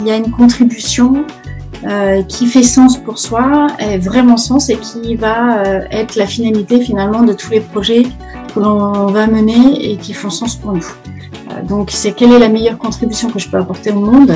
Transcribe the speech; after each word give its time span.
il 0.00 0.06
y 0.06 0.10
a 0.10 0.16
une 0.16 0.30
contribution 0.30 1.24
euh, 1.86 2.22
qui 2.22 2.46
fait 2.46 2.62
sens 2.62 2.96
pour 2.96 3.18
soi, 3.18 3.66
vraiment 4.00 4.38
sens 4.38 4.70
et 4.70 4.76
qui 4.76 5.16
va 5.16 5.58
euh, 5.58 5.80
être 5.90 6.16
la 6.16 6.26
finalité 6.26 6.80
finalement 6.80 7.22
de 7.22 7.34
tous 7.34 7.50
les 7.50 7.60
projets 7.60 8.04
que 8.54 8.60
l'on 8.60 9.06
va 9.08 9.26
mener 9.26 9.90
et 9.90 9.98
qui 9.98 10.14
font 10.14 10.30
sens 10.30 10.56
pour 10.56 10.72
nous. 10.72 10.86
Euh, 11.50 11.62
donc 11.62 11.90
c'est 11.90 12.12
quelle 12.12 12.32
est 12.32 12.38
la 12.38 12.48
meilleure 12.48 12.78
contribution 12.78 13.28
que 13.28 13.38
je 13.38 13.50
peux 13.50 13.58
apporter 13.58 13.90
au 13.90 14.00
monde? 14.00 14.34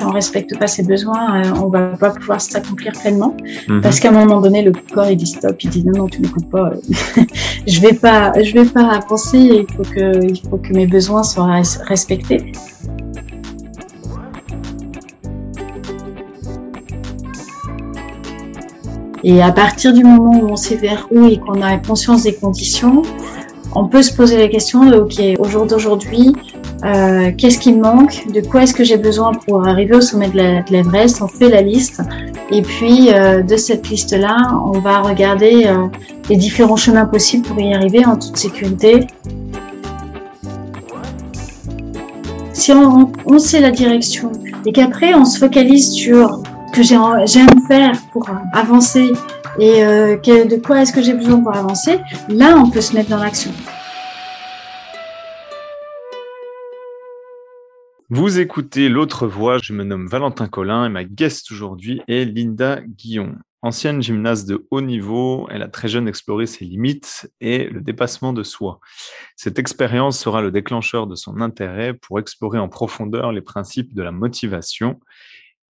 On 0.00 0.10
respecte 0.10 0.58
pas 0.58 0.66
ses 0.66 0.84
besoins, 0.84 1.42
on 1.60 1.68
va 1.68 1.88
pas 1.88 2.10
pouvoir 2.10 2.40
s'accomplir 2.40 2.92
pleinement. 2.92 3.36
Mhm. 3.68 3.82
Parce 3.82 4.00
qu'à 4.00 4.08
un 4.08 4.12
moment 4.12 4.40
donné, 4.40 4.62
le 4.62 4.72
corps 4.72 5.10
il 5.10 5.16
dit 5.18 5.26
stop, 5.26 5.62
il 5.62 5.68
dit 5.68 5.84
non 5.84 5.92
non 5.98 6.06
tu 6.06 6.22
m'écoutes 6.22 6.48
pas, 6.48 6.72
je 7.66 7.80
vais 7.80 7.94
pas, 7.94 8.32
je 8.42 8.52
vais 8.52 8.64
pas 8.64 8.86
avancer. 8.86 9.38
Il 9.38 9.66
faut 9.74 9.82
que, 9.82 10.24
il 10.24 10.40
faut 10.48 10.58
que 10.58 10.72
mes 10.72 10.86
besoins 10.86 11.22
soient 11.22 11.62
respectés. 11.86 12.52
Et 19.26 19.40
à 19.40 19.52
partir 19.52 19.94
du 19.94 20.04
moment 20.04 20.38
où 20.38 20.50
on 20.50 20.56
sait 20.56 20.76
vers 20.76 21.08
où 21.10 21.26
et 21.26 21.38
qu'on 21.38 21.62
a 21.62 21.78
conscience 21.78 22.24
des 22.24 22.34
conditions, 22.34 23.00
on 23.74 23.86
peut 23.86 24.02
se 24.02 24.14
poser 24.14 24.36
la 24.36 24.48
question 24.48 24.84
de, 24.84 24.96
OK, 24.96 25.18
au 25.38 25.48
jour 25.48 25.66
d'aujourd'hui, 25.66 26.36
euh, 26.84 27.32
qu'est-ce 27.36 27.58
qui 27.58 27.72
me 27.72 27.80
manque, 27.80 28.30
de 28.30 28.42
quoi 28.42 28.64
est-ce 28.64 28.74
que 28.74 28.84
j'ai 28.84 28.98
besoin 28.98 29.32
pour 29.32 29.66
arriver 29.66 29.96
au 29.96 30.02
sommet 30.02 30.28
de 30.28 30.70
l'Everest, 30.70 31.22
on 31.22 31.28
fait 31.28 31.48
la 31.48 31.62
liste, 31.62 32.02
et 32.50 32.60
puis 32.60 33.08
euh, 33.08 33.42
de 33.42 33.56
cette 33.56 33.88
liste-là, 33.88 34.36
on 34.66 34.80
va 34.80 35.00
regarder 35.00 35.64
euh, 35.66 35.86
les 36.28 36.36
différents 36.36 36.76
chemins 36.76 37.06
possibles 37.06 37.46
pour 37.46 37.58
y 37.58 37.72
arriver 37.72 38.04
en 38.04 38.16
toute 38.16 38.36
sécurité. 38.36 39.06
Si 42.52 42.70
on, 42.72 43.10
on 43.24 43.38
sait 43.38 43.60
la 43.60 43.70
direction 43.70 44.30
et 44.66 44.72
qu'après 44.72 45.14
on 45.14 45.24
se 45.24 45.38
focalise 45.38 45.90
sur 45.90 46.42
ce 46.68 46.76
que 46.76 46.82
j'aime 46.82 47.66
faire 47.66 47.92
pour 48.12 48.28
avancer 48.52 49.12
et 49.58 49.82
de 49.82 50.56
quoi 50.56 50.82
est-ce 50.82 50.92
que 50.92 51.02
j'ai 51.02 51.14
besoin 51.14 51.40
pour 51.40 51.54
avancer, 51.54 51.98
là 52.28 52.56
on 52.58 52.68
peut 52.68 52.80
se 52.80 52.94
mettre 52.94 53.10
dans 53.10 53.22
l'action. 53.22 53.52
Vous 58.16 58.38
écoutez 58.38 58.88
L'autre 58.88 59.26
voix, 59.26 59.58
je 59.58 59.72
me 59.72 59.82
nomme 59.82 60.06
Valentin 60.06 60.46
Collin 60.46 60.86
et 60.86 60.88
ma 60.88 61.02
guest 61.02 61.50
aujourd'hui 61.50 62.00
est 62.06 62.24
Linda 62.24 62.80
Guillon. 62.80 63.34
Ancienne 63.60 64.00
gymnaste 64.00 64.48
de 64.48 64.68
haut 64.70 64.82
niveau, 64.82 65.48
elle 65.50 65.62
a 65.62 65.68
très 65.68 65.88
jeune 65.88 66.06
exploré 66.06 66.46
ses 66.46 66.64
limites 66.64 67.28
et 67.40 67.64
le 67.64 67.80
dépassement 67.80 68.32
de 68.32 68.44
soi. 68.44 68.78
Cette 69.34 69.58
expérience 69.58 70.16
sera 70.16 70.42
le 70.42 70.52
déclencheur 70.52 71.08
de 71.08 71.16
son 71.16 71.40
intérêt 71.40 71.92
pour 71.92 72.20
explorer 72.20 72.60
en 72.60 72.68
profondeur 72.68 73.32
les 73.32 73.42
principes 73.42 73.92
de 73.94 74.02
la 74.04 74.12
motivation 74.12 75.00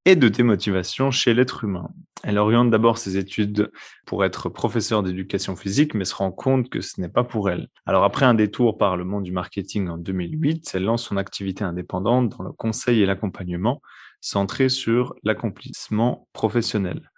et 0.04 0.16
de 0.16 0.28
démotivation 0.28 1.10
chez 1.10 1.34
l'être 1.34 1.64
humain. 1.64 1.88
Elle 2.24 2.38
oriente 2.38 2.70
d'abord 2.70 2.98
ses 2.98 3.16
études 3.16 3.70
pour 4.06 4.24
être 4.24 4.48
professeure 4.48 5.02
d'éducation 5.02 5.56
physique, 5.56 5.94
mais 5.94 6.04
se 6.04 6.14
rend 6.14 6.30
compte 6.30 6.68
que 6.68 6.80
ce 6.80 7.00
n'est 7.00 7.08
pas 7.08 7.24
pour 7.24 7.50
elle. 7.50 7.68
Alors 7.86 8.04
après 8.04 8.24
un 8.24 8.34
détour 8.34 8.78
par 8.78 8.96
le 8.96 9.04
monde 9.04 9.24
du 9.24 9.32
marketing 9.32 9.88
en 9.88 9.98
2008, 9.98 10.70
elle 10.74 10.84
lance 10.84 11.04
son 11.04 11.16
activité 11.16 11.64
indépendante 11.64 12.36
dans 12.36 12.44
le 12.44 12.52
conseil 12.52 13.02
et 13.02 13.06
l'accompagnement, 13.06 13.82
centré 14.20 14.68
sur 14.68 15.14
l'accomplissement 15.24 16.28
professionnel. 16.32 17.10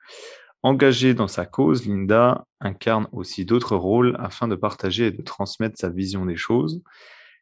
Engagée 0.63 1.13
dans 1.13 1.29
sa 1.29 1.45
cause, 1.45 1.87
Linda 1.87 2.47
incarne 2.61 3.07
aussi 3.13 3.45
d'autres 3.45 3.77
rôles 3.77 4.17
afin 4.19 4.49
de 4.49 4.55
partager 4.55 5.09
et 5.09 5.11
de 5.11 5.21
transmettre 5.21 5.79
sa 5.79 5.91
vision 5.91 6.25
des 6.25 6.37
choses. 6.37 6.83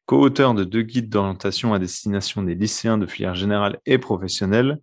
Co-auteur 0.06 0.54
de 0.54 0.64
deux 0.64 0.82
guides 0.82 1.08
d'orientation 1.08 1.72
à 1.72 1.78
destination 1.78 2.42
des 2.42 2.56
lycéens 2.56 2.98
de 2.98 3.06
filière 3.06 3.36
générale 3.36 3.78
et 3.86 3.98
professionnelle, 3.98 4.80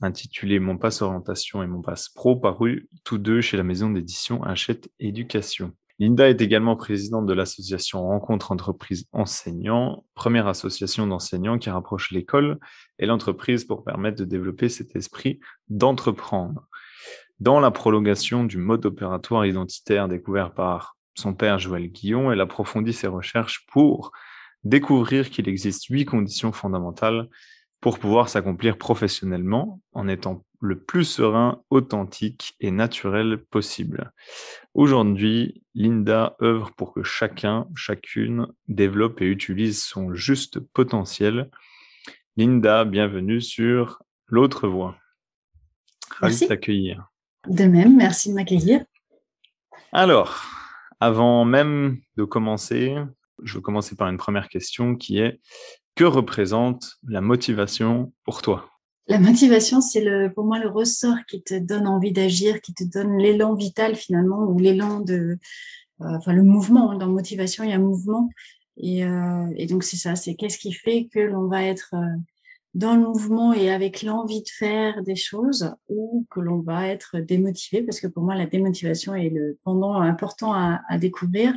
intitulé 0.00 0.58
Mon 0.60 0.78
passe 0.78 1.02
orientation 1.02 1.62
et 1.62 1.66
Mon 1.66 1.82
passe 1.82 2.08
pro, 2.08 2.36
paru 2.36 2.88
tous 3.04 3.18
deux 3.18 3.40
chez 3.40 3.56
la 3.56 3.62
maison 3.62 3.90
d'édition 3.90 4.42
Hachette 4.42 4.90
Éducation. 4.98 5.72
Linda 5.98 6.30
est 6.30 6.40
également 6.40 6.76
présidente 6.76 7.26
de 7.26 7.34
l'association 7.34 8.02
Rencontre 8.06 8.52
Entreprise 8.52 9.06
Enseignants, 9.12 10.06
première 10.14 10.46
association 10.46 11.06
d'enseignants 11.06 11.58
qui 11.58 11.68
rapproche 11.68 12.10
l'école 12.10 12.58
et 12.98 13.04
l'entreprise 13.04 13.64
pour 13.64 13.84
permettre 13.84 14.18
de 14.18 14.24
développer 14.24 14.70
cet 14.70 14.96
esprit 14.96 15.40
d'entreprendre. 15.68 16.66
Dans 17.38 17.60
la 17.60 17.70
prolongation 17.70 18.44
du 18.44 18.56
mode 18.56 18.86
opératoire 18.86 19.44
identitaire 19.44 20.08
découvert 20.08 20.54
par 20.54 20.96
son 21.14 21.34
père 21.34 21.58
Joël 21.58 21.88
Guillon, 21.88 22.32
elle 22.32 22.40
approfondit 22.40 22.94
ses 22.94 23.06
recherches 23.06 23.66
pour 23.66 24.12
découvrir 24.64 25.28
qu'il 25.28 25.48
existe 25.48 25.86
huit 25.86 26.06
conditions 26.06 26.52
fondamentales 26.52 27.28
pour 27.80 27.98
pouvoir 27.98 28.28
s'accomplir 28.28 28.76
professionnellement 28.76 29.80
en 29.92 30.08
étant 30.08 30.44
le 30.60 30.78
plus 30.78 31.04
serein, 31.04 31.62
authentique 31.70 32.54
et 32.60 32.70
naturel 32.70 33.38
possible. 33.38 34.12
Aujourd'hui, 34.74 35.64
Linda 35.74 36.36
œuvre 36.42 36.72
pour 36.72 36.92
que 36.92 37.02
chacun, 37.02 37.66
chacune 37.74 38.46
développe 38.68 39.22
et 39.22 39.26
utilise 39.26 39.82
son 39.82 40.12
juste 40.12 40.60
potentiel. 40.60 41.50
Linda, 42.36 42.84
bienvenue 42.84 43.40
sur 43.40 44.02
l'autre 44.26 44.68
voie. 44.68 44.96
Ravi 46.10 46.40
de 46.40 46.46
t'accueillir. 46.46 47.10
De 47.48 47.64
même, 47.64 47.96
merci 47.96 48.28
de 48.28 48.34
m'accueillir. 48.34 48.84
Alors, 49.92 50.44
avant 51.00 51.46
même 51.46 51.98
de 52.16 52.24
commencer, 52.24 52.96
je 53.42 53.54
veux 53.54 53.62
commencer 53.62 53.96
par 53.96 54.08
une 54.08 54.18
première 54.18 54.50
question 54.50 54.94
qui 54.94 55.18
est 55.18 55.40
que 55.94 56.04
représente 56.04 56.96
la 57.06 57.20
motivation 57.20 58.12
pour 58.24 58.42
toi? 58.42 58.70
La 59.06 59.18
motivation, 59.18 59.80
c'est 59.80 60.04
le, 60.04 60.32
pour 60.32 60.44
moi 60.44 60.58
le 60.58 60.68
ressort 60.68 61.16
qui 61.28 61.42
te 61.42 61.58
donne 61.58 61.88
envie 61.88 62.12
d'agir, 62.12 62.60
qui 62.60 62.74
te 62.74 62.84
donne 62.84 63.18
l'élan 63.18 63.54
vital 63.54 63.96
finalement, 63.96 64.44
ou 64.44 64.58
l'élan 64.58 65.00
de, 65.00 65.38
euh, 66.00 66.16
enfin 66.16 66.32
le 66.32 66.44
mouvement. 66.44 66.96
Dans 66.96 67.08
motivation, 67.08 67.64
il 67.64 67.70
y 67.70 67.72
a 67.72 67.78
mouvement. 67.78 68.30
Et, 68.76 69.04
euh, 69.04 69.46
et 69.56 69.66
donc 69.66 69.82
c'est 69.82 69.96
ça, 69.96 70.16
c'est 70.16 70.34
qu'est-ce 70.36 70.58
qui 70.58 70.72
fait 70.72 71.08
que 71.12 71.18
l'on 71.18 71.48
va 71.48 71.64
être 71.64 71.90
euh, 71.94 72.16
dans 72.74 72.94
le 72.94 73.00
mouvement 73.00 73.52
et 73.52 73.70
avec 73.70 74.02
l'envie 74.02 74.42
de 74.42 74.48
faire 74.48 75.02
des 75.02 75.16
choses 75.16 75.74
ou 75.88 76.26
que 76.30 76.38
l'on 76.38 76.60
va 76.60 76.86
être 76.86 77.18
démotivé 77.18 77.82
parce 77.82 78.00
que 78.00 78.06
pour 78.06 78.22
moi 78.22 78.36
la 78.36 78.46
démotivation 78.46 79.14
est 79.14 79.30
le 79.30 79.58
pendant 79.64 79.94
important 80.00 80.52
à, 80.52 80.80
découvrir 80.98 81.52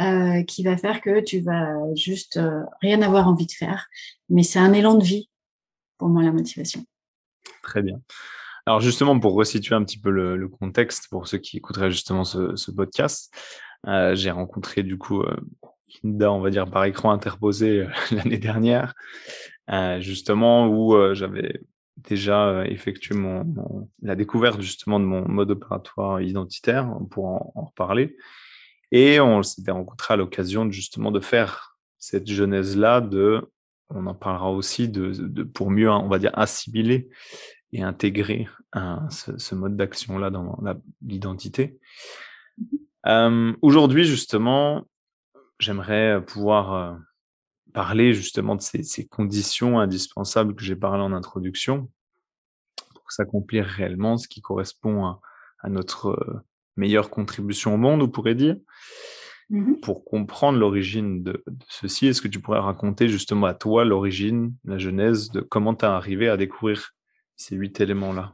euh, 0.00 0.42
qui 0.42 0.64
va 0.64 0.76
faire 0.76 1.00
que 1.00 1.20
tu 1.20 1.40
vas 1.40 1.74
juste 1.94 2.36
euh, 2.36 2.62
rien 2.80 3.00
avoir 3.02 3.28
envie 3.28 3.46
de 3.46 3.52
faire. 3.52 3.86
Mais 4.28 4.42
c'est 4.42 4.58
un 4.58 4.72
élan 4.72 4.94
de 4.94 5.04
vie 5.04 5.28
pour 5.98 6.08
moi 6.08 6.22
la 6.22 6.32
motivation. 6.32 6.84
Très 7.62 7.82
bien. 7.82 8.00
Alors 8.66 8.80
justement 8.80 9.18
pour 9.20 9.34
resituer 9.34 9.76
un 9.76 9.84
petit 9.84 10.00
peu 10.00 10.10
le, 10.10 10.48
contexte 10.48 11.08
pour 11.10 11.28
ceux 11.28 11.38
qui 11.38 11.58
écouteraient 11.58 11.90
justement 11.90 12.24
ce, 12.24 12.70
podcast 12.70 13.32
euh, 13.86 14.14
j'ai 14.14 14.30
rencontré 14.30 14.82
du 14.82 14.98
coup 14.98 15.24
on 16.04 16.40
va 16.40 16.50
dire 16.50 16.70
par 16.70 16.84
écran 16.84 17.10
interposé 17.10 17.86
l'année 18.10 18.38
dernière, 18.38 18.94
euh, 19.72 20.00
justement 20.00 20.66
où 20.66 20.94
euh, 20.94 21.14
j'avais 21.14 21.60
déjà 21.96 22.48
euh, 22.48 22.64
effectué 22.64 23.14
mon, 23.14 23.88
la 24.02 24.16
découverte 24.16 24.60
justement 24.60 24.98
de 24.98 25.04
mon 25.04 25.26
mode 25.28 25.50
opératoire 25.50 26.20
identitaire 26.20 26.92
pour 27.10 27.26
en, 27.26 27.66
reparler. 27.66 28.16
Et 28.90 29.20
on 29.20 29.42
s'était 29.42 29.70
rencontré 29.70 30.14
à 30.14 30.16
l'occasion 30.16 30.70
justement 30.70 31.12
de 31.12 31.20
faire 31.20 31.76
cette 31.98 32.28
genèse-là 32.28 33.00
de, 33.00 33.48
on 33.90 34.06
en 34.06 34.14
parlera 34.14 34.50
aussi 34.50 34.88
de, 34.88 35.12
de, 35.12 35.42
pour 35.44 35.70
mieux, 35.70 35.90
on 35.90 36.08
va 36.08 36.18
dire, 36.18 36.32
assimiler 36.34 37.08
et 37.72 37.82
intégrer 37.82 38.48
ce, 39.10 39.38
ce, 39.38 39.54
mode 39.54 39.76
d'action-là 39.76 40.30
dans 40.30 40.58
l'identité. 41.02 41.78
Euh, 43.06 43.52
Aujourd'hui, 43.62 44.04
justement, 44.04 44.84
j'aimerais 45.60 46.24
pouvoir 46.26 46.98
parler 47.72 48.12
justement 48.12 48.56
de 48.56 48.60
ces, 48.62 49.06
conditions 49.06 49.78
indispensables 49.78 50.54
que 50.54 50.62
j'ai 50.62 50.76
parlé 50.76 51.02
en 51.02 51.12
introduction 51.12 51.90
pour 52.94 53.12
s'accomplir 53.12 53.64
réellement, 53.64 54.16
ce 54.18 54.28
qui 54.28 54.40
correspond 54.40 55.04
à, 55.06 55.20
notre 55.68 56.42
meilleure 56.76 57.10
contribution 57.10 57.74
au 57.74 57.76
monde, 57.76 58.02
on 58.02 58.08
pourrait 58.08 58.34
dire. 58.34 58.56
Mmh 59.50 59.80
pour 59.82 60.04
comprendre 60.04 60.58
l'origine 60.60 61.24
de, 61.24 61.42
ceci, 61.68 62.06
est-ce 62.06 62.22
que 62.22 62.28
tu 62.28 62.38
pourrais 62.38 62.60
raconter 62.60 63.08
justement 63.08 63.46
à 63.46 63.54
toi 63.54 63.84
l'origine, 63.84 64.54
la 64.64 64.78
genèse 64.78 65.30
de 65.30 65.40
comment 65.40 65.74
tu 65.74 65.84
as 65.84 65.96
arrivé 65.96 66.28
à 66.28 66.36
découvrir 66.36 66.92
ces 67.34 67.56
huit 67.56 67.80
éléments-là? 67.80 68.32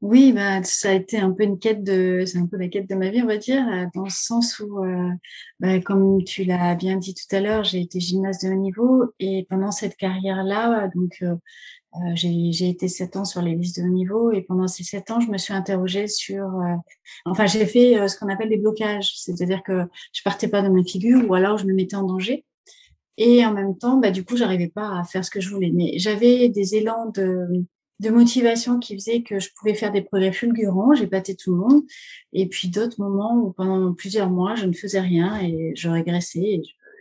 Oui, 0.00 0.32
bah, 0.32 0.62
ça 0.62 0.90
a 0.90 0.92
été 0.92 1.18
un 1.18 1.32
peu 1.32 1.42
une 1.42 1.58
quête 1.58 1.82
de, 1.82 2.22
c'est 2.24 2.38
un 2.38 2.46
peu 2.46 2.56
la 2.56 2.68
quête 2.68 2.88
de 2.88 2.94
ma 2.94 3.10
vie, 3.10 3.20
on 3.22 3.26
va 3.26 3.36
dire, 3.36 3.66
euh, 3.68 3.86
dans 3.94 4.04
le 4.04 4.10
sens 4.10 4.60
où, 4.60 4.84
euh, 4.84 5.10
bah, 5.58 5.80
comme 5.80 6.22
tu 6.22 6.44
l'as 6.44 6.76
bien 6.76 6.96
dit 6.96 7.14
tout 7.14 7.34
à 7.34 7.40
l'heure, 7.40 7.64
j'ai 7.64 7.80
été 7.80 7.98
gymnaste 7.98 8.44
de 8.44 8.50
haut 8.52 8.54
niveau 8.54 9.06
et 9.18 9.44
pendant 9.50 9.72
cette 9.72 9.96
carrière-là, 9.96 10.88
donc 10.94 11.18
euh, 11.22 11.34
j'ai 12.14 12.68
été 12.68 12.86
sept 12.86 13.16
ans 13.16 13.24
sur 13.24 13.42
les 13.42 13.56
listes 13.56 13.80
de 13.80 13.84
haut 13.86 13.88
niveau 13.88 14.30
et 14.30 14.42
pendant 14.42 14.68
ces 14.68 14.84
sept 14.84 15.10
ans, 15.10 15.20
je 15.20 15.30
me 15.30 15.38
suis 15.38 15.54
interrogée 15.54 16.06
sur, 16.06 16.46
enfin, 17.24 17.46
j'ai 17.46 17.66
fait 17.66 18.08
ce 18.08 18.16
qu'on 18.18 18.28
appelle 18.28 18.50
des 18.50 18.58
blocages, 18.58 19.14
c'est-à-dire 19.16 19.62
que 19.64 19.82
je 20.12 20.22
partais 20.22 20.48
pas 20.48 20.62
de 20.62 20.68
ma 20.68 20.84
figure 20.84 21.28
ou 21.28 21.34
alors 21.34 21.58
je 21.58 21.66
me 21.66 21.74
mettais 21.74 21.96
en 21.96 22.04
danger. 22.04 22.44
Et 23.16 23.44
en 23.44 23.52
même 23.52 23.76
temps, 23.76 23.96
bah, 23.96 24.12
du 24.12 24.24
coup, 24.24 24.36
j'arrivais 24.36 24.68
pas 24.68 25.00
à 25.00 25.04
faire 25.04 25.24
ce 25.24 25.30
que 25.30 25.40
je 25.40 25.50
voulais. 25.50 25.72
Mais 25.74 25.98
j'avais 25.98 26.48
des 26.50 26.76
élans 26.76 27.10
de, 27.12 27.64
de 28.00 28.10
motivation 28.10 28.78
qui 28.78 28.94
faisaient 28.94 29.22
que 29.22 29.40
je 29.40 29.50
pouvais 29.56 29.74
faire 29.74 29.92
des 29.92 30.02
progrès 30.02 30.32
fulgurants. 30.32 30.94
J'ai 30.94 31.08
tout 31.36 31.52
le 31.52 31.58
monde. 31.58 31.82
Et 32.32 32.46
puis 32.46 32.68
d'autres 32.68 33.00
moments 33.00 33.36
où 33.36 33.52
pendant 33.52 33.92
plusieurs 33.92 34.30
mois, 34.30 34.54
je 34.54 34.66
ne 34.66 34.72
faisais 34.72 35.00
rien 35.00 35.40
et 35.40 35.72
je 35.74 35.88
régressais. 35.88 36.60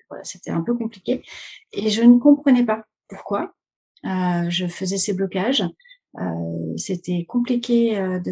Voilà, 0.10 0.24
c'était 0.24 0.52
un 0.52 0.62
peu 0.62 0.74
compliqué. 0.74 1.24
Et 1.74 1.90
je 1.90 2.02
ne 2.02 2.18
comprenais 2.18 2.66
pas 2.66 2.86
pourquoi. 3.08 3.54
Euh, 4.06 4.50
je 4.50 4.68
faisais 4.68 4.98
ces 4.98 5.14
blocages. 5.14 5.64
Euh, 6.20 6.78
c'était 6.78 7.26
compliqué 7.26 7.98
euh, 7.98 8.18
de, 8.20 8.32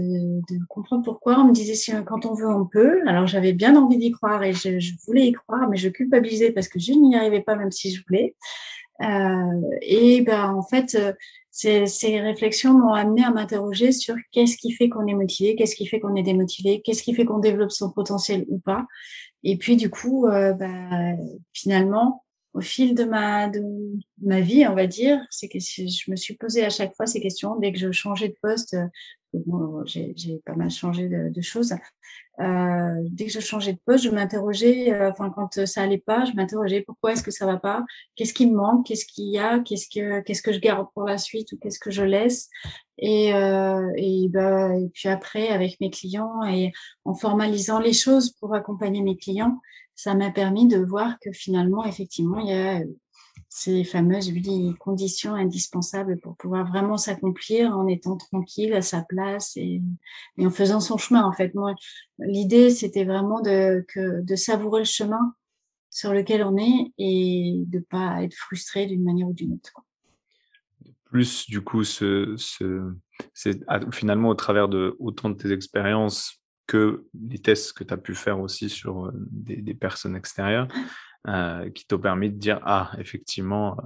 de, 0.50 0.60
comprendre 0.70 1.04
pourquoi. 1.04 1.40
On 1.40 1.48
me 1.50 1.54
disait 1.54 1.76
si 1.76 1.92
quand 2.06 2.26
on 2.26 2.34
veut, 2.34 2.50
on 2.50 2.66
peut. 2.66 3.02
Alors 3.08 3.28
j'avais 3.28 3.54
bien 3.54 3.76
envie 3.76 3.98
d'y 3.98 4.12
croire 4.12 4.42
et 4.44 4.54
je, 4.54 4.80
je, 4.80 4.94
voulais 5.06 5.28
y 5.28 5.32
croire, 5.34 5.70
mais 5.70 5.78
je 5.78 5.90
culpabilisais 5.90 6.52
parce 6.52 6.68
que 6.68 6.80
je 6.80 6.94
n'y 6.94 7.16
arrivais 7.16 7.42
pas 7.42 7.56
même 7.56 7.72
si 7.72 7.94
je 7.94 8.04
voulais. 8.08 8.36
Euh, 9.02 9.62
et 9.82 10.22
ben 10.22 10.54
en 10.54 10.64
fait, 10.64 10.96
euh, 10.96 11.14
ces, 11.56 11.86
ces 11.86 12.20
réflexions 12.20 12.74
m'ont 12.74 12.92
amené 12.92 13.24
à 13.24 13.32
m'interroger 13.32 13.94
sur 13.94 14.16
qu'est-ce 14.34 14.58
qui 14.58 14.74
fait 14.74 14.90
qu'on 14.90 15.08
est 15.08 15.14
motivé, 15.14 15.56
qu'est-ce 15.56 15.78
qui 15.78 15.88
fait 15.88 16.02
qu'on 16.02 16.14
est 16.16 16.22
démotivé, 16.22 16.82
qu'est-ce 16.82 17.02
qui 17.02 17.16
fait 17.16 17.24
qu'on 17.24 17.40
développe 17.40 17.72
son 17.72 17.92
potentiel 17.94 18.44
ou 18.50 18.60
pas. 18.60 18.86
Et 19.44 19.58
puis 19.58 19.78
du 19.78 19.90
coup, 19.90 20.28
euh, 20.28 20.52
ben, 20.52 21.18
finalement, 21.54 22.26
au 22.54 22.60
fil 22.60 22.94
de 22.94 23.06
ma, 23.06 23.48
de 23.48 23.62
ma 24.22 24.42
vie, 24.42 24.68
on 24.68 24.76
va 24.76 24.86
dire, 24.86 25.26
c'est 25.30 25.48
que 25.48 25.60
je 25.60 26.12
me 26.12 26.18
suis 26.18 26.36
posé 26.36 26.66
à 26.66 26.70
chaque 26.70 26.94
fois 26.94 27.06
ces 27.06 27.22
questions 27.22 27.56
dès 27.58 27.72
que 27.72 27.80
je 27.80 27.90
changeais 27.90 28.28
de 28.28 28.36
poste. 28.42 28.76
Bon, 29.34 29.82
j'ai 29.86 30.14
pas 30.46 30.56
mal 30.56 30.70
changé 30.70 31.08
de 31.08 31.42
choses. 31.42 31.74
Euh, 32.40 33.02
dès 33.12 33.26
que 33.26 33.32
je 33.32 33.40
changeais 33.40 33.74
de 33.74 33.80
poste, 33.86 34.04
je 34.04 34.10
m'interrogeais. 34.10 34.94
Euh, 34.94 35.12
enfin, 35.12 35.30
quand 35.30 35.66
ça 35.66 35.82
allait 35.82 35.98
pas, 35.98 36.26
je 36.26 36.34
m'interrogeais 36.34 36.82
pourquoi 36.82 37.14
est-ce 37.14 37.24
que 37.24 37.32
ça 37.32 37.46
va 37.46 37.58
pas? 37.58 37.84
Qu'est-ce 38.16 38.34
qui 38.34 38.50
me 38.50 38.56
manque? 38.56 38.86
Qu'est-ce 38.86 39.06
qu'il 39.06 39.30
y 39.30 39.38
a? 39.38 39.60
Qu'est-ce 39.60 39.88
que 39.88 40.22
qu'est-ce 40.22 40.42
que 40.42 40.52
je 40.52 40.60
garde 40.60 40.88
pour 40.94 41.04
la 41.06 41.18
suite 41.18 41.52
ou 41.54 41.58
qu'est-ce 41.58 41.80
que 41.80 41.92
je 41.92 42.04
laisse? 42.04 42.50
Et, 42.98 43.34
euh, 43.34 43.92
et, 43.98 44.28
bah, 44.30 44.76
et 44.78 44.90
puis 44.94 45.10
après, 45.10 45.50
avec 45.50 45.80
mes 45.82 45.90
clients 45.90 46.44
et 46.44 46.72
en 47.04 47.14
formalisant 47.14 47.80
les 47.80 47.94
choses 47.94 48.32
pour 48.32 48.54
accompagner 48.56 49.02
mes 49.02 49.18
clients, 49.18 49.60
ça 49.96 50.14
m'a 50.14 50.32
permis 50.32 50.68
de 50.68 50.78
voir 50.78 51.18
que 51.20 51.32
finalement, 51.32 51.86
effectivement, 51.86 52.40
il 52.40 52.50
y 52.50 52.54
a 52.54 52.80
euh, 52.80 52.86
ces 53.58 53.86
fameuses 53.86 54.34
conditions 54.80 55.34
indispensables 55.34 56.20
pour 56.20 56.36
pouvoir 56.36 56.68
vraiment 56.68 56.98
s'accomplir 56.98 57.72
en 57.72 57.88
étant 57.88 58.18
tranquille 58.18 58.74
à 58.74 58.82
sa 58.82 59.02
place 59.02 59.56
et, 59.56 59.82
en 60.38 60.50
faisant 60.50 60.82
son 60.82 60.98
chemin. 60.98 61.24
En 61.24 61.32
fait, 61.32 61.56
moi, 61.56 61.74
l'idée, 62.20 62.70
c'était 62.70 63.06
vraiment 63.06 63.40
de, 63.40 63.86
que, 63.88 64.22
de 64.22 64.36
savourer 64.36 64.82
le 64.82 64.86
chemin 64.86 65.34
sur 65.90 66.14
lequel 66.14 66.44
on 66.44 66.58
est 66.58 66.92
et 66.98 67.64
de 67.66 67.80
pas 67.80 68.24
être 68.24 68.36
frustré 68.36 68.88
d'une 68.88 69.06
manière 69.06 69.30
ou 69.30 69.34
d'une 69.34 69.54
autre. 69.54 69.72
Plus, 71.06 71.48
du 71.48 71.62
coup, 71.62 71.86
ce, 71.86 72.36
ce, 72.38 72.94
c'est 73.34 73.62
finalement 73.94 74.28
au 74.28 74.36
travers 74.36 74.68
de 74.68 74.98
autant 75.00 75.30
de 75.30 75.36
tes 75.36 75.54
expériences 75.54 76.42
que 76.68 77.06
les 77.14 77.40
tests 77.40 77.72
que 77.72 77.86
tu 77.86 77.94
as 77.94 77.98
pu 77.98 78.16
faire 78.16 78.42
aussi 78.42 78.70
sur 78.70 79.14
des, 79.14 79.62
des 79.62 79.76
personnes 79.76 80.18
extérieures 80.18 80.68
euh, 81.28 81.70
qui 81.70 81.86
t'ont 81.88 82.00
permis 82.00 82.30
de 82.30 82.38
dire 82.38 82.60
ah 82.64 82.92
effectivement 83.00 83.78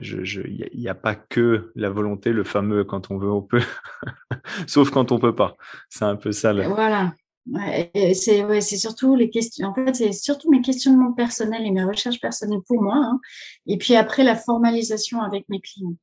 il 0.00 0.70
n'y 0.74 0.88
a, 0.88 0.92
a, 0.92 0.94
pas 0.94 1.16
que 1.16 1.72
la 1.74 1.90
volonté 1.90 2.32
le 2.32 2.44
fameux 2.44 2.84
quand 2.84 3.10
on 3.10 3.18
veut 3.18 3.30
on 3.30 3.42
peut 3.42 3.62
sauf 4.66 4.90
quand 4.90 5.10
on 5.10 5.18
peut 5.18 5.34
pas 5.34 5.56
c'est 5.88 6.04
un 6.04 6.16
peu 6.16 6.30
ça 6.30 6.52
là. 6.52 6.68
voilà 6.68 7.12
ouais, 7.50 7.90
c'est 8.14 8.44
ouais, 8.44 8.60
surtout 8.60 9.16
les 9.16 9.28
questions 9.28 9.68
en 9.68 9.74
fait 9.74 9.94
c'est 9.94 10.12
surtout 10.12 10.50
mes 10.50 10.60
questionnements 10.60 11.12
personnels 11.12 11.66
et 11.66 11.72
mes 11.72 11.82
recherches 11.84 12.20
personnelles 12.20 12.62
pour 12.66 12.80
moi 12.80 12.96
hein. 12.96 13.20
et 13.66 13.76
puis 13.76 13.96
après 13.96 14.22
la 14.22 14.36
formalisation 14.36 15.20
avec 15.20 15.48
mes 15.48 15.60
clients 15.60 15.96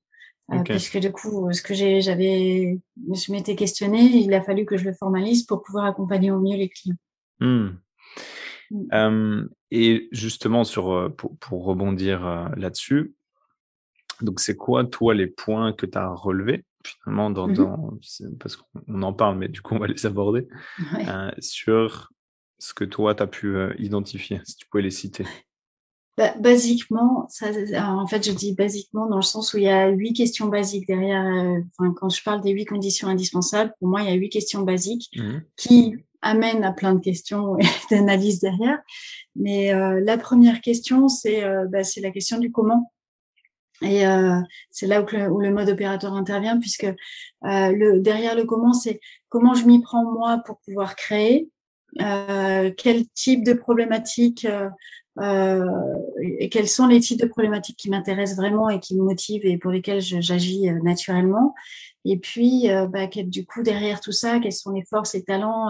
euh, 0.54 0.64
parce 0.64 0.90
que 0.90 1.00
du 1.00 1.12
coup, 1.12 1.52
ce 1.52 1.62
que 1.62 1.74
j'avais, 1.74 2.78
je 2.98 3.32
m'étais 3.32 3.56
questionné, 3.56 4.02
il 4.02 4.34
a 4.34 4.42
fallu 4.42 4.66
que 4.66 4.78
je 4.78 4.86
le 4.86 4.94
formalise 4.94 5.44
pour 5.44 5.64
pouvoir 5.64 5.86
accompagner 5.86 6.32
au 6.32 6.40
mieux 6.40 6.56
les 6.56 6.70
clients. 6.70 6.96
Mmh. 7.40 7.70
Mmh. 8.72 9.50
Et 9.76 10.10
justement, 10.12 10.64
sur, 10.64 10.92
euh, 10.92 11.10
pour, 11.10 11.38
pour 11.38 11.66
rebondir 11.66 12.26
euh, 12.26 12.48
là-dessus, 12.56 13.14
donc 14.22 14.40
c'est 14.40 14.56
quoi, 14.56 14.86
toi, 14.86 15.14
les 15.14 15.28
points 15.28 15.74
que 15.74 15.86
tu 15.86 15.98
as 15.98 16.10
relevés 16.10 16.64
finalement 16.86 17.32
dans, 17.32 17.48
mmh 17.48 17.54
dans 17.54 17.98
parce 18.40 18.58
qu'on 18.58 19.02
en 19.02 19.14
parle, 19.14 19.38
mais 19.38 19.48
du 19.48 19.62
coup, 19.62 19.76
on 19.76 19.80
va 19.80 19.88
les 19.88 20.06
aborder 20.06 20.48
sur 21.40 22.12
ce 22.60 22.74
que 22.74 22.86
toi, 22.86 23.16
tu 23.16 23.24
as 23.24 23.28
pu 23.28 23.58
identifier, 23.78 24.40
si 24.46 24.56
tu 24.56 24.68
pouvais 24.68 24.84
les 24.84 24.92
citer? 24.92 25.26
Bah, 26.18 26.34
basiquement, 26.40 27.28
ça, 27.30 27.48
en 27.90 28.08
fait, 28.08 28.26
je 28.26 28.32
dis 28.32 28.54
basiquement 28.54 29.08
dans 29.08 29.18
le 29.18 29.22
sens 29.22 29.54
où 29.54 29.58
il 29.58 29.66
y 29.66 29.70
a 29.70 29.90
huit 29.90 30.14
questions 30.14 30.48
basiques 30.48 30.88
derrière. 30.88 31.26
Euh, 31.26 31.60
enfin, 31.78 31.94
quand 31.94 32.08
je 32.08 32.24
parle 32.24 32.42
des 32.42 32.52
huit 32.52 32.66
conditions 32.66 33.10
indispensables, 33.10 33.74
pour 33.80 33.90
moi, 33.90 34.02
il 34.02 34.10
y 34.10 34.12
a 34.12 34.16
huit 34.16 34.30
questions 34.30 34.62
basiques 34.62 35.10
mmh. 35.18 35.40
qui 35.58 35.96
amènent 36.22 36.64
à 36.64 36.72
plein 36.72 36.96
de 36.96 37.02
questions 37.02 37.58
et 37.60 37.66
d'analyses 37.92 38.40
derrière. 38.40 38.80
Mais 39.36 39.74
euh, 39.74 40.02
la 40.04 40.18
première 40.18 40.62
question, 40.62 41.08
c'est 41.08 41.44
euh, 41.44 41.66
bah, 41.68 41.84
c'est 41.84 42.02
la 42.02 42.12
question 42.12 42.38
du 42.38 42.52
comment. 42.52 42.92
Et 43.82 44.08
euh, 44.08 44.40
c'est 44.72 44.88
là 44.88 45.02
où 45.02 45.06
le, 45.12 45.30
où 45.30 45.42
le, 45.42 45.52
mode 45.52 45.68
opérateur 45.68 46.14
intervient, 46.14 46.58
puisque 46.58 46.88
le, 47.42 48.00
derrière 48.00 48.34
le 48.34 48.46
comment, 48.46 48.72
c'est 48.72 49.02
comment 49.28 49.54
je 49.54 49.66
m'y 49.66 49.82
prends 49.82 50.10
moi 50.10 50.42
pour 50.46 50.60
pouvoir 50.62 50.96
créer, 50.96 51.50
quel 51.98 53.08
type 53.14 53.44
de 53.44 53.54
problématiques 53.54 54.48
euh, 55.22 55.64
et 56.20 56.50
quels 56.50 56.68
sont 56.68 56.88
les 56.88 57.00
types 57.00 57.20
de 57.20 57.28
problématiques 57.28 57.78
qui 57.78 57.90
m'intéressent 57.90 58.38
vraiment 58.38 58.70
et 58.70 58.80
qui 58.80 58.96
me 58.96 59.04
motivent 59.04 59.46
et 59.46 59.58
pour 59.58 59.72
lesquelles 59.72 60.02
j'agis 60.02 60.70
euh, 60.70 60.80
naturellement? 60.84 61.56
Et 62.04 62.18
puis, 62.18 62.70
euh, 62.70 62.88
bah, 62.88 63.08
du 63.08 63.46
coup, 63.46 63.64
derrière 63.64 64.02
tout 64.02 64.12
ça, 64.12 64.40
quelles 64.40 64.54
sont 64.54 64.72
les 64.72 64.84
forces 64.84 65.16
et 65.16 65.24
talents 65.24 65.70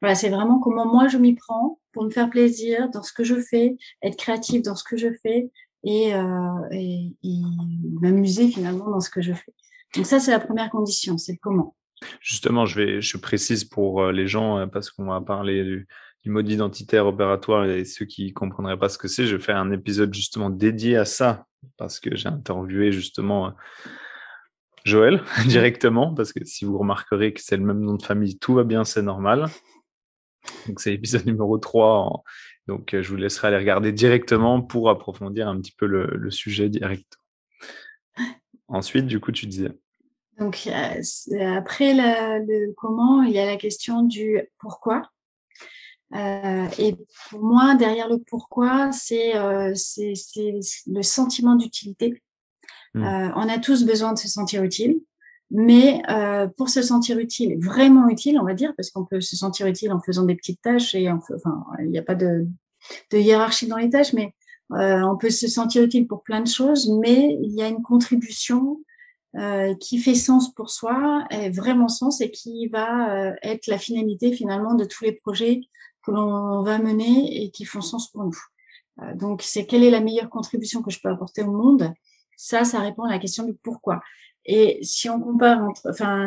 Voilà, 0.00 0.14
c'est 0.14 0.28
vraiment 0.28 0.58
comment 0.58 0.86
moi 0.86 1.08
je 1.08 1.18
m'y 1.18 1.34
prends 1.34 1.78
pour 1.92 2.04
me 2.04 2.10
faire 2.10 2.28
plaisir 2.28 2.90
dans 2.90 3.02
ce 3.02 3.12
que 3.12 3.24
je 3.24 3.40
fais, 3.40 3.76
être 4.02 4.16
créative 4.16 4.62
dans 4.62 4.76
ce 4.76 4.84
que 4.84 4.96
je 4.96 5.08
fais 5.22 5.50
et, 5.84 6.12
et, 6.72 7.16
et 7.22 7.40
m'amuser 8.02 8.48
finalement 8.48 8.90
dans 8.90 9.00
ce 9.00 9.10
que 9.10 9.22
je 9.22 9.32
fais. 9.32 9.54
Donc 9.94 10.06
ça, 10.06 10.20
c'est 10.20 10.32
la 10.32 10.40
première 10.40 10.70
condition, 10.70 11.16
c'est 11.16 11.32
le 11.32 11.38
comment. 11.40 11.74
Justement, 12.20 12.66
je 12.66 12.80
vais, 12.80 13.00
je 13.00 13.16
précise 13.16 13.64
pour 13.64 14.10
les 14.10 14.26
gens 14.26 14.66
parce 14.68 14.90
qu'on 14.90 15.04
va 15.04 15.20
parler 15.20 15.64
du, 15.64 15.88
du 16.22 16.30
mode 16.30 16.48
identitaire 16.48 17.06
opératoire 17.06 17.64
et 17.64 17.84
ceux 17.84 18.04
qui 18.04 18.32
comprendraient 18.32 18.78
pas 18.78 18.88
ce 18.88 18.98
que 18.98 19.08
c'est, 19.08 19.26
je 19.26 19.36
vais 19.36 19.42
faire 19.42 19.56
un 19.56 19.70
épisode 19.70 20.12
justement 20.12 20.50
dédié 20.50 20.96
à 20.96 21.04
ça 21.04 21.46
parce 21.76 22.00
que 22.00 22.14
j'ai 22.14 22.28
interviewé 22.28 22.92
justement 22.92 23.48
euh, 23.48 23.50
Joël 24.84 25.22
directement 25.46 26.14
parce 26.14 26.32
que 26.32 26.44
si 26.44 26.64
vous 26.64 26.78
remarquerez 26.78 27.32
que 27.32 27.40
c'est 27.40 27.56
le 27.56 27.64
même 27.64 27.80
nom 27.80 27.94
de 27.94 28.02
famille, 28.02 28.38
tout 28.38 28.54
va 28.54 28.64
bien, 28.64 28.84
c'est 28.84 29.02
normal. 29.02 29.46
Donc 30.66 30.80
c'est 30.80 30.90
l'épisode 30.90 31.24
numéro 31.26 31.56
3. 31.58 32.22
Donc 32.66 32.92
euh, 32.94 33.02
je 33.02 33.08
vous 33.08 33.16
laisserai 33.16 33.48
aller 33.48 33.58
regarder 33.58 33.92
directement 33.92 34.60
pour 34.60 34.90
approfondir 34.90 35.48
un 35.48 35.58
petit 35.58 35.72
peu 35.72 35.86
le, 35.86 36.30
sujet 36.30 36.68
direct. 36.68 37.18
Ensuite, 38.68 39.06
du 39.06 39.20
coup, 39.20 39.32
tu 39.32 39.46
disais. 39.46 39.72
Donc 40.40 40.68
après 40.68 41.94
le 41.94 42.72
comment, 42.72 43.22
il 43.22 43.32
y 43.32 43.38
a 43.38 43.46
la 43.46 43.56
question 43.56 44.02
du 44.02 44.40
pourquoi. 44.58 45.02
Euh, 46.14 46.66
et 46.78 46.96
pour 47.28 47.42
moi, 47.42 47.74
derrière 47.76 48.08
le 48.08 48.18
pourquoi, 48.18 48.90
c'est 48.90 49.36
euh, 49.36 49.72
le 50.06 51.02
sentiment 51.02 51.54
d'utilité. 51.54 52.20
Mmh. 52.94 53.04
Euh, 53.04 53.30
on 53.36 53.48
a 53.48 53.58
tous 53.58 53.84
besoin 53.84 54.12
de 54.12 54.18
se 54.18 54.28
sentir 54.28 54.64
utile, 54.64 55.00
mais 55.50 56.02
euh, 56.10 56.48
pour 56.56 56.68
se 56.68 56.82
sentir 56.82 57.18
utile, 57.18 57.58
vraiment 57.60 58.08
utile, 58.08 58.38
on 58.40 58.44
va 58.44 58.54
dire, 58.54 58.72
parce 58.76 58.90
qu'on 58.90 59.04
peut 59.04 59.20
se 59.20 59.36
sentir 59.36 59.66
utile 59.66 59.92
en 59.92 60.00
faisant 60.00 60.24
des 60.24 60.34
petites 60.34 60.60
tâches 60.62 60.94
et 60.94 61.10
enfin, 61.10 61.64
il 61.80 61.90
n'y 61.90 61.98
a 61.98 62.02
pas 62.02 62.16
de, 62.16 62.46
de, 63.12 63.18
hiérarchie 63.18 63.68
dans 63.68 63.76
les 63.76 63.90
tâches, 63.90 64.12
mais 64.12 64.34
euh, 64.72 65.02
on 65.02 65.16
peut 65.16 65.30
se 65.30 65.46
sentir 65.46 65.84
utile 65.84 66.08
pour 66.08 66.22
plein 66.22 66.40
de 66.40 66.48
choses, 66.48 66.90
mais 67.00 67.38
il 67.42 67.52
y 67.52 67.62
a 67.62 67.68
une 67.68 67.82
contribution 67.82 68.80
euh, 69.36 69.74
qui 69.76 69.98
fait 69.98 70.14
sens 70.14 70.52
pour 70.54 70.70
soi, 70.70 71.26
vraiment 71.52 71.88
sens 71.88 72.20
et 72.20 72.30
qui 72.30 72.68
va 72.68 73.34
être 73.42 73.66
la 73.66 73.78
finalité 73.78 74.32
finalement 74.32 74.74
de 74.74 74.84
tous 74.84 75.04
les 75.04 75.12
projets 75.12 75.60
que 76.04 76.10
l'on 76.10 76.62
va 76.62 76.78
mener 76.78 77.42
et 77.42 77.50
qui 77.50 77.64
font 77.64 77.80
sens 77.80 78.10
pour 78.10 78.24
nous. 78.24 78.38
Euh, 79.02 79.14
donc, 79.14 79.42
c'est 79.42 79.66
quelle 79.66 79.84
est 79.84 79.90
la 79.90 80.00
meilleure 80.00 80.30
contribution 80.30 80.82
que 80.82 80.90
je 80.90 81.00
peux 81.00 81.08
apporter 81.08 81.42
au 81.42 81.52
monde? 81.52 81.92
Ça, 82.36 82.64
ça 82.64 82.80
répond 82.80 83.04
à 83.04 83.10
la 83.10 83.18
question 83.18 83.44
du 83.44 83.54
pourquoi. 83.54 84.00
Et 84.46 84.78
si 84.82 85.10
on 85.10 85.20
compare, 85.20 85.62
entre, 85.62 85.90
enfin, 85.90 86.26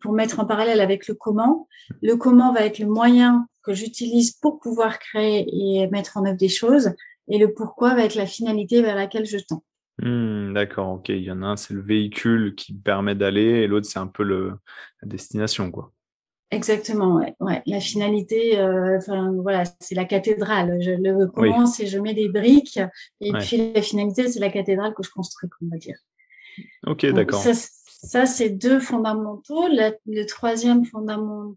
pour 0.00 0.12
mettre 0.12 0.40
en 0.40 0.46
parallèle 0.46 0.80
avec 0.80 1.06
le 1.06 1.14
comment, 1.14 1.68
le 2.02 2.16
comment 2.16 2.52
va 2.52 2.62
être 2.62 2.80
le 2.80 2.86
moyen 2.86 3.46
que 3.62 3.72
j'utilise 3.72 4.32
pour 4.32 4.58
pouvoir 4.58 4.98
créer 4.98 5.46
et 5.48 5.86
mettre 5.88 6.16
en 6.16 6.26
œuvre 6.26 6.36
des 6.36 6.48
choses, 6.48 6.92
et 7.28 7.38
le 7.38 7.54
pourquoi 7.54 7.94
va 7.94 8.04
être 8.04 8.16
la 8.16 8.26
finalité 8.26 8.82
vers 8.82 8.96
laquelle 8.96 9.26
je 9.26 9.38
tends. 9.38 9.62
Hmm, 9.98 10.52
d'accord, 10.52 10.90
ok. 10.94 11.08
Il 11.08 11.22
y 11.22 11.30
en 11.30 11.42
a 11.42 11.46
un, 11.46 11.56
c'est 11.56 11.74
le 11.74 11.80
véhicule 11.80 12.54
qui 12.54 12.74
permet 12.74 13.14
d'aller, 13.14 13.62
et 13.62 13.66
l'autre, 13.66 13.86
c'est 13.86 13.98
un 13.98 14.06
peu 14.06 14.22
le, 14.22 14.52
la 15.02 15.08
destination, 15.08 15.70
quoi. 15.70 15.92
Exactement, 16.52 17.16
ouais. 17.40 17.62
La 17.66 17.80
finalité, 17.80 18.58
euh, 18.58 18.98
voilà, 19.42 19.64
c'est 19.80 19.96
la 19.96 20.04
cathédrale. 20.04 20.80
Je 20.80 20.92
le 20.92 21.26
commence 21.26 21.80
et 21.80 21.86
je 21.86 21.98
mets 21.98 22.14
des 22.14 22.28
briques, 22.28 22.78
et 23.20 23.32
puis 23.32 23.72
la 23.74 23.82
finalité, 23.82 24.28
c'est 24.28 24.38
la 24.38 24.50
cathédrale 24.50 24.94
que 24.94 25.02
je 25.02 25.10
construis, 25.10 25.50
on 25.62 25.68
va 25.68 25.78
dire. 25.78 25.96
Ok, 26.86 27.04
d'accord. 27.06 27.42
Ça, 27.42 28.26
c'est 28.26 28.50
deux 28.50 28.78
fondamentaux. 28.78 29.66
le 29.68 30.24
troisième 30.26 30.82
euh, 30.94 31.54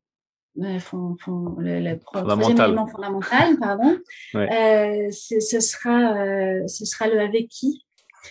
le, 0.56 1.96
troisième 2.00 2.60
élément 2.60 2.88
fondamental, 2.88 3.58
pardon, 3.60 3.98
euh, 4.36 5.12
ce 5.12 5.60
sera, 5.60 6.68
ce 6.68 6.86
sera 6.86 7.08
le 7.08 7.20
avec 7.20 7.48
qui? 7.50 7.86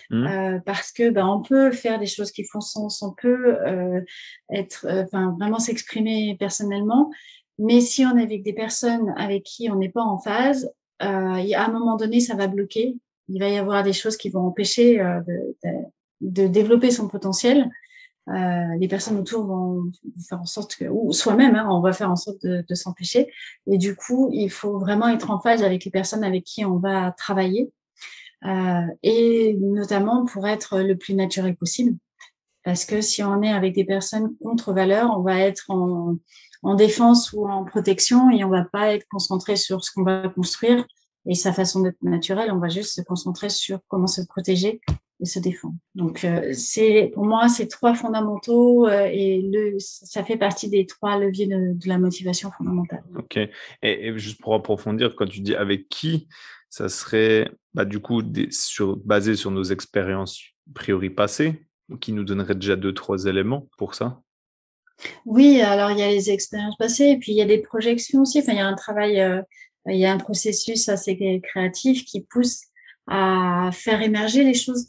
Mmh. 0.09 0.27
Euh, 0.27 0.59
parce 0.65 0.91
que 0.91 1.09
ben, 1.09 1.25
on 1.25 1.41
peut 1.41 1.71
faire 1.71 1.99
des 1.99 2.05
choses 2.05 2.31
qui 2.31 2.43
font 2.45 2.61
sens, 2.61 3.01
on 3.01 3.13
peut 3.13 3.57
euh, 3.65 4.01
être, 4.51 4.85
euh, 4.87 5.03
enfin 5.03 5.35
vraiment 5.39 5.59
s'exprimer 5.59 6.35
personnellement, 6.39 7.11
mais 7.57 7.81
si 7.81 8.05
on 8.05 8.17
est 8.17 8.23
avec 8.23 8.43
des 8.43 8.53
personnes 8.53 9.13
avec 9.17 9.43
qui 9.43 9.69
on 9.69 9.75
n'est 9.75 9.89
pas 9.89 10.03
en 10.03 10.19
phase, 10.19 10.71
euh, 11.01 11.05
à 11.55 11.65
un 11.65 11.71
moment 11.71 11.95
donné, 11.95 12.19
ça 12.19 12.35
va 12.35 12.47
bloquer. 12.47 12.97
Il 13.27 13.39
va 13.39 13.49
y 13.49 13.57
avoir 13.57 13.83
des 13.83 13.93
choses 13.93 14.17
qui 14.17 14.29
vont 14.29 14.41
empêcher 14.41 14.99
euh, 14.99 15.21
de, 15.21 15.55
de, 15.63 16.43
de, 16.43 16.47
développer 16.47 16.91
son 16.91 17.07
potentiel. 17.07 17.69
Les 18.79 18.87
personnes 18.87 19.17
autour 19.17 19.43
vont 19.43 19.91
faire 20.29 20.39
en 20.39 20.45
sorte 20.45 20.75
que, 20.75 20.85
ou 20.85 21.11
soi-même, 21.13 21.55
hein, 21.55 21.67
on 21.71 21.81
va 21.81 21.93
faire 21.93 22.11
en 22.11 22.15
sorte 22.15 22.43
de, 22.43 22.63
de 22.67 22.75
s'empêcher. 22.75 23.31
Et 23.65 23.79
du 23.79 23.95
coup, 23.95 24.29
il 24.31 24.51
faut 24.51 24.77
vraiment 24.77 25.07
être 25.07 25.31
en 25.31 25.39
phase 25.39 25.63
avec 25.63 25.83
les 25.83 25.89
personnes 25.89 26.23
avec 26.23 26.43
qui 26.43 26.63
on 26.63 26.77
va 26.77 27.11
travailler 27.17 27.71
et 28.43 29.57
notamment 29.59 30.25
pour 30.25 30.47
être 30.47 30.79
le 30.79 30.95
plus 30.95 31.13
naturel 31.13 31.55
possible. 31.55 31.97
Parce 32.63 32.85
que 32.85 33.01
si 33.01 33.23
on 33.23 33.41
est 33.41 33.51
avec 33.51 33.73
des 33.73 33.85
personnes 33.85 34.35
contre 34.41 34.73
valeurs, 34.73 35.11
on 35.17 35.21
va 35.21 35.39
être 35.39 35.69
en, 35.69 36.17
en 36.63 36.75
défense 36.75 37.31
ou 37.33 37.47
en 37.47 37.63
protection 37.63 38.29
et 38.31 38.43
on 38.43 38.49
va 38.49 38.65
pas 38.65 38.93
être 38.93 39.05
concentré 39.09 39.55
sur 39.55 39.83
ce 39.83 39.91
qu'on 39.91 40.03
va 40.03 40.29
construire 40.29 40.85
et 41.25 41.35
sa 41.35 41.53
façon 41.53 41.81
d'être 41.81 42.01
naturelle. 42.01 42.51
On 42.51 42.59
va 42.59 42.69
juste 42.69 42.95
se 42.95 43.01
concentrer 43.01 43.49
sur 43.49 43.79
comment 43.87 44.07
se 44.07 44.21
protéger 44.21 44.81
et 45.21 45.25
se 45.25 45.39
défendre. 45.39 45.75
Donc, 45.95 46.23
euh, 46.23 46.51
c'est 46.53 47.11
pour 47.13 47.25
moi, 47.25 47.49
c'est 47.49 47.67
trois 47.67 47.93
fondamentaux 47.93 48.87
euh, 48.87 49.09
et 49.11 49.41
le, 49.41 49.75
ça 49.79 50.23
fait 50.23 50.37
partie 50.37 50.69
des 50.69 50.85
trois 50.85 51.17
leviers 51.17 51.47
de, 51.47 51.73
de 51.73 51.87
la 51.87 51.97
motivation 51.97 52.51
fondamentale. 52.51 53.03
Ok. 53.17 53.37
Et, 53.37 53.49
et, 53.83 54.17
juste 54.17 54.39
pour 54.41 54.53
approfondir, 54.53 55.15
quand 55.15 55.27
tu 55.27 55.41
dis 55.41 55.55
avec 55.55 55.89
qui, 55.89 56.27
ça 56.69 56.89
serait 56.89 57.51
bah, 57.73 57.85
du 57.85 57.99
coup 57.99 58.21
basé 59.05 59.35
sur 59.35 59.51
nos 59.51 59.63
expériences 59.63 60.41
priori 60.73 61.09
passées, 61.09 61.65
qui 61.99 62.13
nous 62.13 62.23
donnerait 62.23 62.55
déjà 62.55 62.75
deux, 62.75 62.93
trois 62.93 63.25
éléments 63.25 63.67
pour 63.77 63.95
ça? 63.95 64.21
Oui, 65.25 65.61
alors 65.61 65.91
il 65.91 65.99
y 65.99 66.03
a 66.03 66.09
les 66.09 66.29
expériences 66.29 66.77
passées, 66.77 67.09
et 67.09 67.17
puis 67.17 67.31
il 67.31 67.37
y 67.37 67.41
a 67.41 67.45
des 67.45 67.59
projections 67.59 68.21
aussi. 68.21 68.39
Enfin, 68.39 68.51
il 68.51 68.57
y 68.57 68.61
a 68.61 68.67
un 68.67 68.75
travail, 68.75 69.19
euh, 69.19 69.41
il 69.87 69.97
y 69.97 70.05
a 70.05 70.11
un 70.11 70.17
processus 70.17 70.89
assez 70.89 71.41
créatif 71.41 72.05
qui 72.05 72.21
pousse 72.21 72.63
à 73.07 73.69
faire 73.73 74.01
émerger 74.01 74.43
les 74.43 74.53
choses. 74.53 74.87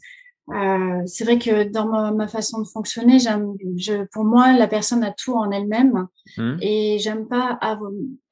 Euh, 0.49 1.03
c'est 1.05 1.23
vrai 1.23 1.37
que 1.37 1.63
dans 1.63 1.85
ma, 1.87 2.11
ma 2.11 2.27
façon 2.27 2.59
de 2.59 2.67
fonctionner, 2.67 3.19
je, 3.19 4.05
pour 4.11 4.23
moi, 4.23 4.53
la 4.53 4.67
personne 4.67 5.03
a 5.03 5.11
tout 5.11 5.33
en 5.33 5.51
elle-même 5.51 6.07
mmh. 6.37 6.57
et 6.61 6.97
j'aime 6.99 7.27
pas 7.27 7.59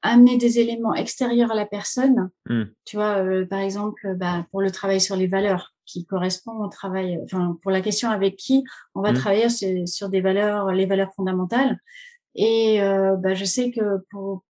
amener 0.02 0.36
des 0.36 0.58
éléments 0.58 0.94
extérieurs 0.94 1.52
à 1.52 1.54
la 1.54 1.66
personne. 1.66 2.30
Mmh. 2.48 2.64
Tu 2.84 2.96
vois, 2.96 3.24
euh, 3.24 3.46
par 3.46 3.60
exemple, 3.60 4.16
bah, 4.16 4.46
pour 4.50 4.60
le 4.60 4.70
travail 4.70 5.00
sur 5.00 5.16
les 5.16 5.28
valeurs 5.28 5.72
qui 5.86 6.04
correspond 6.04 6.62
au 6.62 6.68
travail, 6.68 7.18
enfin, 7.24 7.56
pour 7.62 7.70
la 7.70 7.80
question 7.80 8.10
avec 8.10 8.36
qui 8.36 8.64
on 8.94 9.02
va 9.02 9.12
mmh. 9.12 9.16
travailler 9.16 9.48
sur, 9.48 9.88
sur, 9.88 10.08
des 10.08 10.20
valeurs, 10.20 10.72
les 10.72 10.86
valeurs 10.86 11.14
fondamentales. 11.14 11.78
Et 12.34 12.82
euh, 12.82 13.16
bah, 13.16 13.34
je 13.34 13.44
sais 13.44 13.70
que 13.70 14.04
pour, 14.10 14.44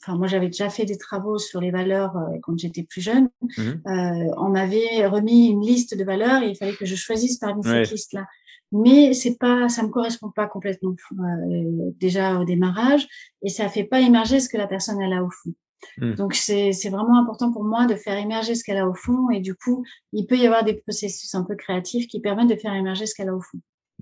enfin 0.00 0.16
moi 0.16 0.26
j'avais 0.26 0.46
déjà 0.46 0.70
fait 0.70 0.84
des 0.84 0.98
travaux 0.98 1.38
sur 1.38 1.60
les 1.60 1.70
valeurs 1.70 2.16
euh, 2.16 2.38
quand 2.42 2.58
j'étais 2.58 2.82
plus 2.82 3.00
jeune. 3.00 3.28
Mmh. 3.42 3.60
Euh, 3.60 4.34
on 4.36 4.50
m'avait 4.50 5.06
remis 5.06 5.48
une 5.48 5.62
liste 5.62 5.96
de 5.96 6.04
valeurs 6.04 6.42
et 6.42 6.50
il 6.50 6.56
fallait 6.56 6.76
que 6.76 6.86
je 6.86 6.94
choisisse 6.94 7.38
parmi 7.38 7.62
cette 7.62 7.90
liste-là. 7.90 8.26
Mais 8.72 9.12
c'est 9.12 9.38
pas, 9.38 9.68
ça 9.68 9.82
me 9.82 9.88
correspond 9.88 10.30
pas 10.30 10.46
complètement 10.46 10.94
euh, 11.12 11.90
déjà 12.00 12.40
au 12.40 12.44
démarrage 12.44 13.06
et 13.42 13.48
ça 13.48 13.68
fait 13.68 13.84
pas 13.84 14.00
émerger 14.00 14.40
ce 14.40 14.48
que 14.48 14.56
la 14.56 14.66
personne 14.66 15.00
elle 15.00 15.12
a 15.12 15.22
au 15.22 15.30
fond. 15.30 15.52
Mmh. 15.98 16.14
Donc 16.14 16.34
c'est 16.34 16.72
vraiment 16.88 17.18
important 17.18 17.52
pour 17.52 17.64
moi 17.64 17.86
de 17.86 17.94
faire 17.94 18.18
émerger 18.18 18.54
ce 18.54 18.64
qu'elle 18.64 18.78
a 18.78 18.88
au 18.88 18.94
fond 18.94 19.30
et 19.30 19.40
du 19.40 19.54
coup 19.54 19.84
il 20.12 20.26
peut 20.26 20.36
y 20.36 20.46
avoir 20.46 20.64
des 20.64 20.74
processus 20.74 21.34
un 21.34 21.44
peu 21.44 21.54
créatifs 21.54 22.08
qui 22.08 22.20
permettent 22.20 22.48
de 22.48 22.56
faire 22.56 22.74
émerger 22.74 23.06
ce 23.06 23.14
qu'elle 23.14 23.28
a 23.28 23.34
au 23.34 23.40
fond. 23.40 23.58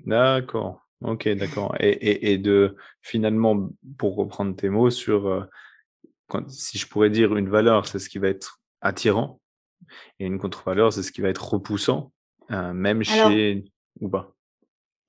D'accord. 0.06 0.81
Ok, 1.04 1.28
d'accord. 1.28 1.74
Et, 1.80 1.90
et, 1.90 2.32
et, 2.32 2.38
de 2.38 2.76
finalement, 3.00 3.70
pour 3.98 4.16
reprendre 4.16 4.54
tes 4.54 4.68
mots, 4.68 4.90
sur 4.90 5.26
euh, 5.26 5.42
quand, 6.28 6.48
si 6.50 6.78
je 6.78 6.86
pourrais 6.86 7.10
dire 7.10 7.36
une 7.36 7.48
valeur, 7.48 7.86
c'est 7.86 7.98
ce 7.98 8.08
qui 8.08 8.18
va 8.18 8.28
être 8.28 8.60
attirant, 8.80 9.40
et 10.18 10.26
une 10.26 10.38
contre-valeur, 10.38 10.92
c'est 10.92 11.02
ce 11.02 11.12
qui 11.12 11.20
va 11.20 11.28
être 11.28 11.52
repoussant, 11.54 12.12
euh, 12.50 12.72
même 12.72 13.02
chez 13.02 13.64
ou 14.00 14.08
pas? 14.08 14.34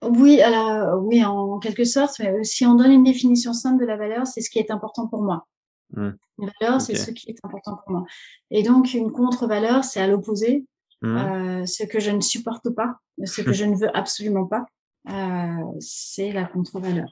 Oui, 0.01 0.41
alors 0.41 1.01
oui, 1.03 1.23
en 1.23 1.59
quelque 1.59 1.85
sorte. 1.85 2.19
Mais 2.19 2.43
si 2.43 2.65
on 2.65 2.75
donne 2.75 2.91
une 2.91 3.03
définition 3.03 3.53
simple 3.53 3.81
de 3.81 3.87
la 3.87 3.95
valeur, 3.95 4.27
c'est 4.27 4.41
ce 4.41 4.49
qui 4.49 4.59
est 4.59 4.71
important 4.71 5.07
pour 5.07 5.23
moi. 5.23 5.47
Mmh. 5.95 6.09
Une 6.39 6.51
valeur, 6.59 6.81
c'est 6.81 6.95
ce 6.95 7.11
qui 7.11 7.29
est 7.29 7.37
important 7.43 7.77
pour 7.77 7.91
moi. 7.91 8.05
Et 8.51 8.63
donc, 8.63 8.93
une 8.93 9.11
contre-valeur, 9.11 9.83
c'est 9.83 10.01
à 10.01 10.07
l'opposé, 10.07 10.65
mmh. 11.01 11.17
euh, 11.17 11.65
ce 11.65 11.83
que 11.83 11.99
je 11.99 12.11
ne 12.11 12.19
supporte 12.19 12.69
pas, 12.71 12.95
ce 13.23 13.41
que 13.41 13.53
je 13.53 13.65
ne 13.65 13.75
veux 13.75 13.95
absolument 13.95 14.45
pas. 14.45 14.65
Euh, 15.09 15.79
c'est 15.79 16.31
la 16.31 16.45
contre-valeur. 16.45 17.09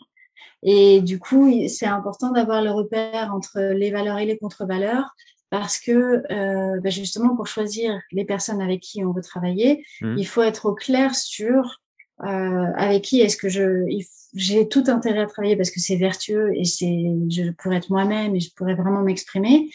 Et 0.63 1.01
du 1.01 1.19
coup, 1.19 1.51
c'est 1.67 1.87
important 1.87 2.31
d'avoir 2.31 2.61
le 2.61 2.71
repère 2.71 3.33
entre 3.33 3.59
les 3.59 3.91
valeurs 3.91 4.19
et 4.19 4.25
les 4.25 4.37
contre-valeurs 4.37 5.15
parce 5.49 5.79
que 5.79 6.23
euh, 6.31 6.79
bah 6.79 6.89
justement, 6.89 7.35
pour 7.35 7.47
choisir 7.47 7.99
les 8.11 8.23
personnes 8.23 8.61
avec 8.61 8.79
qui 8.79 9.03
on 9.03 9.11
veut 9.11 9.21
travailler, 9.21 9.83
mmh. 10.01 10.17
il 10.17 10.25
faut 10.25 10.43
être 10.43 10.65
au 10.67 10.73
clair 10.73 11.13
sur 11.13 11.81
euh, 12.23 12.67
avec 12.75 13.03
qui 13.03 13.21
est-ce 13.21 13.35
que 13.35 13.49
je 13.49 13.85
j'ai 14.33 14.69
tout 14.69 14.83
intérêt 14.87 15.21
à 15.21 15.25
travailler 15.25 15.57
parce 15.57 15.71
que 15.71 15.81
c'est 15.81 15.97
vertueux 15.97 16.51
et 16.55 16.63
c'est 16.63 17.05
je 17.29 17.51
pourrais 17.51 17.77
être 17.77 17.89
moi-même 17.89 18.35
et 18.35 18.39
je 18.39 18.53
pourrais 18.53 18.75
vraiment 18.75 19.01
m'exprimer 19.01 19.69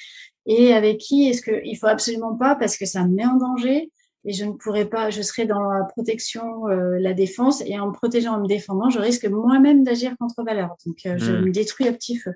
et 0.47 0.73
avec 0.73 0.99
qui 0.99 1.29
est-ce 1.29 1.43
que 1.43 1.61
il 1.65 1.77
faut 1.77 1.89
absolument 1.89 2.37
pas 2.37 2.55
parce 2.55 2.79
que 2.79 2.87
ça 2.87 3.05
me 3.05 3.15
met 3.15 3.27
en 3.27 3.37
danger 3.37 3.91
et 4.27 4.33
je 4.33 4.45
ne 4.45 4.53
pourrais 4.53 4.87
pas, 4.87 5.11
je 5.11 5.23
serais 5.23 5.47
dans 5.47 5.71
la 5.71 5.85
protection, 5.85 6.69
euh, 6.69 6.99
la 6.99 7.15
défense, 7.15 7.63
et 7.65 7.79
en 7.79 7.87
me 7.87 7.93
protégeant, 7.93 8.35
en 8.35 8.41
me 8.41 8.49
défendant, 8.49 8.91
je 8.91 8.99
risque 8.99 9.25
moi-même 9.27 9.85
d'agir 9.85 10.17
contre 10.19 10.43
valeur. 10.45 10.75
Donc, 10.85 10.99
euh, 11.07 11.17
je 11.17 11.33
hmm. 11.33 11.45
me 11.45 11.51
détruis 11.53 11.87
à 11.87 11.93
petit 11.93 12.17
feu. 12.17 12.35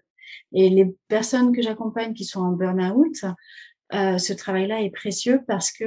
Et 0.52 0.70
les 0.70 0.94
personnes 1.08 1.52
que 1.52 1.60
j'accompagne 1.60 2.14
qui 2.14 2.24
sont 2.24 2.40
en 2.40 2.52
burn-out, 2.52 3.24
euh, 3.92 4.18
ce 4.18 4.32
travail-là 4.32 4.82
est 4.82 4.90
précieux 4.90 5.40
parce 5.48 5.72
que 5.72 5.84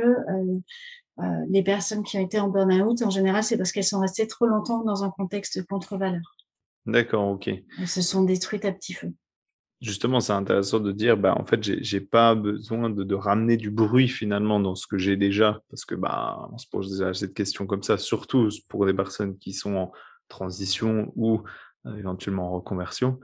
les 1.47 1.63
personnes 1.63 2.03
qui 2.03 2.17
ont 2.17 2.21
été 2.21 2.39
en 2.39 2.49
burn-out, 2.49 3.01
en 3.03 3.09
général, 3.09 3.43
c'est 3.43 3.55
parce 3.55 3.71
qu'elles 3.71 3.83
sont 3.85 3.99
restées 3.99 4.27
trop 4.27 4.47
longtemps 4.47 4.83
dans 4.83 5.05
un 5.05 5.11
contexte 5.11 5.63
contre 5.67 5.95
valeur. 5.95 6.35
D'accord, 6.85 7.29
ok. 7.29 7.47
Elles 7.47 7.87
se 7.87 8.01
sont 8.01 8.23
détruites 8.23 8.65
à 8.65 8.73
petit 8.73 8.93
feu 8.93 9.13
justement, 9.83 10.21
c'est 10.21 10.33
intéressant 10.33 10.79
de 10.79 10.91
dire, 10.91 11.17
bah, 11.17 11.35
en 11.37 11.45
fait, 11.45 11.61
j'ai 11.61 11.99
pas 11.99 12.35
besoin 12.35 12.89
de, 12.89 13.03
de, 13.03 13.15
ramener 13.15 13.57
du 13.57 13.69
bruit 13.69 14.07
finalement 14.07 14.59
dans 14.59 14.75
ce 14.75 14.87
que 14.87 14.97
j'ai 14.97 15.17
déjà, 15.17 15.61
parce 15.69 15.83
que 15.83 15.93
bah, 15.93 16.47
on 16.51 16.57
se 16.57 16.67
pose 16.67 16.91
déjà 16.91 17.13
cette 17.13 17.33
question 17.33 17.67
comme 17.67 17.83
ça, 17.83 17.97
surtout 17.97 18.47
pour 18.69 18.85
des 18.85 18.93
personnes 18.93 19.37
qui 19.37 19.51
sont 19.51 19.75
en 19.75 19.91
transition 20.29 21.11
ou 21.17 21.41
euh, 21.85 21.97
éventuellement 21.97 22.47
en 22.47 22.51
reconversion, 22.53 23.19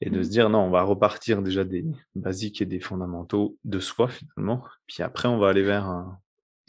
et 0.00 0.10
de 0.10 0.22
se 0.22 0.28
mmh. 0.28 0.32
dire, 0.32 0.50
non, 0.50 0.60
on 0.60 0.70
va 0.70 0.82
repartir 0.82 1.42
déjà 1.42 1.64
des 1.64 1.84
basiques 2.16 2.60
et 2.60 2.66
des 2.66 2.80
fondamentaux 2.80 3.56
de 3.64 3.78
soi 3.78 4.08
finalement, 4.08 4.64
puis 4.88 5.04
après, 5.04 5.28
on 5.28 5.38
va 5.38 5.48
aller 5.48 5.62
vers, 5.62 5.86
un, 5.86 6.18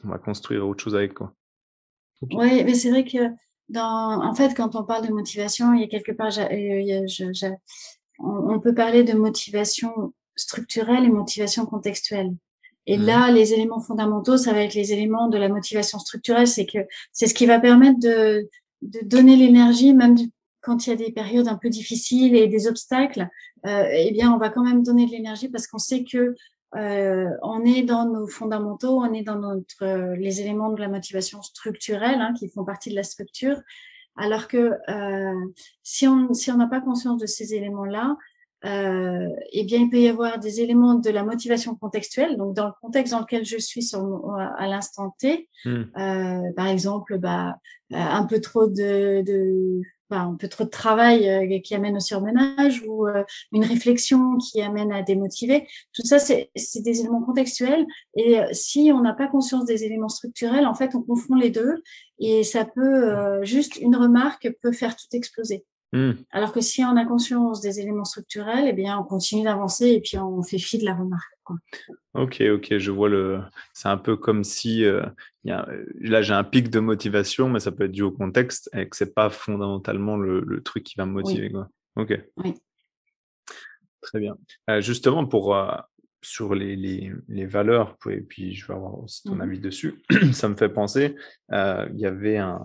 on 0.03 0.09
va 0.09 0.19
construire 0.19 0.67
autre 0.67 0.83
chose 0.83 0.95
avec 0.95 1.15
quoi. 1.15 1.33
Oui, 2.21 2.63
mais 2.63 2.75
c'est 2.75 2.91
vrai 2.91 3.05
que 3.05 3.17
dans, 3.69 4.21
en 4.23 4.35
fait, 4.35 4.53
quand 4.55 4.75
on 4.75 4.83
parle 4.83 5.07
de 5.07 5.13
motivation, 5.13 5.73
il 5.73 5.81
y 5.81 5.83
a 5.83 5.87
quelque 5.87 6.11
part, 6.11 6.37
euh, 6.37 7.05
on, 8.19 8.59
peut 8.59 8.73
parler 8.73 9.03
de 9.03 9.13
motivation 9.13 10.13
structurelle 10.35 11.05
et 11.05 11.09
motivation 11.09 11.65
contextuelle. 11.65 12.31
Et 12.85 12.97
mmh. 12.97 13.05
là, 13.05 13.31
les 13.31 13.53
éléments 13.53 13.81
fondamentaux, 13.81 14.37
ça 14.37 14.53
va 14.53 14.61
être 14.61 14.73
les 14.73 14.93
éléments 14.93 15.27
de 15.27 15.37
la 15.37 15.49
motivation 15.49 15.99
structurelle, 15.99 16.47
c'est 16.47 16.65
que 16.65 16.79
c'est 17.11 17.27
ce 17.27 17.33
qui 17.33 17.45
va 17.45 17.59
permettre 17.59 17.99
de, 17.99 18.49
de 18.81 18.99
donner 19.03 19.35
l'énergie, 19.35 19.93
même 19.93 20.15
quand 20.61 20.85
il 20.85 20.89
y 20.89 20.93
a 20.93 20.95
des 20.95 21.11
périodes 21.11 21.47
un 21.47 21.57
peu 21.57 21.69
difficiles 21.69 22.35
et 22.35 22.47
des 22.47 22.67
obstacles. 22.67 23.27
Euh, 23.65 23.87
eh 23.91 24.11
bien, 24.11 24.31
on 24.33 24.37
va 24.37 24.49
quand 24.49 24.63
même 24.63 24.83
donner 24.83 25.05
de 25.05 25.11
l'énergie 25.11 25.49
parce 25.49 25.67
qu'on 25.67 25.77
sait 25.77 26.03
que 26.03 26.35
euh, 26.75 27.29
on 27.41 27.63
est 27.65 27.81
dans 27.83 28.05
nos 28.05 28.27
fondamentaux, 28.27 28.99
on 28.99 29.13
est 29.13 29.23
dans 29.23 29.39
notre 29.39 30.13
les 30.15 30.41
éléments 30.41 30.71
de 30.71 30.79
la 30.79 30.87
motivation 30.87 31.41
structurelle 31.41 32.21
hein, 32.21 32.33
qui 32.37 32.49
font 32.49 32.63
partie 32.63 32.89
de 32.89 32.95
la 32.95 33.03
structure. 33.03 33.59
Alors 34.19 34.47
que 34.47 34.73
euh, 34.89 35.45
si 35.81 36.07
on 36.07 36.33
si 36.33 36.51
on 36.51 36.57
n'a 36.57 36.67
pas 36.67 36.81
conscience 36.81 37.19
de 37.19 37.25
ces 37.25 37.53
éléments-là, 37.53 38.17
euh, 38.65 39.29
eh 39.53 39.63
bien, 39.63 39.79
il 39.79 39.89
peut 39.89 39.99
y 39.99 40.09
avoir 40.09 40.37
des 40.37 40.59
éléments 40.59 40.95
de 40.95 41.09
la 41.09 41.23
motivation 41.23 41.75
contextuelle. 41.75 42.35
Donc, 42.35 42.55
dans 42.55 42.67
le 42.67 42.73
contexte 42.81 43.13
dans 43.13 43.21
lequel 43.21 43.45
je 43.45 43.57
suis 43.57 43.81
sur, 43.81 44.35
à 44.35 44.67
l'instant 44.67 45.15
T, 45.17 45.47
mmh. 45.63 45.69
euh, 45.69 46.53
par 46.55 46.67
exemple, 46.67 47.17
bah, 47.19 47.55
un 47.91 48.25
peu 48.25 48.41
trop 48.41 48.67
de, 48.67 49.21
de 49.21 49.81
un 50.17 50.35
peu 50.35 50.47
trop 50.47 50.63
de 50.63 50.69
travail 50.69 51.61
qui 51.61 51.75
amène 51.75 51.97
au 51.97 51.99
surmenage 51.99 52.83
ou 52.87 53.07
une 53.51 53.63
réflexion 53.63 54.37
qui 54.37 54.61
amène 54.61 54.91
à 54.91 55.01
démotiver. 55.01 55.67
Tout 55.93 56.05
ça, 56.05 56.19
c'est 56.19 56.49
des 56.55 56.99
éléments 56.99 57.21
contextuels. 57.21 57.85
Et 58.15 58.39
si 58.51 58.91
on 58.93 59.01
n'a 59.01 59.13
pas 59.13 59.27
conscience 59.27 59.65
des 59.65 59.83
éléments 59.83 60.09
structurels, 60.09 60.65
en 60.65 60.73
fait, 60.73 60.95
on 60.95 61.01
confond 61.01 61.35
les 61.35 61.49
deux 61.49 61.83
et 62.19 62.43
ça 62.43 62.65
peut, 62.65 63.43
juste 63.43 63.77
une 63.77 63.95
remarque 63.95 64.49
peut 64.61 64.71
faire 64.71 64.95
tout 64.95 65.07
exploser. 65.13 65.65
Mmh. 65.91 66.11
Alors 66.31 66.53
que 66.53 66.61
si 66.61 66.83
on 66.83 66.95
a 66.97 67.05
conscience 67.05 67.61
des 67.61 67.79
éléments 67.79 68.05
structurels, 68.05 68.67
eh 68.67 68.73
bien, 68.73 68.97
on 68.99 69.03
continue 69.03 69.43
d'avancer 69.43 69.87
et 69.87 70.01
puis 70.01 70.17
on 70.17 70.43
fait 70.43 70.59
fi 70.59 70.77
de 70.77 70.85
la 70.85 70.93
remarque. 70.93 71.33
Ok, 72.13 72.41
ok, 72.41 72.77
je 72.77 72.91
vois 72.91 73.09
le. 73.09 73.41
C'est 73.73 73.87
un 73.87 73.97
peu 73.97 74.15
comme 74.15 74.43
si 74.43 74.85
euh, 74.85 75.03
y 75.45 75.51
a... 75.51 75.67
là 75.99 76.21
j'ai 76.21 76.33
un 76.33 76.43
pic 76.43 76.69
de 76.69 76.79
motivation, 76.79 77.49
mais 77.49 77.59
ça 77.59 77.71
peut 77.71 77.85
être 77.85 77.91
dû 77.91 78.03
au 78.03 78.11
contexte 78.11 78.69
et 78.73 78.87
que 78.87 78.95
c'est 78.95 79.15
pas 79.15 79.31
fondamentalement 79.31 80.15
le, 80.15 80.61
truc 80.61 80.83
qui 80.83 80.95
va 80.95 81.07
me 81.07 81.13
motiver. 81.13 81.49
Quoi. 81.49 81.67
Ok. 81.95 82.21
Oui. 82.37 82.53
Très 84.01 84.19
bien. 84.19 84.37
Euh, 84.69 84.79
justement, 84.79 85.25
pour 85.25 85.55
euh, 85.55 85.71
sur 86.21 86.53
les, 86.53 86.75
les, 86.75 87.11
les, 87.27 87.45
valeurs, 87.47 87.97
et 88.09 88.21
puis 88.21 88.53
je 88.53 88.67
vais 88.67 88.75
avoir 88.75 88.99
aussi 89.03 89.23
ton 89.23 89.35
mmh 89.35 89.41
avis 89.41 89.59
dessus, 89.59 90.03
ça 90.33 90.49
me 90.49 90.55
fait 90.55 90.69
penser, 90.69 91.15
il 91.51 91.95
y 91.95 92.05
avait 92.05 92.37
un, 92.37 92.63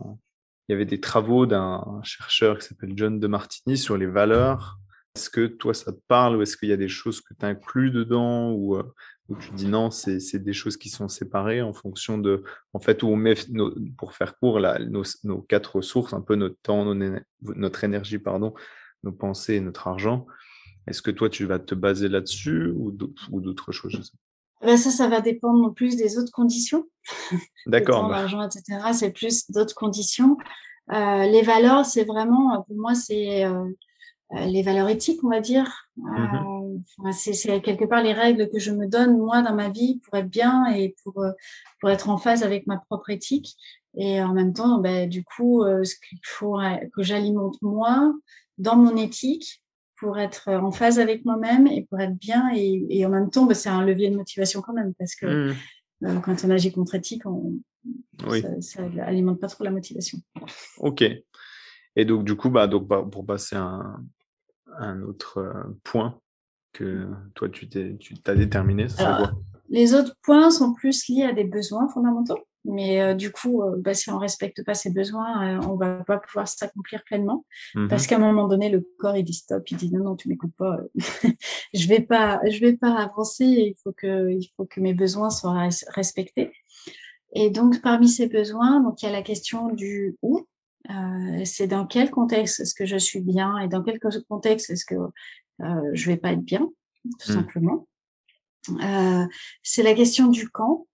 il 0.68 0.72
y 0.72 0.74
avait 0.74 0.86
des 0.86 1.00
travaux 1.00 1.46
d'un 1.46 2.00
chercheur 2.02 2.58
qui 2.58 2.66
s'appelle 2.66 2.92
John 2.96 3.20
de 3.20 3.26
Martini 3.26 3.76
sur 3.76 3.96
les 3.96 4.06
valeurs. 4.06 4.78
Est-ce 5.14 5.30
que 5.30 5.46
toi, 5.46 5.74
ça 5.74 5.92
te 5.92 6.00
parle 6.08 6.36
ou 6.36 6.42
est-ce 6.42 6.56
qu'il 6.56 6.68
y 6.68 6.72
a 6.72 6.76
des 6.76 6.88
choses 6.88 7.20
que 7.20 7.34
tu 7.34 7.46
inclus 7.46 7.90
dedans 7.90 8.50
ou, 8.52 8.76
euh, 8.76 8.82
tu 9.40 9.52
dis 9.52 9.66
non, 9.66 9.90
c'est 9.90 10.38
des 10.38 10.52
choses 10.52 10.76
qui 10.76 10.88
sont 10.88 11.08
séparées 11.08 11.62
en 11.62 11.72
fonction 11.72 12.18
de, 12.18 12.42
en 12.72 12.80
fait, 12.80 13.02
où 13.02 13.08
on 13.08 13.16
met, 13.16 13.34
pour 13.96 14.14
faire 14.14 14.36
court, 14.38 14.60
nos, 14.60 15.42
quatre 15.42 15.76
ressources, 15.76 16.12
un 16.12 16.20
peu 16.20 16.34
notre 16.34 16.58
temps, 16.62 16.94
notre 17.42 17.84
énergie, 17.84 18.18
pardon, 18.18 18.54
nos 19.02 19.12
pensées 19.12 19.54
et 19.54 19.60
notre 19.60 19.86
argent. 19.86 20.26
Est-ce 20.86 21.00
que 21.00 21.10
toi, 21.10 21.30
tu 21.30 21.46
vas 21.46 21.58
te 21.58 21.74
baser 21.74 22.08
là-dessus 22.08 22.72
ou 22.74 22.90
d'autres 22.90 23.72
choses 23.72 24.12
ben 24.64 24.76
ça, 24.76 24.90
ça 24.90 25.08
va 25.08 25.20
dépendre 25.20 25.60
non 25.60 25.72
plus 25.72 25.96
des 25.96 26.18
autres 26.18 26.32
conditions. 26.32 26.84
D'accord. 27.66 28.08
L'argent, 28.08 28.42
etc. 28.42 28.80
C'est 28.92 29.12
plus 29.12 29.50
d'autres 29.50 29.74
conditions. 29.74 30.36
Euh, 30.92 31.24
les 31.26 31.42
valeurs, 31.42 31.84
c'est 31.84 32.04
vraiment, 32.04 32.62
pour 32.62 32.76
moi, 32.76 32.94
c'est 32.94 33.44
euh, 33.44 33.64
euh 34.34 34.46
les 34.46 34.62
valeurs 34.62 34.88
éthiques, 34.88 35.22
on 35.22 35.30
va 35.30 35.40
dire. 35.40 35.88
Mmh 35.96 36.50
euh, 37.06 37.12
c'est 37.12 37.60
quelque 37.62 37.84
part 37.84 38.02
les 38.02 38.12
règles 38.12 38.50
que 38.50 38.58
je 38.58 38.72
me 38.72 38.86
donne, 38.86 39.16
moi, 39.16 39.42
dans 39.42 39.54
ma 39.54 39.68
vie, 39.68 40.00
pour 40.04 40.18
être 40.18 40.28
bien 40.28 40.66
et 40.66 40.94
pour, 41.02 41.22
euh, 41.22 41.30
pour 41.80 41.88
être 41.88 42.08
en 42.08 42.18
phase 42.18 42.42
avec 42.42 42.66
ma 42.66 42.78
propre 42.78 43.10
éthique. 43.10 43.56
Et 43.96 44.20
en 44.20 44.34
même 44.34 44.52
temps, 44.52 44.78
ben, 44.80 45.08
du 45.08 45.22
coup, 45.24 45.62
ce 45.62 45.94
qu'il 45.94 46.18
faut 46.24 46.58
que 46.96 47.02
j'alimente 47.04 47.62
moi 47.62 48.12
dans 48.58 48.74
mon 48.74 48.96
éthique, 48.96 49.62
pour 50.04 50.18
être 50.18 50.50
en 50.50 50.70
phase 50.70 50.98
avec 50.98 51.24
moi-même 51.24 51.66
et 51.66 51.86
pour 51.86 51.98
être 51.98 52.14
bien. 52.18 52.50
Et, 52.54 53.04
en 53.06 53.08
même 53.08 53.30
temps, 53.30 53.46
bah, 53.46 53.54
c'est 53.54 53.70
un 53.70 53.84
levier 53.84 54.10
de 54.10 54.16
motivation 54.16 54.60
quand 54.60 54.74
même, 54.74 54.92
parce 54.98 55.14
que 55.14 55.26
mmh. 55.26 55.56
euh, 56.04 56.20
quand 56.20 56.44
on 56.44 56.50
agit 56.50 56.72
contre 56.72 56.94
éthique, 56.94 57.22
ça 58.60 58.82
n'alimente 58.88 59.40
pas 59.40 59.48
trop 59.48 59.64
la 59.64 59.70
motivation. 59.70 60.18
Ok. 60.76 61.02
Et 61.96 62.04
donc, 62.04 62.24
du 62.24 62.36
coup, 62.36 62.50
bah, 62.50 62.66
donc, 62.66 62.86
bah, 62.86 63.02
pour 63.10 63.24
passer 63.24 63.56
à 63.56 63.80
un, 64.78 65.02
autre 65.02 65.38
euh, 65.38 65.78
point 65.84 66.20
que 66.74 67.08
toi, 67.34 67.48
tu 67.48 67.66
t'as 67.68 68.34
déterminé, 68.34 68.88
ça 68.88 69.16
quoi? 69.16 69.32
Les 69.70 69.94
autres 69.94 70.14
points 70.22 70.50
sont 70.50 70.74
plus 70.74 71.08
liés 71.08 71.24
à 71.24 71.32
des 71.32 71.44
besoins 71.44 71.88
fondamentaux. 71.88 72.46
Mais 72.64 73.00
euh, 73.00 73.14
du 73.14 73.30
coup, 73.30 73.62
euh, 73.62 73.76
bah, 73.78 73.92
si 73.92 74.10
on 74.10 74.18
respecte 74.18 74.64
pas 74.64 74.74
ses 74.74 74.90
besoins, 74.90 75.58
euh, 75.58 75.66
on 75.68 75.76
va 75.76 76.02
pas 76.04 76.18
pouvoir 76.18 76.48
s'accomplir 76.48 77.04
pleinement. 77.04 77.44
Mmh 77.74 77.88
Parce 77.88 78.06
qu'à 78.06 78.16
un 78.16 78.20
moment 78.20 78.48
donné, 78.48 78.70
le 78.70 78.86
corps 78.98 79.16
il 79.16 79.24
dit 79.24 79.34
stop, 79.34 79.70
il 79.70 79.76
dit 79.76 79.92
non 79.92 80.02
non, 80.02 80.16
tu 80.16 80.28
m'écoutes 80.28 80.54
pas, 80.56 80.78
je 81.74 81.88
vais 81.88 82.00
pas, 82.00 82.40
je 82.48 82.58
vais 82.60 82.76
pas 82.76 82.94
avancer. 82.98 83.44
Il 83.44 83.74
faut 83.82 83.92
que, 83.92 84.30
il 84.30 84.48
faut 84.56 84.64
que 84.64 84.80
mes 84.80 84.94
besoins 84.94 85.30
soient 85.30 85.68
respectés. 85.88 86.52
Et 87.34 87.50
donc 87.50 87.82
parmi 87.82 88.08
ces 88.08 88.28
besoins, 88.28 88.80
donc 88.80 89.02
il 89.02 89.06
y 89.06 89.08
a 89.08 89.12
la 89.12 89.22
question 89.22 89.68
du 89.68 90.16
où. 90.22 90.46
c'est 91.44 91.66
dans 91.66 91.86
quel 91.86 92.10
contexte 92.10 92.60
est-ce 92.60 92.74
que 92.74 92.86
je 92.86 92.96
suis 92.96 93.20
bien 93.20 93.58
et 93.58 93.68
dans 93.68 93.82
quel 93.82 93.98
contexte 94.28 94.70
est-ce 94.70 94.84
que 94.86 94.94
je 95.92 96.06
vais 96.06 96.16
pas 96.16 96.32
être 96.32 96.44
bien, 96.44 96.70
tout 97.20 97.32
mmh. 97.32 97.34
simplement. 97.34 97.88
c'est 99.62 99.82
la 99.82 99.94
question 99.94 100.28
du 100.28 100.48
quand 100.48 100.86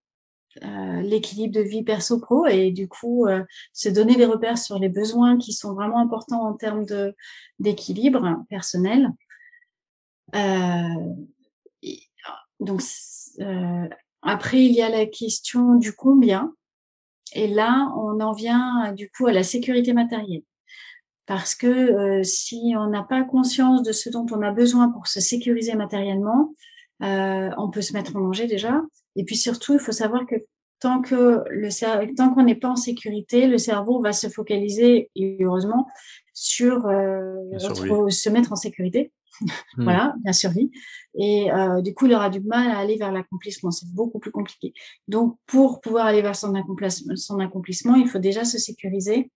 euh, 0.65 1.01
l'équilibre 1.03 1.55
de 1.55 1.61
vie 1.61 1.85
perso-pro 1.85 2.47
et 2.47 2.73
du 2.73 2.89
coup 2.89 3.27
euh, 3.27 3.45
se 3.73 3.89
donner 3.89 4.17
des 4.17 4.25
repères 4.25 4.59
sur 4.59 4.81
les 4.81 4.89
besoins 4.89 5.39
qui 5.39 5.53
sont 5.53 5.75
vraiment 5.75 6.01
importants 6.01 6.45
en 6.45 6.55
termes 6.55 6.85
d'équilibre 7.61 8.45
personnel. 8.49 9.11
Euh, 10.35 11.15
donc 12.59 12.83
après 14.23 14.65
il 14.65 14.73
y 14.73 14.83
a 14.83 14.89
la 14.89 15.07
question 15.07 15.77
du 15.77 15.93
combien 15.93 16.53
et 17.33 17.47
là 17.47 17.93
on 17.97 18.21
en 18.21 18.33
vient 18.33 18.93
du 18.93 19.09
coup 19.09 19.29
à 19.29 19.33
la 19.33 19.45
sécurité 19.45 19.93
matérielle 19.93 20.43
parce 21.27 21.55
que 21.55 22.23
si 22.25 22.75
on 22.77 22.89
n'a 22.89 23.05
pas 23.05 23.23
conscience 23.23 23.85
de 23.85 23.93
ce 23.93 24.11
dont 24.11 24.27
on 24.33 24.43
a 24.43 24.51
besoin 24.51 24.91
pour 24.91 25.07
se 25.07 25.21
sécuriser 25.21 25.75
matériellement, 25.75 26.55
euh, 27.03 27.51
on 27.57 27.71
peut 27.71 27.83
se 27.83 27.93
mettre 27.93 28.17
en 28.17 28.21
danger 28.21 28.47
déjà. 28.47 28.83
Et 29.17 29.25
puis 29.25 29.37
surtout, 29.37 29.75
il 29.75 29.81
faut 29.81 29.93
savoir 29.93 30.27
que 30.27 30.37
tant 30.81 31.03
que 31.03 31.45
le 31.49 32.15
tant 32.15 32.35
qu'on 32.35 32.43
n'est 32.43 32.55
pas 32.55 32.69
en 32.69 32.77
sécurité, 32.77 33.47
le 33.47 33.59
cerveau 33.59 34.01
va 34.01 34.13
se 34.13 34.29
focaliser, 34.29 35.11
et 35.15 35.39
heureusement, 35.41 35.87
sur 36.35 36.87
euh, 36.87 37.35
se 38.09 38.29
mettre 38.31 38.53
en 38.53 38.57
sécurité. 38.57 39.13
Hmm. 39.77 39.85
voilà, 39.85 40.15
bien 40.23 40.35
survie. 40.35 40.71
Et 41.15 41.51
euh, 41.51 41.81
du 41.81 41.95
coup, 41.95 42.05
il 42.05 42.13
aura 42.13 42.29
du 42.29 42.41
mal 42.41 42.71
à 42.71 42.79
aller 42.79 42.97
vers 42.97 43.11
l'accomplissement. 43.11 43.71
C'est 43.71 43.89
beaucoup 43.95 44.19
plus 44.19 44.33
compliqué. 44.33 44.75
Donc, 45.09 45.39
pour 45.47 45.81
pouvoir 45.81 46.05
aller 46.07 46.21
vers 46.21 46.37
son 46.37 46.55
accomplissement, 46.57 47.15
son 47.17 47.39
accomplissement 47.39 47.95
il 47.95 48.07
faut 48.07 48.19
déjà 48.19 48.45
se 48.45 48.59
sécuriser 48.59 49.31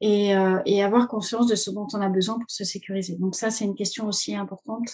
et, 0.00 0.34
euh, 0.34 0.58
et 0.66 0.82
avoir 0.82 1.06
conscience 1.06 1.46
de 1.46 1.54
ce 1.54 1.70
dont 1.70 1.86
on 1.92 2.00
a 2.00 2.08
besoin 2.08 2.38
pour 2.38 2.50
se 2.50 2.64
sécuriser. 2.64 3.16
Donc 3.16 3.34
ça, 3.34 3.50
c'est 3.50 3.64
une 3.64 3.76
question 3.76 4.08
aussi 4.08 4.34
importante 4.34 4.88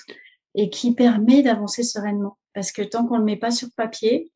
et 0.54 0.70
qui 0.70 0.94
permet 0.94 1.42
d'avancer 1.42 1.82
sereinement. 1.82 2.38
Parce 2.54 2.72
que 2.72 2.82
tant 2.82 3.06
qu'on 3.06 3.18
le 3.18 3.24
met 3.24 3.36
pas 3.36 3.50
sur 3.50 3.68
papier 3.76 4.30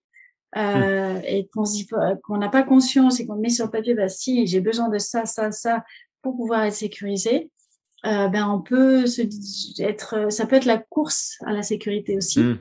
euh, 0.57 1.21
et 1.25 1.49
qu'on 1.53 2.39
n'a 2.39 2.49
pas 2.49 2.63
conscience 2.63 3.21
et 3.21 3.27
qu'on 3.27 3.35
le 3.35 3.41
met 3.41 3.49
sur 3.51 3.71
papier, 3.71 3.95
bah 3.95 4.09
si 4.09 4.47
j'ai 4.47 4.61
besoin 4.61 4.89
de 4.89 4.99
ça, 4.99 5.27
ça, 5.27 5.51
ça 5.53 5.85
pour 6.23 6.37
pouvoir 6.37 6.65
être 6.65 6.75
sécurisé, 6.75 7.51
euh, 8.07 8.29
ben 8.29 8.49
on 8.49 8.61
peut 8.61 9.07
se 9.07 9.23
être, 9.83 10.33
ça 10.33 10.47
peut 10.47 10.57
être 10.57 10.65
la 10.65 10.79
course 10.79 11.37
à 11.45 11.53
la 11.53 11.63
sécurité 11.63 12.17
aussi. 12.17 12.41
Hmm. 12.41 12.59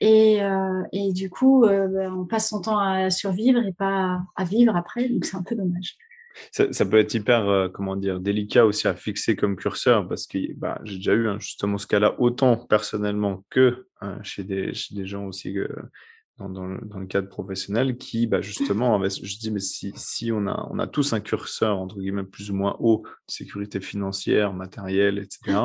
Et, 0.00 0.42
euh, 0.42 0.82
et 0.92 1.12
du 1.12 1.28
coup, 1.28 1.64
euh, 1.64 1.86
ben, 1.86 2.12
on 2.12 2.24
passe 2.24 2.48
son 2.48 2.62
temps 2.62 2.78
à 2.78 3.10
survivre 3.10 3.62
et 3.62 3.72
pas 3.72 4.22
à 4.34 4.44
vivre 4.44 4.74
après, 4.74 5.08
donc 5.08 5.26
c'est 5.26 5.36
un 5.36 5.42
peu 5.42 5.54
dommage. 5.54 5.96
Ça, 6.52 6.84
peut 6.86 6.98
être 6.98 7.14
hyper, 7.14 7.48
euh, 7.48 7.68
comment 7.68 7.96
dire, 7.96 8.20
délicat 8.20 8.66
aussi 8.66 8.88
à 8.88 8.94
fixer 8.94 9.36
comme 9.36 9.56
curseur 9.56 10.08
parce 10.08 10.26
que 10.26 10.38
bah, 10.54 10.80
j'ai 10.84 10.96
déjà 10.96 11.14
eu 11.14 11.28
hein, 11.28 11.38
justement 11.38 11.78
ce 11.78 11.86
cas-là, 11.86 12.14
autant 12.18 12.56
personnellement 12.56 13.44
que 13.50 13.86
hein, 14.00 14.18
chez, 14.22 14.44
des, 14.44 14.72
gens 15.06 15.26
aussi 15.26 15.56
euh, 15.58 15.68
dans, 16.38 16.66
le, 16.66 17.06
cadre 17.06 17.28
professionnel 17.28 17.96
qui, 17.96 18.26
bah, 18.26 18.40
justement, 18.40 19.02
je 19.02 19.38
dis, 19.38 19.50
mais 19.50 19.60
si, 19.60 20.32
on, 20.32 20.46
a, 20.46 20.86
tous 20.86 21.12
un 21.12 21.20
curseur, 21.20 21.78
entre 21.78 21.98
guillemets, 21.98 22.24
plus 22.24 22.50
ou 22.50 22.54
moins 22.54 22.76
haut, 22.80 23.04
sécurité 23.26 23.80
financière, 23.80 24.52
matérielle, 24.52 25.18
etc. 25.18 25.58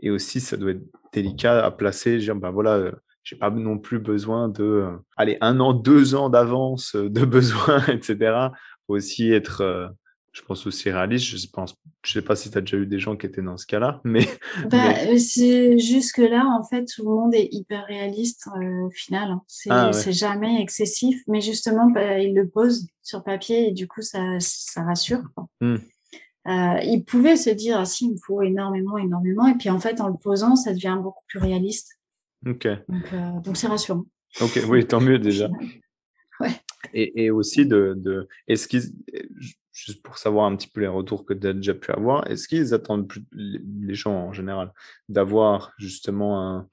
Et 0.00 0.10
aussi, 0.10 0.40
ça 0.40 0.56
doit 0.56 0.72
être 0.72 0.84
délicat 1.12 1.64
à 1.64 1.70
placer, 1.70 2.18
dire, 2.18 2.36
bah 2.36 2.50
voilà, 2.50 2.76
euh, 2.76 2.92
j'ai 3.22 3.36
pas 3.36 3.50
non 3.50 3.78
plus 3.78 3.98
besoin 3.98 4.48
de, 4.48 4.88
aller 5.16 5.36
un 5.40 5.60
an, 5.60 5.74
deux 5.74 6.14
ans 6.14 6.30
d'avance 6.30 6.96
de 6.96 7.24
besoin, 7.24 7.84
etc 7.86 8.50
aussi 8.90 9.32
être, 9.32 9.62
euh, 9.62 9.88
je 10.32 10.42
pense 10.42 10.66
aussi 10.66 10.90
réaliste. 10.90 11.26
Je 11.26 11.46
pense, 11.48 11.74
je 12.04 12.12
sais 12.12 12.22
pas 12.22 12.36
si 12.36 12.50
tu 12.50 12.58
as 12.58 12.60
déjà 12.60 12.76
eu 12.76 12.86
des 12.86 12.98
gens 12.98 13.16
qui 13.16 13.26
étaient 13.26 13.42
dans 13.42 13.56
ce 13.56 13.66
cas-là, 13.66 14.00
mais. 14.04 14.26
Bah, 14.70 14.94
euh, 15.06 15.18
c'est 15.18 15.78
jusque 15.78 16.18
là, 16.18 16.46
en 16.46 16.64
fait, 16.64 16.84
tout 16.84 17.02
le 17.02 17.14
monde 17.14 17.34
est 17.34 17.48
hyper 17.52 17.86
réaliste 17.86 18.48
euh, 18.56 18.86
au 18.86 18.90
final. 18.90 19.30
Hein. 19.30 19.42
Ah, 19.68 19.92
c'est 19.92 20.12
jamais 20.12 20.60
excessif, 20.60 21.20
mais 21.26 21.40
justement, 21.40 21.90
bah, 21.90 22.18
il 22.18 22.34
le 22.34 22.48
pose 22.48 22.86
sur 23.02 23.22
papier 23.22 23.68
et 23.68 23.72
du 23.72 23.88
coup, 23.88 24.02
ça, 24.02 24.38
ça 24.40 24.82
rassure. 24.82 25.22
Mmh. 25.60 25.76
il 26.46 27.04
pouvait 27.06 27.36
se 27.36 27.50
dire, 27.50 27.78
ah 27.78 27.84
si, 27.84 28.06
il 28.06 28.12
me 28.12 28.18
faut 28.24 28.42
énormément, 28.42 28.98
énormément. 28.98 29.46
Et 29.46 29.54
puis 29.54 29.70
en 29.70 29.78
fait, 29.78 30.00
en 30.00 30.08
le 30.08 30.16
posant, 30.16 30.56
ça 30.56 30.72
devient 30.72 30.98
beaucoup 31.02 31.24
plus 31.28 31.38
réaliste. 31.38 31.98
Ok. 32.46 32.66
Donc 33.44 33.56
c'est 33.56 33.66
rassurant. 33.66 34.04
Ok, 34.40 34.60
oui, 34.68 34.86
tant 34.86 35.00
mieux 35.00 35.18
déjà. 35.18 35.48
Et, 36.94 37.30
aussi 37.30 37.66
de, 37.66 38.28
est-ce 38.48 38.66
qu'ils, 38.66 38.92
juste 39.72 40.02
pour 40.02 40.18
savoir 40.18 40.46
un 40.46 40.56
petit 40.56 40.68
peu 40.68 40.80
les 40.80 40.86
retours 40.86 41.24
que 41.24 41.34
tu 41.34 41.46
as 41.46 41.52
déjà 41.52 41.74
pu 41.74 41.92
avoir, 41.92 42.26
est-ce 42.26 42.48
qu'ils 42.48 42.74
attendent 42.74 43.08
plus, 43.08 43.22
les 43.32 43.94
gens 43.94 44.14
en 44.14 44.32
général, 44.32 44.72
d'avoir 45.08 45.72
justement 45.78 46.40
un, 46.40 46.68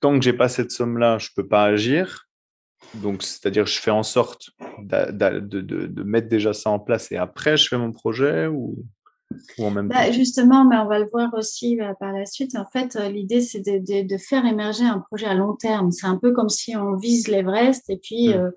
tant 0.00 0.18
que 0.18 0.24
j'ai 0.24 0.32
pas 0.32 0.48
cette 0.48 0.70
somme-là, 0.70 1.18
je 1.18 1.30
peux 1.34 1.46
pas 1.46 1.64
agir. 1.64 2.28
Donc, 2.94 3.22
c'est-à-dire, 3.22 3.66
je 3.66 3.78
fais 3.78 3.90
en 3.90 4.02
sorte 4.04 4.50
de, 4.78 5.40
de, 5.40 6.02
mettre 6.04 6.28
déjà 6.28 6.52
ça 6.52 6.70
en 6.70 6.78
place 6.78 7.10
et 7.10 7.16
après, 7.16 7.56
je 7.56 7.68
fais 7.68 7.78
mon 7.78 7.92
projet 7.92 8.46
ou? 8.46 8.84
Bah, 9.58 10.10
justement, 10.10 10.64
mais 10.64 10.76
on 10.76 10.86
va 10.86 10.98
le 10.98 11.08
voir 11.10 11.32
aussi 11.34 11.76
bah, 11.76 11.94
par 11.98 12.12
la 12.12 12.26
suite. 12.26 12.56
En 12.56 12.64
fait, 12.64 12.96
euh, 12.96 13.08
l'idée, 13.08 13.40
c'est 13.40 13.60
de, 13.60 14.06
de, 14.06 14.16
faire 14.16 14.46
émerger 14.46 14.84
un 14.84 15.00
projet 15.00 15.26
à 15.26 15.34
long 15.34 15.54
terme. 15.54 15.90
C'est 15.90 16.06
un 16.06 16.16
peu 16.16 16.32
comme 16.32 16.48
si 16.48 16.76
on 16.76 16.96
vise 16.96 17.28
l'Everest 17.28 17.90
et 17.90 17.98
puis 17.98 18.28
mmh. 18.28 18.32
euh, 18.32 18.50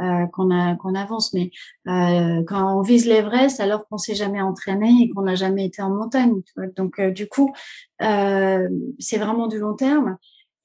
euh, 0.00 0.26
qu'on 0.32 0.76
qu'on 0.76 0.94
avance. 0.94 1.32
Mais 1.34 1.50
euh, 1.88 2.42
quand 2.46 2.78
on 2.78 2.82
vise 2.82 3.06
l'Everest, 3.06 3.60
alors 3.60 3.86
qu'on 3.86 3.98
s'est 3.98 4.16
jamais 4.16 4.40
entraîné 4.40 5.02
et 5.02 5.10
qu'on 5.10 5.22
n'a 5.22 5.36
jamais 5.36 5.66
été 5.66 5.82
en 5.82 5.90
montagne. 5.90 6.40
Donc, 6.76 6.98
euh, 6.98 7.10
du 7.10 7.28
coup, 7.28 7.52
c'est 8.00 9.18
vraiment 9.18 9.46
du 9.46 9.58
long 9.58 9.74
terme. 9.74 10.16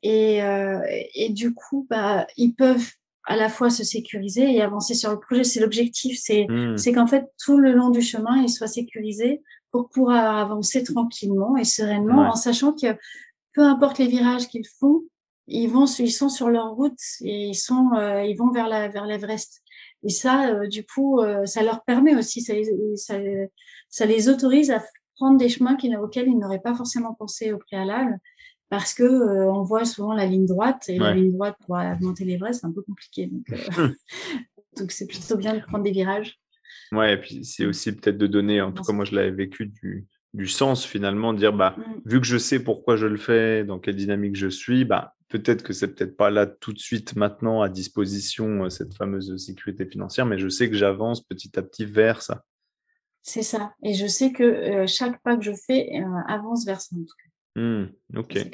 Et, 0.01 0.39
et 1.13 1.29
du 1.29 1.53
coup, 1.53 1.85
bah, 1.89 2.25
ils 2.37 2.53
peuvent 2.53 2.89
à 3.29 3.35
la 3.35 3.47
fois 3.47 3.69
se 3.69 3.83
sécuriser 3.83 4.55
et 4.55 4.61
avancer 4.61 4.95
sur 4.95 5.11
le 5.11 5.19
projet. 5.19 5.43
C'est 5.43 5.59
l'objectif, 5.59 6.19
c'est 6.19 6.47
mmh. 6.49 6.77
c'est 6.77 6.91
qu'en 6.91 7.05
fait 7.05 7.25
tout 7.41 7.57
le 7.57 7.71
long 7.71 7.91
du 7.91 8.01
chemin, 8.01 8.41
ils 8.41 8.49
soient 8.49 8.67
sécurisés 8.67 9.41
pour 9.71 9.89
pouvoir 9.89 10.37
avancer 10.37 10.83
tranquillement 10.83 11.55
et 11.55 11.63
sereinement, 11.63 12.23
en 12.23 12.35
sachant 12.35 12.73
que 12.73 12.87
peu 13.53 13.61
importe 13.61 13.99
les 13.99 14.07
virages 14.07 14.47
qu'ils 14.47 14.67
font, 14.79 15.03
ils 15.45 15.67
vont, 15.67 15.85
ils 15.85 16.11
sont 16.11 16.29
sur 16.29 16.49
leur 16.49 16.71
route 16.71 16.99
et 17.21 17.49
ils 17.49 17.55
sont, 17.55 17.91
euh, 17.95 18.23
ils 18.23 18.35
vont 18.35 18.49
vers 18.51 18.67
la 18.67 18.87
vers 18.87 19.05
l'Everest. 19.05 19.61
Et 20.01 20.09
ça, 20.09 20.49
euh, 20.49 20.67
du 20.67 20.83
coup, 20.83 21.19
euh, 21.19 21.45
ça 21.45 21.61
leur 21.61 21.83
permet 21.83 22.15
aussi, 22.15 22.41
ça 22.41 22.53
les, 22.53 22.65
ça, 22.95 23.15
ça 23.89 24.05
les 24.07 24.27
autorise 24.27 24.71
à 24.71 24.83
prendre 25.17 25.37
des 25.37 25.49
chemins 25.49 25.77
auxquels 26.01 26.27
ils 26.27 26.37
n'auraient 26.37 26.61
pas 26.61 26.73
forcément 26.73 27.13
pensé 27.13 27.51
au 27.51 27.59
préalable 27.59 28.17
parce 28.69 28.93
que 28.93 29.03
euh, 29.03 29.51
on 29.51 29.63
voit 29.63 29.85
souvent 29.85 30.13
la 30.13 30.25
ligne 30.25 30.45
droite 30.45 30.87
et 30.89 30.99
la 30.99 31.13
ligne 31.13 31.31
droite 31.31 31.57
pour 31.65 31.77
monter 32.01 32.23
l'Everest, 32.23 32.61
c'est 32.61 32.67
un 32.67 32.71
peu 32.71 32.83
compliqué. 32.83 33.27
Donc, 33.27 33.51
euh, 33.51 33.89
donc 34.77 34.91
c'est 34.91 35.07
plutôt 35.07 35.37
bien 35.37 35.55
de 35.55 35.61
prendre 35.61 35.83
des 35.83 35.91
virages. 35.91 36.39
Ouais, 36.91 37.13
et 37.13 37.17
puis 37.17 37.43
c'est 37.43 37.65
aussi 37.65 37.91
peut-être 37.91 38.17
de 38.17 38.27
donner, 38.27 38.61
en 38.61 38.71
tout 38.71 38.83
cas 38.83 38.93
moi 38.93 39.05
je 39.05 39.15
l'avais 39.15 39.31
vécu 39.31 39.67
du, 39.67 40.07
du 40.33 40.47
sens 40.47 40.85
finalement, 40.85 41.33
dire 41.33 41.53
bah 41.53 41.75
mm. 41.77 42.01
vu 42.05 42.21
que 42.21 42.27
je 42.27 42.37
sais 42.37 42.63
pourquoi 42.63 42.95
je 42.95 43.07
le 43.07 43.17
fais, 43.17 43.63
dans 43.63 43.79
quelle 43.79 43.95
dynamique 43.95 44.35
je 44.35 44.47
suis, 44.47 44.85
bah 44.85 45.15
peut-être 45.29 45.63
que 45.63 45.73
c'est 45.73 45.95
peut-être 45.95 46.15
pas 46.15 46.29
là 46.29 46.45
tout 46.45 46.73
de 46.73 46.79
suite 46.79 47.15
maintenant 47.15 47.61
à 47.61 47.69
disposition 47.69 48.65
euh, 48.65 48.69
cette 48.69 48.93
fameuse 48.95 49.35
sécurité 49.37 49.85
financière, 49.85 50.25
mais 50.25 50.37
je 50.37 50.47
sais 50.47 50.69
que 50.69 50.75
j'avance 50.75 51.25
petit 51.25 51.57
à 51.57 51.63
petit 51.63 51.85
vers 51.85 52.21
ça. 52.21 52.43
C'est 53.21 53.43
ça, 53.43 53.73
et 53.83 53.93
je 53.95 54.07
sais 54.07 54.31
que 54.31 54.85
chaque 54.87 55.21
pas 55.21 55.37
que 55.37 55.43
je 55.43 55.51
fais 55.53 55.91
avance 56.27 56.65
vers 56.65 56.81
ça 56.81 56.95
en 56.95 56.99
tout 56.99 57.15
cas. 57.21 57.28
Mmh, 57.55 57.85
ok. 58.15 58.47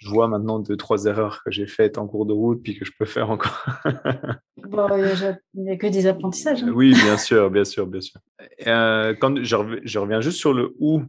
Je 0.00 0.08
vois 0.08 0.28
maintenant 0.28 0.60
deux, 0.60 0.78
trois 0.78 1.04
erreurs 1.04 1.42
que 1.44 1.50
j'ai 1.50 1.66
faites 1.66 1.98
en 1.98 2.06
cours 2.06 2.24
de 2.24 2.32
route, 2.32 2.62
puis 2.62 2.78
que 2.78 2.86
je 2.86 2.92
peux 2.98 3.04
faire 3.04 3.30
encore. 3.30 3.66
bon, 4.56 4.88
il 5.52 5.62
n'y 5.62 5.70
a 5.70 5.76
que 5.76 5.86
des 5.88 6.06
apprentissages. 6.06 6.62
Hein. 6.62 6.72
Oui, 6.74 6.94
bien 6.94 7.18
sûr, 7.18 7.50
bien 7.50 7.64
sûr, 7.64 7.86
bien 7.86 8.00
sûr. 8.00 8.18
Euh, 8.66 9.14
quand 9.20 9.42
je, 9.42 9.98
reviens, 9.98 10.22
juste 10.22 10.38
sur 10.38 10.54
le 10.54 10.74
où 10.78 11.02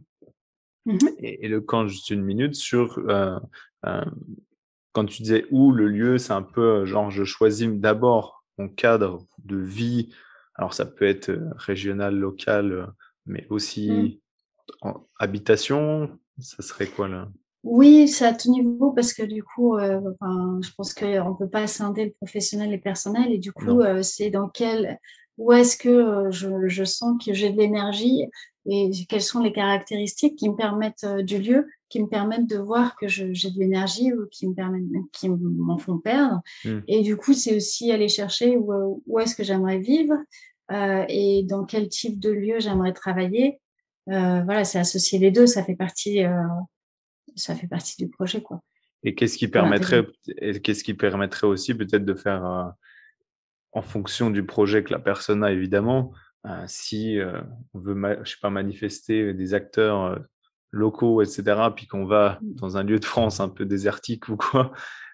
mmh 0.84 0.98
et, 1.20 1.48
le 1.48 1.62
quand, 1.62 1.88
juste 1.88 2.10
une 2.10 2.22
minute, 2.22 2.54
sur 2.54 2.98
euh, 2.98 3.38
euh, 3.86 4.04
quand 4.92 5.06
tu 5.06 5.22
disais 5.22 5.46
où, 5.50 5.72
le 5.72 5.88
lieu, 5.88 6.18
c'est 6.18 6.34
un 6.34 6.42
peu 6.42 6.84
genre 6.84 7.10
je 7.10 7.24
choisis 7.24 7.68
d'abord 7.68 8.44
mon 8.58 8.68
cadre 8.68 9.26
de 9.38 9.56
vie. 9.56 10.14
Alors 10.54 10.74
ça 10.74 10.84
peut 10.84 11.06
être 11.06 11.32
régional, 11.56 12.14
local, 12.14 12.92
mais 13.24 13.46
aussi 13.48 13.90
mmh. 13.90 14.88
en 14.88 15.06
habitation, 15.18 16.18
ça 16.38 16.62
serait 16.62 16.86
quoi 16.86 17.08
là? 17.08 17.28
Oui, 17.64 18.08
c'est 18.08 18.26
à 18.26 18.34
tout 18.34 18.50
niveau 18.50 18.90
parce 18.90 19.12
que 19.12 19.22
du 19.22 19.44
coup, 19.44 19.76
euh, 19.76 20.00
enfin, 20.20 20.58
je 20.62 20.70
pense 20.76 20.92
qu'on 20.94 21.06
ne 21.06 21.38
peut 21.38 21.48
pas 21.48 21.66
scinder 21.68 22.06
le 22.06 22.10
professionnel 22.10 22.70
et 22.70 22.76
le 22.76 22.80
personnel 22.80 23.32
et 23.32 23.38
du 23.38 23.52
coup, 23.52 23.80
euh, 23.80 24.02
c'est 24.02 24.30
dans 24.30 24.48
quel, 24.48 24.98
où 25.38 25.52
est-ce 25.52 25.76
que 25.76 25.88
euh, 25.88 26.30
je, 26.32 26.48
je, 26.66 26.84
sens 26.84 27.24
que 27.24 27.32
j'ai 27.32 27.50
de 27.50 27.58
l'énergie 27.58 28.24
et 28.66 28.90
quelles 29.08 29.22
sont 29.22 29.40
les 29.40 29.52
caractéristiques 29.52 30.36
qui 30.36 30.48
me 30.48 30.56
permettent 30.56 31.06
du 31.22 31.38
lieu, 31.38 31.68
qui 31.88 32.00
me 32.00 32.08
permettent 32.08 32.48
de 32.48 32.58
voir 32.58 32.96
que 32.96 33.06
j'ai 33.06 33.28
de 33.28 33.58
l'énergie 33.58 34.12
ou 34.12 34.26
qui 34.26 34.48
me 34.48 34.54
permettent, 34.54 34.84
qui 35.12 35.28
m'en 35.28 35.78
font 35.78 35.98
perdre. 35.98 36.40
Mmh. 36.64 36.78
Et 36.88 37.02
du 37.02 37.16
coup, 37.16 37.32
c'est 37.32 37.56
aussi 37.56 37.90
aller 37.90 38.08
chercher 38.08 38.56
où, 38.56 39.02
où 39.04 39.18
est-ce 39.18 39.34
que 39.34 39.42
j'aimerais 39.42 39.78
vivre 39.78 40.14
et 41.08 41.42
dans 41.42 41.64
quel 41.64 41.88
type 41.88 42.18
de 42.18 42.30
lieu 42.30 42.60
j'aimerais 42.60 42.94
travailler 42.94 43.58
euh, 43.58 43.61
voilà, 44.06 44.64
c'est 44.64 44.78
associer 44.78 45.18
les 45.18 45.30
deux, 45.30 45.46
ça 45.46 45.62
fait 45.62 45.76
partie, 45.76 46.24
euh, 46.24 46.42
ça 47.36 47.54
fait 47.54 47.66
partie 47.66 47.96
du 48.02 48.08
projet, 48.08 48.42
quoi. 48.42 48.60
Et 49.04 49.14
qu'est-ce 49.14 49.36
qui 49.36 49.48
permettrait, 49.48 50.06
qu'est-ce 50.62 50.84
qui 50.84 50.94
permettrait 50.94 51.46
aussi 51.46 51.74
peut-être 51.74 52.04
de 52.04 52.14
faire 52.14 52.44
euh, 52.46 52.64
en 53.72 53.82
fonction 53.82 54.30
du 54.30 54.44
projet 54.46 54.84
que 54.84 54.92
la 54.92 55.00
personne 55.00 55.42
a 55.42 55.50
évidemment, 55.50 56.12
si 56.66 57.18
on 57.72 57.78
veut, 57.78 57.96
je 58.22 58.30
sais 58.30 58.36
pas, 58.40 58.50
manifester 58.50 59.32
des 59.32 59.54
acteurs 59.54 60.20
locaux, 60.70 61.22
etc., 61.22 61.42
puis 61.74 61.86
qu'on 61.86 62.04
va 62.04 62.38
mmh. 62.40 62.54
dans 62.54 62.76
un 62.76 62.82
lieu 62.82 62.98
de 62.98 63.04
France 63.04 63.40
un 63.40 63.48
peu 63.48 63.64
désertique 63.64 64.28
ou 64.28 64.36
quoi, 64.36 64.72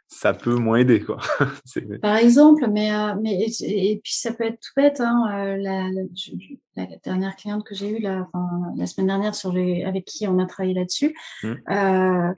ça 0.08 0.32
peut 0.32 0.56
moins 0.56 0.78
aider 0.78 1.02
quoi. 1.02 1.18
Par 2.02 2.16
exemple, 2.16 2.66
mais 2.70 2.92
euh, 2.92 3.14
mais 3.20 3.46
et, 3.60 4.00
puis 4.02 4.14
ça 4.14 4.32
peut 4.32 4.44
être 4.44 4.58
tout 4.58 4.72
bête. 4.74 5.00
Hein, 5.00 5.24
euh, 5.30 5.56
la, 5.58 5.84
la, 6.76 6.86
dernière 7.04 7.36
cliente 7.36 7.64
que 7.64 7.74
j'ai 7.74 7.90
eue 7.90 8.00
la, 8.00 8.26
enfin, 8.32 8.72
la 8.76 8.86
semaine 8.86 9.08
dernière 9.08 9.34
sur 9.34 9.52
les, 9.52 9.84
avec 9.84 10.06
qui 10.06 10.26
on 10.26 10.38
a 10.38 10.46
travaillé 10.46 10.74
là-dessus. 10.74 11.14
Mmh. 11.42 11.54
Euh, 11.70 12.32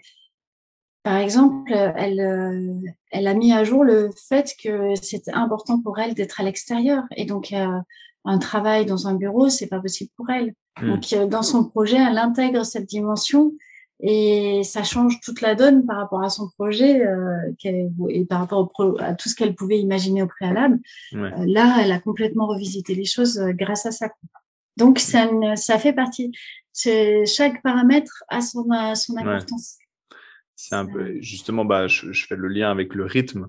par 1.03 1.17
exemple, 1.17 1.73
elle, 1.73 2.93
elle 3.11 3.27
a 3.27 3.35
mis 3.35 3.53
à 3.53 3.65
jour 3.65 3.85
le 3.85 4.11
fait 4.29 4.55
que 4.63 4.95
c'était 5.01 5.33
important 5.33 5.81
pour 5.81 5.99
elle 5.99 6.15
d'être 6.15 6.41
à 6.41 6.45
l'extérieur 6.45 7.05
et 7.17 7.25
donc 7.25 7.55
un 7.55 8.39
travail 8.39 8.85
dans 8.85 9.09
un 9.09 9.15
bureau, 9.15 9.49
c'est 9.49 9.69
pas 9.69 9.81
possible 9.81 10.11
pour 10.17 10.29
elle. 10.29 10.53
Mmh. 10.83 10.91
Donc 10.91 11.31
dans 11.31 11.43
son 11.43 11.65
projet, 11.65 11.97
elle 11.97 12.19
intègre 12.19 12.67
cette 12.67 12.87
dimension 12.87 13.53
et 14.03 14.63
ça 14.65 14.83
change 14.83 15.21
toute 15.21 15.41
la 15.41 15.55
donne 15.55 15.85
par 15.85 15.97
rapport 15.97 16.23
à 16.23 16.31
son 16.31 16.49
projet 16.49 17.07
euh, 17.07 17.53
et 18.09 18.25
par 18.25 18.41
rapport 18.41 18.73
à 18.99 19.15
tout 19.15 19.29
ce 19.29 19.35
qu'elle 19.35 19.55
pouvait 19.55 19.79
imaginer 19.79 20.23
au 20.23 20.27
préalable. 20.27 20.79
Euh, 21.13 21.31
là, 21.47 21.79
elle 21.81 21.93
a 21.93 22.01
complètement 22.01 22.47
revisité 22.47 22.95
les 22.95 23.05
choses 23.05 23.39
euh, 23.39 23.53
grâce 23.53 23.85
à 23.87 23.93
ça. 23.93 24.09
Donc, 24.77 24.99
ça, 24.99 25.29
ça 25.57 25.79
fait 25.79 25.93
partie. 25.93 26.33
Chaque 26.73 27.63
paramètre 27.63 28.25
a 28.29 28.41
son, 28.41 28.65
son 28.95 29.17
importance. 29.19 29.77
C'est 30.57 30.75
un 30.75 30.87
peu, 30.87 31.21
justement, 31.21 31.65
bah, 31.67 31.87
je, 31.87 32.13
fais 32.13 32.37
le 32.37 32.49
lien 32.49 32.71
avec 32.71 32.95
le 32.95 33.05
rythme. 33.05 33.49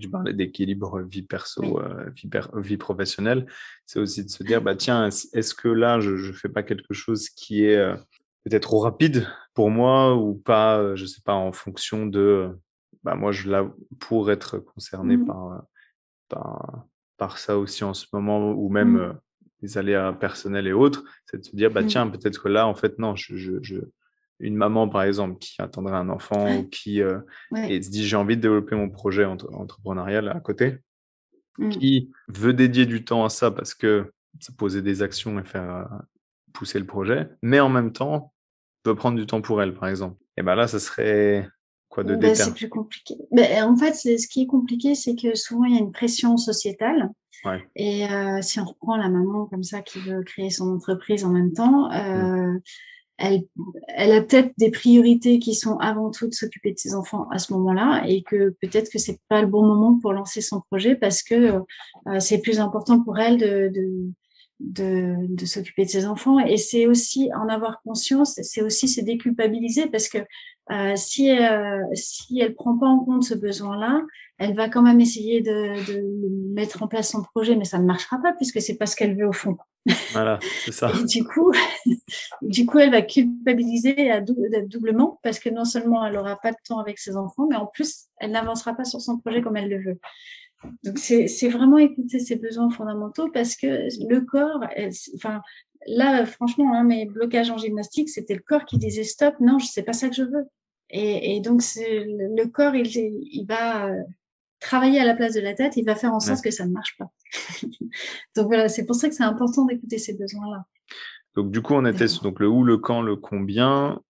Tu 0.00 0.08
parlais 0.08 0.32
d'équilibre 0.32 1.00
vie 1.00 1.22
perso, 1.22 1.80
vie, 2.16 2.30
vie, 2.54 2.76
professionnelle. 2.76 3.46
C'est 3.86 4.00
aussi 4.00 4.24
de 4.24 4.30
se 4.30 4.42
dire, 4.42 4.62
bah, 4.62 4.74
tiens, 4.74 5.08
est-ce 5.08 5.54
que 5.54 5.68
là, 5.68 6.00
je 6.00 6.10
ne 6.10 6.32
fais 6.32 6.48
pas 6.48 6.62
quelque 6.62 6.94
chose 6.94 7.28
qui 7.28 7.64
est 7.64 7.94
peut-être 8.44 8.62
trop 8.62 8.80
rapide 8.80 9.26
pour 9.54 9.70
moi 9.70 10.16
ou 10.16 10.34
pas, 10.34 10.94
je 10.94 11.06
sais 11.06 11.20
pas, 11.24 11.34
en 11.34 11.52
fonction 11.52 12.06
de, 12.06 12.50
bah 13.02 13.14
moi 13.14 13.32
je 13.32 13.50
là 13.50 13.68
pour 13.98 14.30
être 14.30 14.58
concerné 14.58 15.16
mmh. 15.16 15.26
par, 15.26 15.64
par, 16.28 16.86
par 17.16 17.38
ça 17.38 17.58
aussi 17.58 17.84
en 17.84 17.94
ce 17.94 18.06
moment 18.12 18.52
ou 18.52 18.68
même 18.68 18.96
mmh. 18.96 19.20
les 19.62 19.78
aléas 19.78 20.12
personnels 20.12 20.66
et 20.66 20.72
autres, 20.72 21.04
c'est 21.26 21.38
de 21.38 21.44
se 21.44 21.56
dire 21.56 21.70
bah 21.70 21.82
mmh. 21.82 21.86
tiens 21.86 22.08
peut-être 22.08 22.42
que 22.42 22.48
là 22.48 22.66
en 22.66 22.74
fait 22.74 22.98
non, 22.98 23.16
je, 23.16 23.36
je, 23.36 23.52
je, 23.62 23.78
une 24.38 24.56
maman 24.56 24.88
par 24.88 25.02
exemple 25.02 25.38
qui 25.38 25.60
attendrait 25.60 25.96
un 25.96 26.08
enfant 26.08 26.56
ou 26.56 26.68
qui 26.68 27.00
et 27.00 27.82
se 27.82 27.90
dit 27.90 28.06
j'ai 28.06 28.16
envie 28.16 28.36
de 28.36 28.42
développer 28.42 28.74
mon 28.74 28.88
projet 28.88 29.24
entrepreneurial 29.24 30.28
à 30.28 30.40
côté, 30.40 30.78
qui 31.70 32.10
veut 32.28 32.54
dédier 32.54 32.86
du 32.86 33.04
temps 33.04 33.24
à 33.24 33.28
ça 33.28 33.50
parce 33.50 33.74
que 33.74 34.10
ça 34.38 34.52
poser 34.56 34.80
des 34.80 35.02
actions 35.02 35.38
et 35.38 35.44
faire 35.44 35.88
pousser 36.52 36.78
le 36.78 36.86
projet, 36.86 37.28
mais 37.42 37.60
en 37.60 37.68
même 37.68 37.92
temps 37.92 38.32
peut 38.82 38.94
prendre 38.94 39.18
du 39.18 39.26
temps 39.26 39.42
pour 39.42 39.62
elle, 39.62 39.74
par 39.74 39.88
exemple. 39.88 40.16
Et 40.36 40.42
ben 40.42 40.54
là, 40.54 40.66
ça 40.66 40.78
serait 40.78 41.48
quoi 41.88 42.04
de 42.04 42.16
ben, 42.16 42.34
C'est 42.34 42.54
plus 42.54 42.68
compliqué. 42.68 43.16
Ben, 43.30 43.64
en 43.64 43.76
fait, 43.76 43.94
ce 43.94 44.26
qui 44.26 44.42
est 44.42 44.46
compliqué, 44.46 44.94
c'est 44.94 45.14
que 45.14 45.34
souvent 45.34 45.64
il 45.64 45.74
y 45.74 45.76
a 45.76 45.80
une 45.80 45.92
pression 45.92 46.36
sociétale. 46.36 47.10
Ouais. 47.44 47.62
Et 47.74 48.06
euh, 48.06 48.42
si 48.42 48.60
on 48.60 48.64
reprend 48.64 48.96
la 48.96 49.08
maman 49.08 49.46
comme 49.46 49.62
ça 49.62 49.80
qui 49.80 49.98
veut 50.00 50.22
créer 50.22 50.50
son 50.50 50.74
entreprise 50.74 51.24
en 51.24 51.30
même 51.30 51.52
temps, 51.52 51.90
euh, 51.90 52.52
mmh. 52.52 52.60
elle, 53.18 53.42
elle 53.88 54.12
a 54.12 54.22
peut-être 54.22 54.52
des 54.58 54.70
priorités 54.70 55.38
qui 55.38 55.54
sont 55.54 55.78
avant 55.78 56.10
tout 56.10 56.28
de 56.28 56.34
s'occuper 56.34 56.72
de 56.72 56.78
ses 56.78 56.94
enfants 56.94 57.28
à 57.30 57.38
ce 57.38 57.52
moment-là, 57.54 58.04
et 58.06 58.22
que 58.22 58.54
peut-être 58.60 58.90
que 58.90 58.98
c'est 58.98 59.20
pas 59.28 59.40
le 59.40 59.46
bon 59.46 59.64
moment 59.64 59.98
pour 59.98 60.12
lancer 60.12 60.42
son 60.42 60.60
projet 60.70 60.96
parce 60.96 61.22
que 61.22 61.62
euh, 62.08 62.20
c'est 62.20 62.42
plus 62.42 62.60
important 62.60 63.02
pour 63.02 63.18
elle 63.18 63.38
de, 63.38 63.70
de 63.72 64.12
de, 64.60 65.16
de 65.28 65.46
s'occuper 65.46 65.84
de 65.84 65.90
ses 65.90 66.06
enfants. 66.06 66.38
Et 66.38 66.56
c'est 66.56 66.86
aussi 66.86 67.30
en 67.34 67.48
avoir 67.48 67.82
conscience, 67.82 68.38
c'est 68.42 68.62
aussi 68.62 68.88
se 68.88 69.00
déculpabiliser 69.00 69.88
parce 69.88 70.08
que 70.08 70.18
euh, 70.70 70.94
si, 70.94 71.30
euh, 71.30 71.82
si 71.94 72.38
elle 72.40 72.54
prend 72.54 72.78
pas 72.78 72.86
en 72.86 73.00
compte 73.00 73.24
ce 73.24 73.34
besoin-là, 73.34 74.02
elle 74.38 74.54
va 74.54 74.68
quand 74.68 74.82
même 74.82 75.00
essayer 75.00 75.40
de, 75.40 75.74
de, 75.92 76.54
mettre 76.54 76.82
en 76.82 76.88
place 76.88 77.10
son 77.10 77.22
projet, 77.22 77.56
mais 77.56 77.64
ça 77.64 77.78
ne 77.78 77.84
marchera 77.84 78.18
pas 78.22 78.32
puisque 78.34 78.60
c'est 78.60 78.76
pas 78.76 78.86
ce 78.86 78.94
qu'elle 78.94 79.16
veut 79.16 79.26
au 79.26 79.32
fond. 79.32 79.56
Voilà, 80.12 80.38
c'est 80.64 80.72
ça. 80.72 80.92
Et 81.00 81.04
du 81.04 81.24
coup, 81.24 81.52
du 82.42 82.66
coup, 82.66 82.78
elle 82.78 82.92
va 82.92 83.02
culpabiliser 83.02 84.10
à 84.10 84.20
doublement 84.20 85.18
parce 85.22 85.40
que 85.40 85.50
non 85.50 85.64
seulement 85.64 86.06
elle 86.06 86.16
aura 86.16 86.36
pas 86.36 86.52
de 86.52 86.56
temps 86.64 86.78
avec 86.78 86.98
ses 86.98 87.16
enfants, 87.16 87.46
mais 87.50 87.56
en 87.56 87.66
plus, 87.66 88.06
elle 88.18 88.30
n'avancera 88.30 88.74
pas 88.74 88.84
sur 88.84 89.00
son 89.00 89.18
projet 89.18 89.42
comme 89.42 89.56
elle 89.56 89.70
le 89.70 89.82
veut. 89.82 90.00
Donc 90.84 90.98
c'est 90.98 91.48
vraiment 91.48 91.78
écouter 91.78 92.18
ses 92.18 92.36
besoins 92.36 92.70
fondamentaux 92.70 93.30
parce 93.32 93.56
que 93.56 93.88
le 94.08 94.20
corps, 94.20 94.62
enfin 95.14 95.40
là, 95.86 96.26
franchement, 96.26 96.74
hein, 96.74 96.84
mes 96.84 97.06
blocages 97.06 97.50
en 97.50 97.56
gymnastique, 97.56 98.08
c'était 98.08 98.34
le 98.34 98.42
corps 98.46 98.64
qui 98.64 98.78
disait 98.78 99.04
stop, 99.04 99.34
non, 99.40 99.58
je 99.58 99.66
sais 99.66 99.82
pas 99.82 99.92
ça 99.92 100.08
que 100.08 100.14
je 100.14 100.22
veux. 100.22 100.44
Et, 100.90 101.36
et 101.36 101.40
donc, 101.40 101.62
le 101.76 102.44
corps, 102.46 102.74
il, 102.74 102.86
il 102.86 103.46
va 103.46 103.86
euh, 103.86 104.02
travailler 104.58 105.00
à 105.00 105.04
la 105.04 105.14
place 105.14 105.34
de 105.34 105.40
la 105.40 105.54
tête, 105.54 105.76
il 105.76 105.84
va 105.84 105.94
faire 105.94 106.12
en 106.12 106.20
sorte 106.20 106.42
que 106.42 106.50
ça 106.50 106.66
ne 106.66 106.72
marche 106.72 106.96
pas. 106.98 107.10
donc 108.36 108.46
voilà, 108.46 108.68
c'est 108.68 108.84
pour 108.84 108.96
ça 108.96 109.08
que 109.08 109.14
c'est 109.14 109.24
important 109.24 109.64
d'écouter 109.64 109.98
ces 109.98 110.14
besoins-là. 110.14 110.64
Donc 111.36 111.50
du 111.50 111.62
coup, 111.62 111.74
on 111.74 111.86
était 111.86 112.08
sur 112.08 112.22
donc, 112.22 112.40
le 112.40 112.48
où, 112.48 112.64
le 112.64 112.76
quand, 112.76 113.02
le 113.02 113.16
combien. 113.16 114.00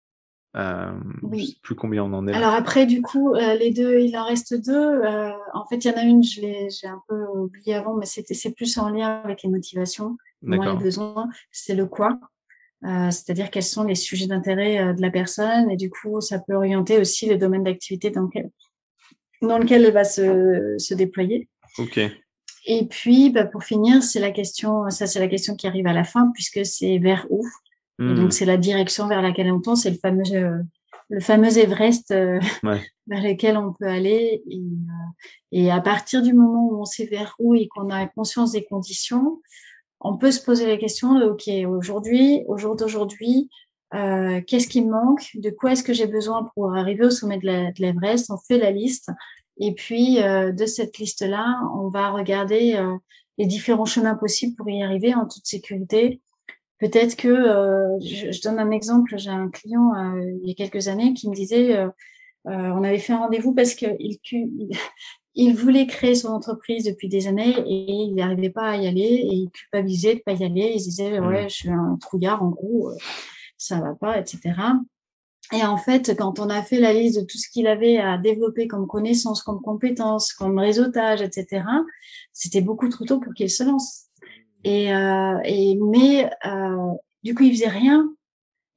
Euh, 0.57 0.93
oui. 1.23 1.47
sais 1.47 1.59
plus 1.63 1.75
combien 1.77 2.05
on 2.05 2.13
en 2.13 2.27
est. 2.27 2.33
Alors 2.33 2.55
après, 2.55 2.87
du 2.87 3.03
coup, 3.03 3.35
euh, 3.35 3.55
les 3.55 3.71
deux, 3.71 4.01
il 4.01 4.17
en 4.17 4.25
reste 4.25 4.55
deux. 4.55 4.75
Euh, 4.75 5.31
en 5.55 5.65
fait, 5.67 5.77
il 5.85 5.89
y 5.89 5.95
en 5.95 5.97
a 5.97 6.03
une, 6.03 6.25
je 6.25 6.41
l'ai, 6.41 6.69
j'ai 6.71 6.89
un 6.89 7.01
peu 7.09 7.25
oublié 7.35 7.75
avant, 7.75 7.95
mais 7.95 8.07
c'était, 8.07 8.35
c'est 8.35 8.53
plus 8.53 8.77
en 8.79 8.89
lien 8.91 9.21
avec 9.25 9.43
les 9.43 9.49
motivations, 9.49 10.17
moins 10.43 10.73
les 10.73 10.79
besoins. 10.79 11.29
C'est 11.53 11.75
le 11.75 11.87
quoi. 11.87 12.19
Euh, 12.85 13.11
c'est-à-dire 13.11 13.51
quels 13.51 13.63
sont 13.63 13.85
les 13.85 13.95
sujets 13.95 14.27
d'intérêt 14.27 14.95
de 14.95 15.03
la 15.03 15.11
personne 15.11 15.71
et 15.71 15.77
du 15.77 15.91
coup, 15.91 16.21
ça 16.21 16.39
peut 16.41 16.55
orienter 16.55 16.99
aussi 16.99 17.29
le 17.29 17.37
domaine 17.37 17.63
d'activité 17.63 18.11
dans 18.11 18.23
lequel, 18.23 18.51
dans 19.43 19.59
lequel 19.59 19.85
elle 19.85 19.93
va 19.93 20.05
se, 20.05 20.77
se 20.79 20.95
déployer. 20.95 21.49
Ok. 21.79 22.01
Et 22.67 22.87
puis, 22.87 23.31
bah, 23.31 23.45
pour 23.45 23.65
finir, 23.65 24.03
c'est 24.03 24.21
la 24.21 24.31
question, 24.31 24.91
ça 24.91 25.07
c'est 25.07 25.21
la 25.21 25.29
question 25.29 25.55
qui 25.55 25.67
arrive 25.67 25.87
à 25.87 25.93
la 25.93 26.05
fin 26.05 26.31
puisque 26.35 26.65
c'est 26.67 26.99
vers 26.99 27.27
où. 27.31 27.47
Et 28.01 28.15
donc 28.15 28.29
hmm. 28.29 28.31
c'est 28.31 28.47
la 28.47 28.57
direction 28.57 29.07
vers 29.09 29.21
laquelle 29.21 29.53
on 29.53 29.61
tend, 29.61 29.77
c'est 29.77 29.91
le 29.91 29.99
fameux 29.99 30.23
le 31.13 31.21
fameux 31.21 31.59
Everest 31.59 32.13
euh, 32.13 32.39
vers 32.63 33.23
lequel 33.23 33.57
on 33.57 33.73
peut 33.73 33.87
aller. 33.87 34.43
Et, 34.49 34.57
euh, 34.57 35.11
et, 35.53 35.71
à 35.71 35.81
partir 35.81 36.23
du 36.23 36.33
moment 36.33 36.69
où 36.69 36.81
on 36.81 36.85
sait 36.85 37.07
vers 37.07 37.35
où 37.39 37.55
et 37.55 37.69
qu'on 37.69 37.91
a 37.91 38.07
conscience 38.07 38.53
des 38.53 38.65
conditions, 38.65 39.41
on 40.01 40.17
peut 40.17 40.31
se 40.31 40.43
poser 40.43 40.67
la 40.67 40.77
question 40.77 41.19
de 41.19 41.25
ok 41.27 41.51
aujourd'hui, 41.69 42.45
au 42.47 42.57
jour 42.57 42.77
d'aujourd'hui, 42.77 43.51
euh, 43.93 44.41
qu'est-ce 44.47 44.69
qui 44.69 44.83
me 44.83 44.93
manque, 44.93 45.31
de 45.35 45.51
quoi 45.51 45.73
est-ce 45.73 45.83
que 45.83 45.93
j'ai 45.93 46.07
besoin 46.07 46.49
pour 46.55 46.75
arriver 46.75 47.05
au 47.05 47.11
sommet 47.11 47.39
de 47.39 47.81
l'Everest? 47.83 48.31
On 48.31 48.39
fait 48.39 48.59
la 48.59 48.71
liste 48.71 49.11
et 49.61 49.75
puis, 49.75 50.23
euh, 50.23 50.53
de 50.53 50.65
cette 50.65 50.99
liste-là, 50.99 51.61
on 51.77 51.89
va 51.89 52.11
regarder 52.11 52.75
euh, 52.77 52.97
les 53.37 53.45
différents 53.45 53.85
chemins 53.85 54.15
possibles 54.15 54.57
pour 54.57 54.69
y 54.71 54.83
arriver 54.83 55.15
en 55.15 55.29
toute 55.29 55.47
sécurité. 55.47 56.21
Peut-être 56.81 57.17
que, 57.17 57.29
euh, 57.29 57.99
je, 58.01 58.43
donne 58.43 58.59
un 58.59 58.71
exemple, 58.71 59.17
j'ai 59.17 59.31
un 59.31 59.51
client 59.51 59.93
il 60.43 60.49
y 60.49 60.53
a 60.53 60.55
quelques 60.55 60.89
années 60.89 61.15
qui 61.15 61.29
me 61.29 61.35
disait, 61.35 61.79
on 62.45 62.83
avait 62.83 62.99
fait 62.99 63.13
un 63.13 63.19
rendez-vous 63.19 63.55
parce 63.55 63.75
qu'il 63.75 63.97
il, 64.01 64.19
il 65.35 65.55
voulait 65.55 65.87
créer 65.87 66.15
son 66.15 66.29
entreprise 66.29 66.85
depuis 66.85 67.09
des 67.09 67.27
années 67.29 67.55
et 67.59 67.93
il 67.93 68.15
n'arrivait 68.15 68.51
pas 68.51 68.71
à 68.71 68.77
y 68.77 68.87
aller 68.87 69.01
et 69.01 69.35
il 69.35 69.51
culpabilisait 69.51 70.17
de 70.17 70.21
pas 70.21 70.33
y 70.33 70.45
aller. 70.45 70.73
Il 70.75 70.83
disait, 70.83 71.21
mmh. 71.21 71.27
ouais, 71.27 71.49
je 71.49 71.55
suis 71.55 71.71
un 71.71 71.97
trouillard 72.01 72.43
en 72.43 72.49
gros, 72.49 72.91
ça 73.57 73.81
va 73.81 73.95
pas, 73.95 74.19
etc. 74.19 74.41
Et 75.53 75.65
en 75.65 75.77
fait, 75.77 76.17
quand 76.17 76.39
on 76.39 76.49
a 76.49 76.63
fait 76.63 76.79
la 76.79 76.93
liste 76.93 77.21
de 77.21 77.25
tout 77.25 77.39
ce 77.39 77.49
qu'il 77.49 77.67
avait 77.67 77.99
à 77.99 78.19
développer 78.19 78.69
comme 78.69 78.87
connaissances, 78.87 79.43
comme 79.43 79.61
compétences, 79.61 80.33
comme 80.33 80.59
réseautage, 80.59 81.23
etc., 81.23 81.65
c'était 82.33 82.61
beaucoup 82.61 82.89
trop 82.89 83.05
tôt 83.05 83.19
pour 83.19 83.35
qu'il 83.35 83.51
se 83.51 83.65
lance. 83.65 84.10
Et, 84.65 84.95
euh, 84.95 85.39
et 85.45 85.77
mais 85.77 86.31
euh, 86.47 86.93
du 87.23 87.35
coup, 87.35 87.45
il 87.45 87.53
faisait 87.53 87.69
rien 87.69 88.13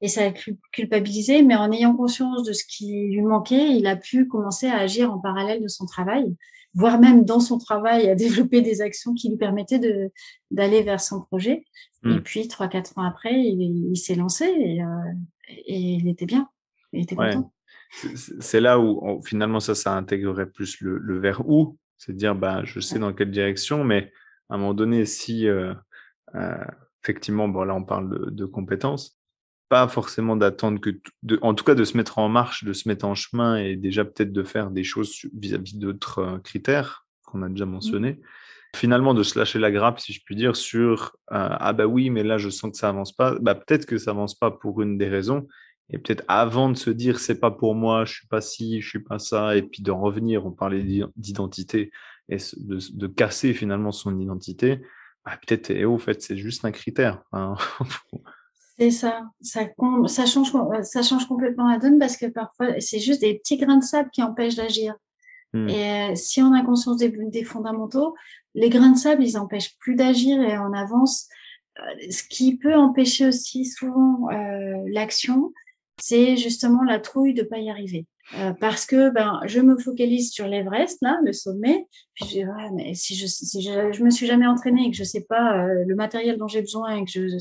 et 0.02 0.08
ça 0.08 0.26
a 0.26 0.32
culpabilisé. 0.72 1.44
Mais 1.44 1.56
en 1.56 1.72
ayant 1.72 1.96
conscience 1.96 2.44
de 2.44 2.54
ce 2.54 2.64
qui 2.66 3.10
lui 3.10 3.22
manquait, 3.22 3.76
il 3.76 3.88
a 3.88 3.96
pu 3.96 4.28
commencer 4.28 4.68
à 4.68 4.78
agir 4.78 5.12
en 5.14 5.20
parallèle 5.20 5.62
de 5.62 5.68
son 5.68 5.86
travail, 5.86 6.36
voire 6.74 7.00
même 7.00 7.26
dans 7.26 7.40
son 7.40 7.58
travail 7.58 8.10
à 8.10 8.16
développer 8.16 8.62
des 8.62 8.82
actions 8.82 9.14
qui 9.14 9.30
lui 9.30 9.38
permettaient 9.38 9.80
de 9.80 10.12
d'aller 10.52 10.84
vers 10.84 11.02
son 11.02 11.22
projet. 11.22 11.66
Et 12.06 12.10
mmh. 12.10 12.22
puis 12.22 12.48
trois 12.48 12.68
quatre 12.68 12.98
ans 12.98 13.04
après, 13.04 13.34
il, 13.34 13.92
il 13.92 13.98
s'est 13.98 14.16
lancé 14.16 14.46
et, 14.46 14.82
euh, 14.84 14.88
et 15.50 15.80
il 15.80 16.08
était 16.08 16.26
bien. 16.26 16.50
C'est 18.06 18.60
là 18.60 18.80
où 18.80 19.22
finalement 19.24 19.60
ça, 19.60 19.76
ça 19.76 19.96
intégrerait 19.96 20.50
plus 20.50 20.82
le, 20.82 20.98
le 20.98 21.20
vers 21.20 21.48
où, 21.48 21.78
c'est 21.98 22.16
dire 22.16 22.36
bah, 22.36 22.62
je 22.64 22.80
sais 22.80 23.00
dans 23.00 23.14
quelle 23.14 23.32
direction, 23.32 23.84
mais 23.84 24.12
à 24.50 24.56
un 24.56 24.58
moment 24.58 24.74
donné, 24.74 25.06
si 25.06 25.48
euh, 25.48 25.74
euh, 26.36 26.66
effectivement, 27.04 27.48
bon 27.48 27.64
là 27.64 27.76
on 27.76 27.84
parle 27.84 28.34
de, 28.34 28.46
compétences, 28.46 29.18
pas 29.70 29.88
forcément 29.88 30.36
d'attendre 30.36 30.80
que, 30.80 30.92
en 31.42 31.54
tout 31.54 31.64
cas 31.64 31.76
de 31.76 31.84
se 31.84 31.98
mettre 31.98 32.20
en 32.20 32.30
marche, 32.30 32.64
de 32.64 32.74
se 32.74 32.88
mettre 32.88 33.06
en 33.06 33.16
chemin 33.16 33.58
et 33.58 33.76
déjà 33.76 34.06
peut-être 34.06 34.32
de 34.32 34.44
faire 34.44 34.72
des 34.72 34.84
choses 34.84 35.14
vis-à-vis 35.34 35.78
d'autres 35.78 36.20
euh, 36.20 36.40
critères 36.40 37.06
qu'on 37.26 37.42
a 37.42 37.50
déjà 37.50 37.66
mmh. 37.66 37.72
mentionnés. 37.72 38.22
Finalement, 38.76 39.14
de 39.14 39.22
se 39.22 39.38
lâcher 39.38 39.60
la 39.60 39.72
grappe, 39.72 40.00
si 40.00 40.14
je 40.14 40.22
puis 40.26 40.36
dire, 40.36 40.56
sur 40.56 41.16
ah 41.28 41.74
bah 41.74 41.86
oui, 41.86 42.10
mais 42.10 42.24
là 42.24 42.40
je 42.40 42.50
sens 42.50 42.72
que 42.72 42.78
ça 42.78 42.90
avance 42.90 43.12
pas. 43.12 43.38
Bah 43.40 43.54
peut-être 43.54 43.86
que 43.86 44.00
ça 44.00 44.12
avance 44.12 44.34
pas 44.34 44.50
pour 44.50 44.82
une 44.82 44.98
des 44.98 45.08
raisons, 45.08 45.48
et 45.92 46.00
peut-être 46.00 46.24
avant 46.28 46.70
de 46.70 46.76
se 46.76 46.90
dire 46.90 47.20
c'est 47.20 47.40
pas 47.40 47.52
pour 47.52 47.76
moi, 47.76 48.04
je 48.06 48.14
suis 48.14 48.28
pas 48.28 48.42
ci, 48.42 48.82
je 48.82 48.90
suis 48.90 49.04
pas 49.04 49.20
ça, 49.20 49.56
et 49.56 49.62
puis 49.62 49.84
de 49.84 49.92
revenir, 49.92 50.46
on 50.46 50.52
parlait 50.52 50.84
d'identité 51.16 51.92
et 52.30 52.38
de, 52.58 52.80
de, 52.94 53.08
casser 53.08 53.54
finalement 53.54 53.92
son 53.92 54.20
identité, 54.20 54.82
bah, 55.26 55.38
peut-être 55.46 55.72
et 55.72 55.86
au 55.86 55.98
fait 55.98 56.22
c'est 56.22 56.38
juste 56.38 56.66
un 56.66 56.72
critère. 56.72 57.22
c'est 58.78 58.92
ça, 58.92 59.24
ça, 59.42 59.62
ça, 60.08 60.26
change, 60.26 60.52
ça 60.84 61.02
change 61.02 61.28
complètement 61.28 61.70
la 61.70 61.78
donne 61.78 62.00
parce 62.00 62.18
que 62.18 62.28
parfois 62.28 62.80
c'est 62.80 63.00
juste 63.00 63.22
des 63.22 63.36
petits 63.36 63.58
grains 63.58 63.78
de 63.78 63.84
sable 63.84 64.10
qui 64.12 64.24
empêchent 64.24 64.56
d'agir. 64.56 64.96
Mmh. 65.54 65.70
Et 65.70 66.12
euh, 66.12 66.16
si 66.16 66.42
on 66.42 66.54
a 66.54 66.64
conscience 66.64 66.98
des, 66.98 67.10
des, 67.10 67.44
fondamentaux, 67.44 68.16
les 68.56 68.70
grains 68.70 68.92
de 68.92 68.98
sable 68.98 69.24
ils 69.24 69.38
empêchent 69.38 69.78
plus 69.80 69.96
d'agir 69.96 70.42
et 70.42 70.58
on 70.58 70.74
avance. 70.74 71.28
Euh, 71.80 72.12
ce 72.12 72.24
qui 72.24 72.58
peut 72.58 72.76
empêcher 72.76 73.28
aussi 73.28 73.66
souvent 73.66 74.30
euh, 74.32 74.84
l'action, 74.88 75.52
c'est 76.00 76.38
justement 76.38 76.84
la 76.84 77.00
trouille 77.00 77.34
de 77.34 77.44
pas 77.44 77.58
y 77.58 77.70
arriver. 77.70 78.06
Euh, 78.40 78.54
parce 78.54 78.86
que 78.86 79.10
ben 79.10 79.42
je 79.46 79.60
me 79.60 79.78
focalise 79.78 80.32
sur 80.32 80.48
l'Everest 80.48 81.00
là, 81.02 81.20
le 81.24 81.34
sommet. 81.34 81.88
Puis 82.14 82.26
je 82.26 82.30
dis 82.30 82.46
ouais, 82.46 82.72
mais 82.74 82.94
si 82.94 83.16
je 83.16 83.28
si 83.28 83.62
je, 83.62 83.92
je 83.92 84.04
me 84.04 84.10
suis 84.10 84.26
jamais 84.26 84.48
entraînée 84.48 84.88
et 84.88 84.92
que 84.92 84.98
je 84.98 85.04
sais 85.04 85.26
pas 85.28 85.58
euh, 85.58 85.84
le 85.86 85.96
matériel 85.96 86.38
dont 86.38 86.48
j'ai 86.48 86.62
besoin 86.62 86.96
et 86.96 87.06
que 87.06 87.12
je 87.12 87.36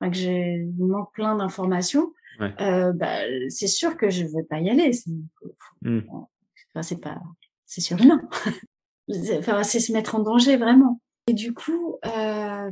enfin, 0.00 0.10
que 0.10 0.16
j'ai 0.16 0.66
manque 0.78 1.12
plein 1.12 1.36
d'informations, 1.36 2.12
euh, 2.40 2.92
ben, 2.92 3.50
c'est 3.50 3.66
sûr 3.66 3.96
que 3.96 4.10
je 4.10 4.24
vais 4.24 4.42
pas 4.42 4.60
y 4.60 4.70
aller. 4.70 4.92
C'est 4.92 5.10
mmh. 5.82 6.00
enfin, 6.08 6.82
c'est 6.82 7.00
pas 7.00 7.20
c'est 7.66 7.80
surhumain. 7.80 8.22
enfin 9.38 9.62
c'est 9.62 9.80
se 9.80 9.92
mettre 9.92 10.14
en 10.14 10.20
danger 10.20 10.56
vraiment. 10.56 11.00
Et 11.26 11.32
du 11.32 11.54
coup, 11.54 11.96
euh, 12.06 12.70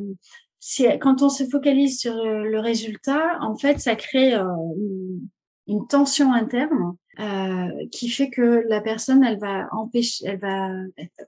quand 1.01 1.23
on 1.23 1.29
se 1.29 1.45
focalise 1.45 1.99
sur 1.99 2.15
le 2.15 2.61
résultat, 2.61 3.39
en 3.41 3.57
fait, 3.57 3.81
ça 3.81 3.97
crée 3.97 4.35
euh, 4.35 4.45
une, 5.67 5.87
tension 5.89 6.33
interne 6.33 6.97
euh, 7.21 7.69
qui 7.91 8.09
fait 8.09 8.31
que 8.31 8.65
la 8.69 8.81
personne, 8.81 9.23
elle 9.23 9.39
va 9.39 9.69
empêcher, 9.73 10.27
elle 10.27 10.41
va, 10.41 10.71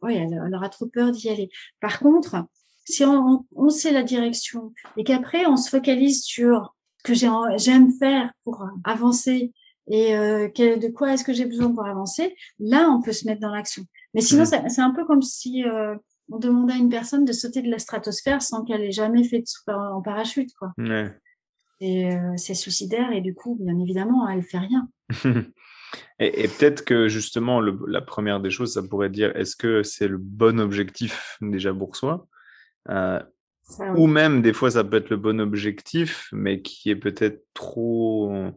oui, 0.03 0.14
elle, 0.14 0.55
aura 0.55 0.68
trop 0.68 0.87
peur 0.87 1.11
d'y 1.11 1.29
aller. 1.29 1.51
Par 1.81 1.99
contre, 1.99 2.37
si 2.87 3.05
on, 3.05 3.47
on, 3.55 3.68
sait 3.70 3.92
la 3.92 4.03
direction 4.03 4.73
et 4.97 5.05
qu'après 5.05 5.47
on 5.47 5.57
se 5.57 5.70
focalise 5.70 6.23
sur 6.23 6.75
ce 6.99 7.12
que 7.12 7.59
j'aime 7.59 7.92
faire 7.99 8.31
pour 8.44 8.66
avancer 8.85 9.53
et 9.88 10.16
euh, 10.16 10.49
de 10.49 10.88
quoi 10.88 11.12
est-ce 11.12 11.25
que 11.25 11.33
j'ai 11.33 11.44
besoin 11.44 11.73
pour 11.73 11.87
avancer, 11.87 12.35
là 12.59 12.88
on 12.90 13.03
peut 13.03 13.12
se 13.12 13.27
mettre 13.27 13.40
dans 13.40 13.55
l'action. 13.55 13.85
Mais 14.14 14.20
sinon, 14.20 14.44
mmh. 14.44 14.68
c'est 14.68 14.81
un 14.81 14.92
peu 14.92 15.05
comme 15.05 15.23
si 15.23 15.64
euh, 15.64 15.94
on 16.31 16.38
demande 16.38 16.70
à 16.70 16.77
une 16.77 16.88
personne 16.88 17.25
de 17.25 17.33
sauter 17.33 17.62
de 17.62 17.70
la 17.70 17.79
stratosphère 17.79 18.42
sans 18.42 18.64
qu'elle 18.64 18.83
ait 18.83 18.92
jamais 18.92 19.25
fait 19.25 19.40
de 19.40 19.47
saut 19.47 19.73
en 19.73 20.01
parachute, 20.01 20.51
quoi. 20.59 20.73
Et 21.81 22.11
euh, 22.14 22.33
c'est 22.37 22.55
suicidaire 22.55 23.12
et 23.12 23.20
du 23.20 23.35
coup, 23.35 23.59
bien 23.61 23.79
évidemment, 23.79 24.29
elle 24.29 24.42
fait 24.42 24.59
rien. 24.59 24.88
et, 26.18 26.48
peut-être 26.48 26.85
que 26.85 27.09
justement, 27.09 27.61
la 27.61 28.00
première 28.00 28.40
des 28.40 28.50
choses, 28.50 28.74
ça 28.74 28.83
pourrait 28.83 29.11
dire 29.11 29.35
est-ce 29.37 29.57
que 29.57 29.83
c'est 29.83 30.09
le 30.09 30.18
bon 30.18 30.61
objectif 30.61 31.38
déjà 31.40 31.74
pour 31.74 31.96
soi 31.96 32.26
euh, 32.90 33.20
Ou 33.96 34.07
même, 34.07 34.42
des 34.42 34.52
fois, 34.52 34.70
ça 34.70 34.85
peut 34.85 34.96
être 34.96 35.11
le 35.11 35.16
bon 35.16 35.40
objectif, 35.40 36.28
mais 36.33 36.62
qui 36.62 36.90
est 36.90 36.96
peut-être 36.96 37.44
trop 37.54 38.52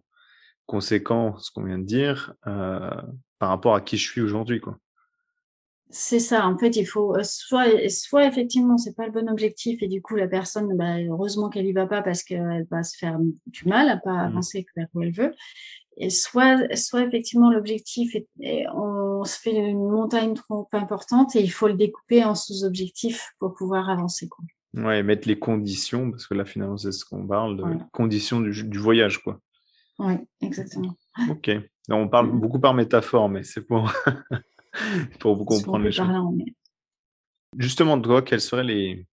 conséquent, 0.68 1.38
ce 1.40 1.50
qu'on 1.50 1.64
vient 1.64 1.80
de 1.80 1.86
dire, 1.86 2.34
euh, 2.46 2.92
par 3.40 3.50
rapport 3.50 3.74
à 3.74 3.82
qui 3.82 3.98
je 3.98 4.08
suis 4.08 4.22
aujourd'hui, 4.22 4.60
quoi. 4.60 4.78
C'est 5.90 6.20
ça. 6.20 6.46
En 6.46 6.58
fait, 6.58 6.76
il 6.76 6.86
faut 6.86 7.16
euh, 7.16 7.24
soit, 7.24 7.66
soit 7.90 8.28
effectivement, 8.28 8.78
c'est 8.78 8.94
pas 8.94 9.06
le 9.06 9.12
bon 9.14 9.30
objectif 9.30 9.82
et 9.82 9.88
du 9.88 10.02
coup, 10.02 10.16
la 10.16 10.28
personne, 10.28 10.76
bah, 10.76 11.02
heureusement 11.02 11.50
qu'elle 11.50 11.66
y 11.66 11.72
va 11.72 11.88
pas 11.88 12.02
parce 12.02 12.24
qu'elle 12.24 12.68
va 12.70 12.84
se 12.84 12.98
faire 12.98 13.18
du 13.46 13.66
mal 13.70 13.88
à 13.88 13.96
pas 13.96 14.12
mmh. 14.12 14.28
avancer 14.28 14.66
vers 14.76 14.88
où 14.94 15.02
elle 15.02 15.14
veut. 15.14 15.34
Et 16.00 16.10
soit, 16.10 16.76
soit 16.76 17.02
effectivement, 17.02 17.52
l'objectif 17.52 18.16
est, 18.16 18.68
on 18.74 19.24
se 19.24 19.40
fait 19.40 19.56
une 19.56 19.90
montagne 19.90 20.36
trop 20.36 20.68
importante 20.72 21.36
et 21.36 21.42
il 21.42 21.52
faut 21.52 21.68
le 21.68 21.74
découper 21.74 22.24
en 22.24 22.36
sous-objectifs 22.36 23.34
pour 23.40 23.56
pouvoir 23.56 23.90
avancer, 23.90 24.28
quoi. 24.28 24.46
Ouais, 24.76 25.02
mettre 25.02 25.28
les 25.28 25.40
conditions, 25.40 26.12
parce 26.12 26.28
que 26.28 26.36
là, 26.36 26.46
finalement, 26.46 26.78
c'est 26.78 26.92
ce 26.92 27.04
qu'on 27.04 27.26
parle, 27.26 27.58
de 27.58 27.64
conditions 27.92 28.42
du, 28.42 28.64
du, 28.64 28.78
voyage, 28.78 29.24
quoi. 29.24 29.40
Oui, 29.98 30.14
exactement. 30.42 30.96
Ok. 31.32 31.50
on 31.90 32.08
parle 32.08 32.32
beaucoup 32.32 32.60
par 32.60 32.76
métaphore, 32.76 33.28
mais 33.30 33.44
c'est 33.44 33.62
pour. 33.62 33.92
pour 35.20 35.36
vous 35.36 35.46
comprendre 35.46 35.84
les 35.84 35.92
choses. 35.92 36.08
Justement, 37.58 38.00
toi, 38.00 38.22
quels 38.22 38.42
seraient 38.42 38.64
les, 38.64 39.08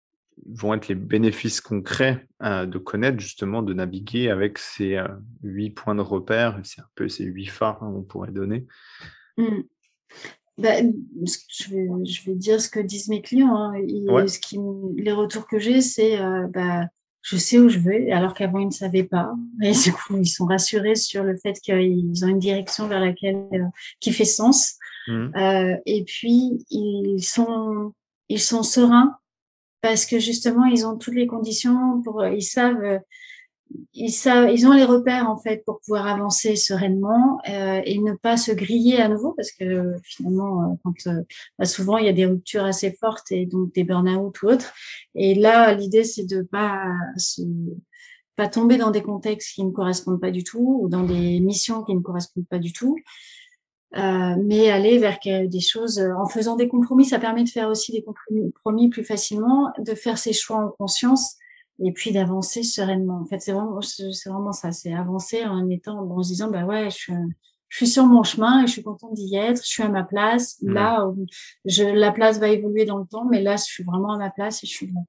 vont 0.49 0.73
être 0.73 0.87
les 0.87 0.95
bénéfices 0.95 1.61
concrets 1.61 2.27
de 2.41 2.77
connaître 2.77 3.19
justement, 3.19 3.61
de 3.61 3.73
naviguer 3.73 4.29
avec 4.29 4.57
ces 4.57 4.99
huit 5.43 5.71
points 5.71 5.95
de 5.95 6.01
repère, 6.01 6.59
c'est 6.63 6.81
un 6.81 6.89
peu 6.95 7.07
ces 7.07 7.25
huit 7.25 7.47
phares 7.47 7.81
hein, 7.83 7.93
on 7.95 8.01
pourrait 8.01 8.31
donner 8.31 8.65
mmh. 9.37 9.61
bah, 10.57 10.75
je, 10.79 12.25
vais, 12.25 12.35
dire 12.35 12.61
ce 12.61 12.69
que 12.69 12.79
disent 12.79 13.09
mes 13.09 13.21
clients. 13.21 13.55
Hein. 13.55 13.73
ce 14.27 14.39
qui, 14.39 14.57
les 14.97 15.11
retours 15.11 15.47
que 15.47 15.59
j'ai, 15.59 15.81
c'est 15.81 16.17
bah, 16.49 16.87
je 17.21 17.37
sais 17.37 17.59
où 17.59 17.69
je 17.69 17.77
vais, 17.77 18.11
alors 18.11 18.33
qu'avant 18.33 18.59
ils 18.59 18.67
ne 18.67 18.71
savaient 18.71 19.03
pas. 19.03 19.31
Et 19.61 19.73
du 19.73 19.93
coup, 19.93 20.17
ils 20.17 20.27
sont 20.27 20.45
rassurés 20.45 20.95
sur 20.95 21.23
le 21.23 21.37
fait 21.37 21.53
qu'ils 21.59 22.25
ont 22.25 22.27
une 22.27 22.39
direction 22.39 22.87
vers 22.87 22.99
laquelle 22.99 23.69
qui 23.99 24.11
fait 24.11 24.25
sens. 24.25 24.77
Mmh. 25.07 25.31
et 25.87 26.03
puis 26.03 26.63
ils 26.69 27.23
sont 27.23 27.93
ils 28.29 28.39
sont 28.39 28.63
sereins 28.63 29.17
parce 29.81 30.05
que 30.05 30.19
justement, 30.19 30.65
ils 30.65 30.85
ont 30.85 30.97
toutes 30.97 31.15
les 31.15 31.27
conditions 31.27 32.01
pour, 32.03 32.25
ils 32.25 32.43
savent, 32.43 33.01
ils 33.93 34.11
savent, 34.11 34.51
ils 34.51 34.67
ont 34.67 34.73
les 34.73 34.83
repères 34.83 35.29
en 35.29 35.37
fait 35.37 35.63
pour 35.65 35.79
pouvoir 35.81 36.07
avancer 36.07 36.55
sereinement 36.55 37.39
euh, 37.49 37.81
et 37.85 37.99
ne 37.99 38.13
pas 38.13 38.37
se 38.37 38.51
griller 38.51 39.01
à 39.01 39.07
nouveau 39.07 39.33
parce 39.33 39.51
que 39.51 39.93
finalement, 40.03 40.77
euh, 40.85 41.09
euh, 41.11 41.23
bah, 41.57 41.65
souvent 41.65 41.97
il 41.97 42.05
y 42.05 42.09
a 42.09 42.13
des 42.13 42.25
ruptures 42.25 42.65
assez 42.65 42.91
fortes 42.91 43.31
et 43.31 43.45
donc 43.45 43.73
des 43.73 43.83
burn-out 43.83 44.41
ou 44.41 44.47
autres. 44.47 44.73
Et 45.15 45.35
là, 45.35 45.73
l'idée 45.73 46.03
c'est 46.03 46.25
de 46.25 46.41
pas 46.41 46.85
se, 47.17 47.41
pas 48.35 48.47
tomber 48.47 48.77
dans 48.77 48.91
des 48.91 49.01
contextes 49.01 49.53
qui 49.55 49.63
ne 49.63 49.71
correspondent 49.71 50.21
pas 50.21 50.31
du 50.31 50.43
tout 50.43 50.79
ou 50.81 50.89
dans 50.89 51.03
des 51.03 51.39
missions 51.39 51.83
qui 51.83 51.95
ne 51.95 52.01
correspondent 52.01 52.47
pas 52.47 52.59
du 52.59 52.73
tout 52.73 52.97
euh, 53.97 54.35
mais 54.41 54.69
aller 54.69 54.97
vers 54.97 55.17
des 55.23 55.59
choses 55.59 55.99
euh, 55.99 56.13
en 56.15 56.27
faisant 56.27 56.55
des 56.55 56.67
compromis, 56.67 57.05
ça 57.05 57.19
permet 57.19 57.43
de 57.43 57.49
faire 57.49 57.69
aussi 57.69 57.91
des 57.91 58.03
compromis 58.03 58.89
plus 58.89 59.03
facilement, 59.03 59.71
de 59.79 59.93
faire 59.95 60.17
ses 60.17 60.33
choix 60.33 60.57
en 60.57 60.69
conscience 60.69 61.37
et 61.83 61.91
puis 61.91 62.11
d'avancer 62.11 62.63
sereinement. 62.63 63.19
En 63.21 63.25
fait, 63.25 63.39
c'est 63.39 63.51
vraiment, 63.51 63.81
c'est 63.81 64.29
vraiment 64.29 64.53
ça, 64.53 64.71
c'est 64.71 64.93
avancer 64.93 65.43
en 65.45 65.69
étant, 65.69 65.99
en 65.99 66.23
se 66.23 66.29
disant, 66.29 66.49
bah 66.49 66.63
ouais, 66.63 66.89
je, 66.89 67.11
je 67.67 67.77
suis 67.77 67.87
sur 67.87 68.05
mon 68.05 68.23
chemin 68.23 68.63
et 68.63 68.67
je 68.67 68.73
suis 68.73 68.83
contente 68.83 69.13
d'y 69.13 69.35
être, 69.35 69.63
je 69.63 69.69
suis 69.69 69.83
à 69.83 69.89
ma 69.89 70.03
place. 70.03 70.57
Là, 70.61 71.05
je, 71.65 71.83
la 71.83 72.11
place 72.11 72.39
va 72.39 72.49
évoluer 72.49 72.85
dans 72.85 72.97
le 72.97 73.05
temps, 73.05 73.25
mais 73.25 73.41
là, 73.41 73.55
je 73.55 73.63
suis 73.63 73.83
vraiment 73.83 74.13
à 74.13 74.17
ma 74.17 74.29
place 74.29 74.63
et 74.63 74.67
je 74.67 74.71
suis 74.71 74.87
là. 74.87 74.99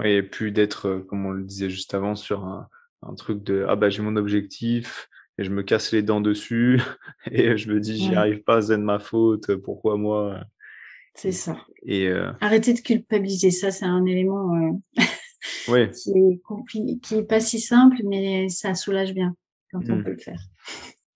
Oui, 0.00 0.10
et 0.10 0.22
puis 0.22 0.50
d'être, 0.50 0.88
euh, 0.88 1.00
comme 1.00 1.24
on 1.26 1.30
le 1.30 1.44
disait 1.44 1.70
juste 1.70 1.94
avant, 1.94 2.16
sur 2.16 2.44
un, 2.44 2.68
un 3.02 3.14
truc 3.14 3.42
de, 3.42 3.64
ah 3.68 3.76
bah 3.76 3.90
j'ai 3.90 4.02
mon 4.02 4.16
objectif, 4.16 5.08
et 5.38 5.44
je 5.44 5.50
me 5.50 5.62
casse 5.62 5.92
les 5.92 6.02
dents 6.02 6.20
dessus 6.20 6.80
et 7.30 7.56
je 7.56 7.70
me 7.70 7.80
dis 7.80 7.96
j'y 7.96 8.14
arrive 8.14 8.42
pas, 8.42 8.62
c'est 8.62 8.76
de 8.76 8.82
ma 8.82 8.98
faute, 8.98 9.54
pourquoi 9.56 9.96
moi? 9.96 10.40
C'est 11.14 11.32
ça. 11.32 11.56
Et 11.84 12.08
euh... 12.08 12.32
Arrêtez 12.40 12.74
de 12.74 12.80
culpabiliser, 12.80 13.50
ça 13.50 13.70
c'est 13.70 13.84
un 13.84 14.04
élément 14.04 14.54
euh... 14.56 15.02
ouais. 15.68 15.90
qui, 15.90 16.10
est 16.10 17.00
qui 17.00 17.14
est 17.16 17.22
pas 17.22 17.40
si 17.40 17.60
simple, 17.60 17.98
mais 18.04 18.48
ça 18.48 18.74
soulage 18.74 19.14
bien 19.14 19.34
quand 19.70 19.88
on 19.88 19.96
mmh. 19.96 20.04
peut 20.04 20.12
le 20.12 20.18
faire. 20.18 20.40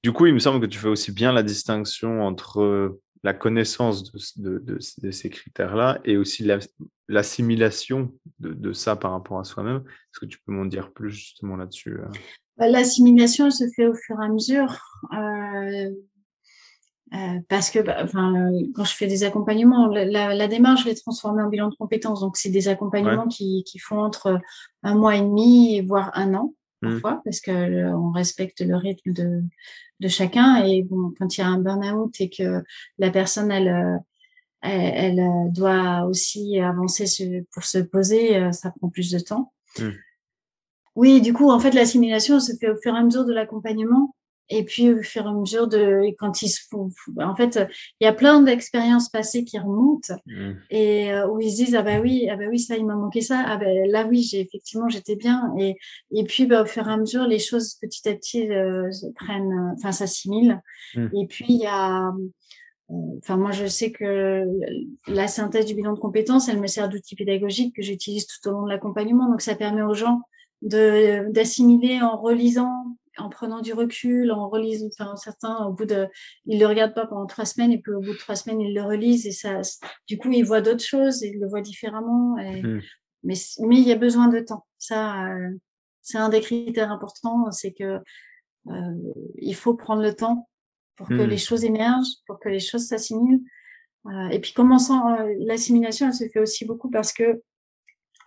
Du 0.04 0.12
coup, 0.12 0.26
il 0.26 0.34
me 0.34 0.38
semble 0.38 0.60
que 0.60 0.66
tu 0.66 0.78
fais 0.78 0.88
aussi 0.88 1.12
bien 1.12 1.32
la 1.32 1.42
distinction 1.42 2.22
entre 2.22 2.98
la 3.24 3.34
connaissance 3.34 4.12
de, 4.36 4.58
de, 4.58 4.78
de, 4.98 5.10
ces 5.10 5.30
critères-là 5.30 6.00
et 6.04 6.16
aussi 6.16 6.48
l'assimilation 7.08 8.12
de, 8.38 8.52
de, 8.52 8.72
ça 8.72 8.96
par 8.96 9.12
rapport 9.12 9.40
à 9.40 9.44
soi-même. 9.44 9.78
Est-ce 9.78 10.20
que 10.20 10.26
tu 10.26 10.38
peux 10.38 10.52
m'en 10.52 10.64
dire 10.64 10.92
plus 10.92 11.10
justement 11.10 11.56
là-dessus 11.56 11.98
euh? 11.98 12.08
L'assimilation 12.58 13.50
se 13.50 13.64
fait 13.74 13.86
au 13.86 13.94
fur 13.94 14.20
et 14.20 14.24
à 14.24 14.28
mesure. 14.28 14.78
Euh, 15.12 15.90
euh, 17.14 17.40
parce 17.48 17.70
que, 17.70 17.78
bah, 17.78 17.96
enfin, 18.02 18.50
quand 18.74 18.84
je 18.84 18.94
fais 18.94 19.06
des 19.06 19.24
accompagnements, 19.24 19.86
la, 19.86 20.34
la, 20.34 20.48
démarche, 20.48 20.82
je 20.82 20.88
l'ai 20.88 20.94
transformée 20.94 21.42
en 21.42 21.48
bilan 21.48 21.68
de 21.68 21.74
compétences. 21.74 22.20
Donc, 22.20 22.36
c'est 22.36 22.50
des 22.50 22.68
accompagnements 22.68 23.28
qui, 23.28 23.64
qui, 23.64 23.78
font 23.78 23.98
entre 23.98 24.40
un 24.82 24.94
mois 24.94 25.16
et 25.16 25.20
demi, 25.20 25.80
voire 25.80 26.10
un 26.14 26.34
an, 26.34 26.54
mmh. 26.82 26.90
parfois, 26.90 27.22
parce 27.24 27.40
que 27.40 27.50
euh, 27.50 27.96
on 27.96 28.10
respecte 28.10 28.60
le 28.60 28.76
rythme 28.76 29.12
de, 29.12 29.42
de 30.00 30.08
chacun. 30.08 30.64
Et 30.64 30.82
bon, 30.82 31.12
quand 31.18 31.38
il 31.38 31.40
y 31.40 31.44
a 31.44 31.48
un 31.48 31.58
burn-out 31.58 32.14
et 32.20 32.28
que 32.28 32.62
la 32.98 33.10
personne, 33.10 33.50
elle, 33.50 33.68
euh, 33.68 33.96
elle, 34.60 35.18
elle 35.18 35.52
doit 35.52 36.04
aussi 36.04 36.58
avancer 36.60 37.46
pour 37.54 37.64
se 37.64 37.78
poser, 37.78 38.52
ça 38.52 38.70
prend 38.78 38.90
plus 38.90 39.10
de 39.10 39.18
temps. 39.18 39.52
Mmh. 39.78 39.88
Oui, 40.98 41.20
du 41.20 41.32
coup, 41.32 41.48
en 41.48 41.60
fait, 41.60 41.74
l'assimilation 41.74 42.40
se 42.40 42.56
fait 42.56 42.68
au 42.68 42.76
fur 42.76 42.92
et 42.92 42.98
à 42.98 43.04
mesure 43.04 43.24
de 43.24 43.32
l'accompagnement. 43.32 44.16
Et 44.48 44.64
puis, 44.64 44.92
au 44.92 45.00
fur 45.00 45.26
et 45.26 45.28
à 45.28 45.32
mesure 45.32 45.68
de, 45.68 46.12
quand 46.18 46.42
ils 46.42 46.48
se 46.48 46.60
font, 46.68 46.88
en 47.20 47.36
fait, 47.36 47.60
il 48.00 48.04
y 48.04 48.08
a 48.08 48.12
plein 48.12 48.40
d'expériences 48.40 49.08
passées 49.08 49.44
qui 49.44 49.60
remontent 49.60 50.14
mmh. 50.26 50.50
et 50.70 51.12
euh, 51.12 51.28
où 51.28 51.38
ils 51.38 51.52
se 51.52 51.56
disent, 51.56 51.76
ah 51.76 51.82
bah 51.82 52.00
oui, 52.00 52.28
ah 52.28 52.36
bah 52.36 52.46
oui, 52.50 52.58
ça, 52.58 52.76
il 52.76 52.84
m'a 52.84 52.96
manqué 52.96 53.20
ça. 53.20 53.44
Ah 53.46 53.58
ben 53.58 53.88
là, 53.88 54.08
oui, 54.08 54.22
j'ai 54.22 54.40
effectivement, 54.40 54.88
j'étais 54.88 55.14
bien. 55.14 55.52
Et, 55.56 55.76
et 56.10 56.24
puis, 56.24 56.46
bah, 56.46 56.62
au 56.62 56.66
fur 56.66 56.88
et 56.88 56.92
à 56.92 56.96
mesure, 56.96 57.28
les 57.28 57.38
choses 57.38 57.74
petit 57.80 58.08
à 58.08 58.14
petit 58.14 58.50
euh, 58.50 58.90
se 58.90 59.06
prennent, 59.14 59.74
enfin, 59.76 59.92
s'assimilent. 59.92 60.60
Mmh. 60.96 61.08
Et 61.14 61.26
puis, 61.28 61.46
il 61.48 61.60
y 61.60 61.66
a, 61.66 62.08
euh, 62.08 62.12
Enfin, 63.18 63.36
moi, 63.36 63.52
je 63.52 63.66
sais 63.66 63.92
que 63.92 64.46
la 65.06 65.28
synthèse 65.28 65.66
du 65.66 65.74
bilan 65.74 65.92
de 65.92 66.00
compétences, 66.00 66.48
elle 66.48 66.58
me 66.58 66.66
sert 66.66 66.88
d'outil 66.88 67.14
pédagogique 67.14 67.76
que 67.76 67.82
j'utilise 67.82 68.26
tout 68.26 68.48
au 68.48 68.52
long 68.52 68.64
de 68.64 68.70
l'accompagnement. 68.70 69.28
Donc, 69.30 69.42
ça 69.42 69.54
permet 69.54 69.82
aux 69.82 69.94
gens 69.94 70.22
d'assimiler 70.62 72.00
en 72.00 72.16
relisant, 72.16 72.96
en 73.18 73.28
prenant 73.28 73.60
du 73.60 73.72
recul, 73.72 74.30
en 74.32 74.48
relisant. 74.48 74.88
Enfin, 74.98 75.16
certains, 75.16 75.66
au 75.66 75.72
bout 75.72 75.84
de, 75.86 76.08
ils 76.46 76.58
le 76.58 76.66
regardent 76.66 76.94
pas 76.94 77.06
pendant 77.06 77.26
trois 77.26 77.44
semaines 77.44 77.72
et 77.72 77.78
puis 77.78 77.92
au 77.92 78.00
bout 78.00 78.12
de 78.12 78.18
trois 78.18 78.36
semaines, 78.36 78.60
ils 78.60 78.74
le 78.74 78.82
relisent 78.82 79.26
et 79.26 79.32
ça, 79.32 79.60
du 80.06 80.18
coup, 80.18 80.30
ils 80.30 80.44
voient 80.44 80.60
d'autres 80.60 80.84
choses, 80.84 81.22
ils 81.22 81.38
le 81.38 81.48
voient 81.48 81.60
différemment. 81.60 82.38
Et, 82.38 82.62
mmh. 82.62 82.82
Mais 83.24 83.34
mais 83.60 83.76
il 83.76 83.88
y 83.88 83.92
a 83.92 83.96
besoin 83.96 84.28
de 84.28 84.40
temps. 84.40 84.64
Ça, 84.78 85.26
euh, 85.26 85.50
c'est 86.02 86.18
un 86.18 86.28
des 86.28 86.40
critères 86.40 86.92
importants, 86.92 87.50
c'est 87.50 87.72
que 87.72 87.98
euh, 88.68 89.12
il 89.36 89.54
faut 89.54 89.74
prendre 89.74 90.02
le 90.02 90.14
temps 90.14 90.48
pour 90.96 91.08
que 91.08 91.14
mmh. 91.14 91.28
les 91.28 91.38
choses 91.38 91.64
émergent, 91.64 92.14
pour 92.26 92.38
que 92.38 92.48
les 92.48 92.60
choses 92.60 92.86
s'assimilent. 92.86 93.42
Euh, 94.06 94.28
et 94.28 94.40
puis, 94.40 94.52
commençant, 94.52 95.12
euh, 95.14 95.34
l'assimilation, 95.40 96.06
elle 96.06 96.14
se 96.14 96.28
fait 96.28 96.40
aussi 96.40 96.64
beaucoup 96.64 96.90
parce 96.90 97.12
que 97.12 97.42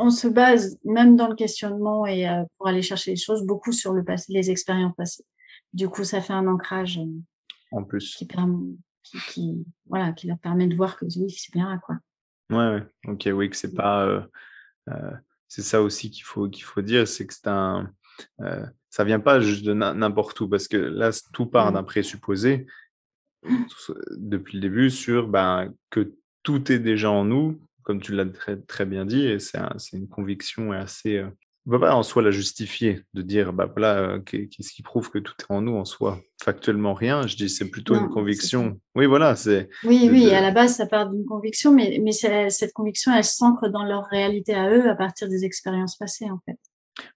on 0.01 0.09
se 0.09 0.27
base, 0.27 0.77
même 0.83 1.15
dans 1.15 1.27
le 1.27 1.35
questionnement 1.35 2.05
et 2.05 2.27
euh, 2.27 2.43
pour 2.57 2.67
aller 2.67 2.81
chercher 2.81 3.11
les 3.11 3.17
choses, 3.17 3.45
beaucoup 3.45 3.71
sur 3.71 3.93
le 3.93 4.03
passé, 4.03 4.33
les 4.33 4.49
expériences 4.49 4.95
passées. 4.95 5.25
Du 5.73 5.87
coup, 5.87 6.03
ça 6.03 6.21
fait 6.21 6.33
un 6.33 6.47
ancrage 6.47 6.97
euh, 6.97 7.21
en 7.71 7.83
plus 7.83 8.15
qui, 8.15 8.27
qui, 9.29 9.65
voilà, 9.85 10.11
qui 10.11 10.27
leur 10.27 10.39
permet 10.39 10.67
de 10.67 10.75
voir 10.75 10.97
que 10.97 11.05
oui, 11.05 11.29
c'est 11.29 11.53
bien 11.53 11.79
quoi. 11.85 11.97
Ouais, 12.49 12.57
ouais, 12.57 12.83
ok, 13.07 13.29
oui, 13.33 13.49
que 13.49 13.55
c'est 13.55 13.73
pas, 13.73 14.05
euh, 14.05 15.11
c'est 15.47 15.61
ça 15.61 15.81
aussi 15.81 16.09
qu'il 16.09 16.23
faut 16.23 16.49
qu'il 16.49 16.63
faut 16.63 16.81
dire, 16.81 17.07
c'est 17.07 17.25
que 17.25 17.33
c'est 17.33 17.47
un, 17.47 17.93
ça 18.89 19.03
vient 19.03 19.19
pas 19.21 19.39
juste 19.39 19.63
de 19.63 19.73
n'importe 19.73 20.39
où 20.41 20.49
parce 20.49 20.67
que 20.67 20.77
là, 20.77 21.11
tout 21.31 21.45
part 21.45 21.71
mmh. 21.71 21.73
d'un 21.75 21.83
présupposé 21.83 22.65
depuis 24.11 24.55
le 24.55 24.61
début 24.61 24.89
sur 24.89 25.27
ben, 25.27 25.73
que 25.89 26.13
tout 26.43 26.71
est 26.71 26.79
déjà 26.79 27.09
en 27.09 27.23
nous, 27.23 27.61
comme 27.83 28.01
tu 28.01 28.13
l'as 28.13 28.25
très, 28.25 28.57
très, 28.57 28.85
bien 28.85 29.05
dit, 29.05 29.25
et 29.25 29.39
c'est 29.39 29.59
une 29.93 30.07
conviction 30.07 30.71
assez. 30.71 31.17
Euh, 31.17 31.27
on 31.67 31.71
ne 31.71 31.77
peut 31.77 31.81
pas 31.81 31.93
en 31.93 32.01
soi 32.01 32.23
la 32.23 32.31
justifier, 32.31 33.03
de 33.13 33.21
dire, 33.21 33.53
bah 33.53 33.67
voilà, 33.71 33.99
euh, 33.99 34.19
qu'est-ce 34.19 34.73
qui 34.73 34.81
prouve 34.81 35.11
que 35.11 35.19
tout 35.19 35.35
est 35.39 35.53
en 35.53 35.61
nous 35.61 35.75
en 35.75 35.85
soi 35.85 36.19
Factuellement, 36.41 36.95
rien. 36.95 37.27
Je 37.27 37.35
dis, 37.35 37.49
c'est 37.49 37.69
plutôt 37.69 37.93
une 37.95 38.09
conviction. 38.09 38.79
Oui, 38.95 39.05
voilà. 39.05 39.35
c'est. 39.35 39.69
Oui, 39.83 40.09
oui, 40.11 40.31
à 40.31 40.41
la 40.41 40.49
base, 40.49 40.77
ça 40.77 40.87
part 40.87 41.11
d'une 41.11 41.25
conviction, 41.25 41.71
mais, 41.71 41.99
mais 42.01 42.13
cette 42.13 42.73
conviction, 42.73 43.13
elle 43.13 43.23
s'ancre 43.23 43.69
dans 43.69 43.83
leur 43.83 44.05
réalité 44.05 44.55
à 44.55 44.71
eux 44.71 44.89
à 44.89 44.95
partir 44.95 45.29
des 45.29 45.45
expériences 45.45 45.97
passées, 45.97 46.31
en 46.31 46.39
fait. 46.45 46.57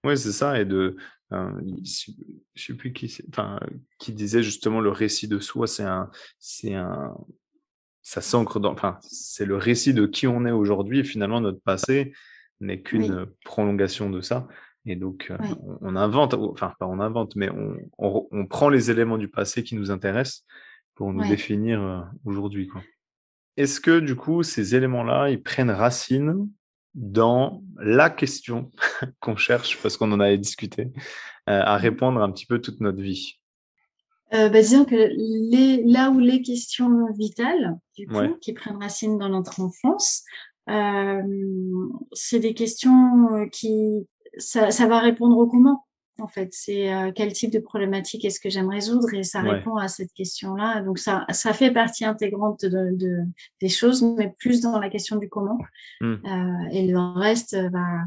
Oui, 0.04 0.15
c'est 0.15 0.32
ça. 0.32 0.60
Et 0.60 0.65
de. 0.65 0.95
Euh, 1.34 1.49
je 1.84 2.12
ne 2.12 2.15
sais 2.56 2.73
plus 2.75 2.93
qui, 2.93 3.17
enfin, 3.30 3.60
qui 3.97 4.13
disait 4.13 4.43
justement 4.43 4.80
le 4.80 4.91
récit 4.91 5.28
de 5.28 5.39
soi, 5.39 5.65
c'est 5.65 5.84
un, 5.84 6.12
c'est 6.38 6.75
un, 6.75 7.17
ça 8.15 8.21
s'ancre 8.21 8.62
dans, 8.62 8.71
enfin, 8.71 8.97
c'est 9.01 9.43
le 9.43 9.58
récit 9.58 9.93
de 9.93 10.06
qui 10.06 10.25
on 10.25 10.45
est 10.45 10.51
aujourd'hui. 10.51 10.99
Et 10.99 11.04
finalement, 11.04 11.41
notre 11.41 11.60
passé 11.60 12.13
n'est 12.62 12.80
qu'une 12.80 13.25
prolongation 13.43 14.10
de 14.10 14.21
ça. 14.21 14.47
Et 14.86 14.95
donc, 14.95 15.28
euh, 15.32 15.38
on, 15.82 15.97
invente, 15.97 16.34
enfin, 16.34 16.74
pas 16.80 16.88
on 16.88 17.01
invente, 17.01 17.36
mais 17.36 17.49
on, 17.49 17.76
on, 18.32 18.45
prend 18.45 18.70
les 18.70 18.89
éléments 18.89 19.18
du 19.18 19.28
passé 19.28 19.63
qui 19.63 19.76
nous 19.76 19.91
intéressent 19.91 20.45
pour 20.93 21.11
nous 21.11 21.28
définir 21.28 21.82
euh, 21.82 21.99
aujourd'hui. 22.24 22.70
Est-ce 23.57 23.82
que, 23.82 23.99
du 23.99 24.16
coup, 24.16 24.43
ces 24.43 24.76
éléments-là, 24.76 25.30
ils 25.30 25.43
prennent 25.43 25.70
racine 25.70 26.49
dans 26.93 27.63
la 27.78 28.09
question 28.09 28.72
qu'on 29.20 29.36
cherche, 29.36 29.78
parce 29.82 29.97
qu'on 29.97 30.13
en 30.13 30.22
avait 30.22 30.38
discuté, 30.38 30.84
euh, 31.49 31.61
à 31.66 31.78
mmh. 31.78 31.82
répondre 31.82 32.22
un 32.22 32.32
petit 32.32 32.45
peu 32.45 32.61
toute 32.61 32.80
notre 32.80 33.01
vie? 33.01 33.41
Euh, 34.34 34.49
bah, 34.49 34.61
disons 34.61 34.86
que 34.86 34.95
les, 34.95 35.84
là 35.84 36.09
où 36.09 36.19
les 36.19 36.41
questions 36.41 37.07
vitales, 37.13 37.78
du 37.97 38.07
coup, 38.07 38.36
qui 38.41 38.53
prennent 38.53 38.82
racine 38.82 39.17
dans 39.17 39.30
notre 39.30 39.61
enfance, 39.61 40.23
euh, 40.69 41.88
c'est 42.13 42.39
des 42.39 42.53
questions 42.53 43.34
euh, 43.34 43.45
qui, 43.47 44.07
ça, 44.38 44.71
ça, 44.71 44.88
va 44.88 44.99
répondre 44.99 45.38
au 45.38 45.47
comment. 45.47 45.86
en 46.19 46.28
fait. 46.28 46.49
C'est 46.51 46.91
euh, 46.91 47.11
quel 47.13 47.34
type 47.34 47.51
de 47.51 47.59
problématique 47.59 48.26
est-ce 48.26 48.39
que 48.39 48.49
j'aime 48.49 48.69
résoudre 48.69 49.13
et 49.13 49.23
ça 49.23 49.41
répond 49.41 49.76
à 49.76 49.88
cette 49.88 50.11
question-là. 50.13 50.82
Donc 50.82 50.97
ça, 50.97 51.26
ça 51.30 51.53
fait 51.53 51.71
partie 51.71 52.05
intégrante 52.05 52.65
de, 52.65 53.23
des 53.61 53.69
choses, 53.69 54.03
mais 54.17 54.34
plus 54.39 54.61
dans 54.61 54.80
la 54.80 54.89
question 54.89 55.17
du 55.17 55.30
comment. 55.30 55.59
Mmh. 56.01 56.13
Euh, 56.13 56.69
et 56.71 56.88
le 56.88 56.97
reste, 57.19 57.55
bah, 57.71 57.99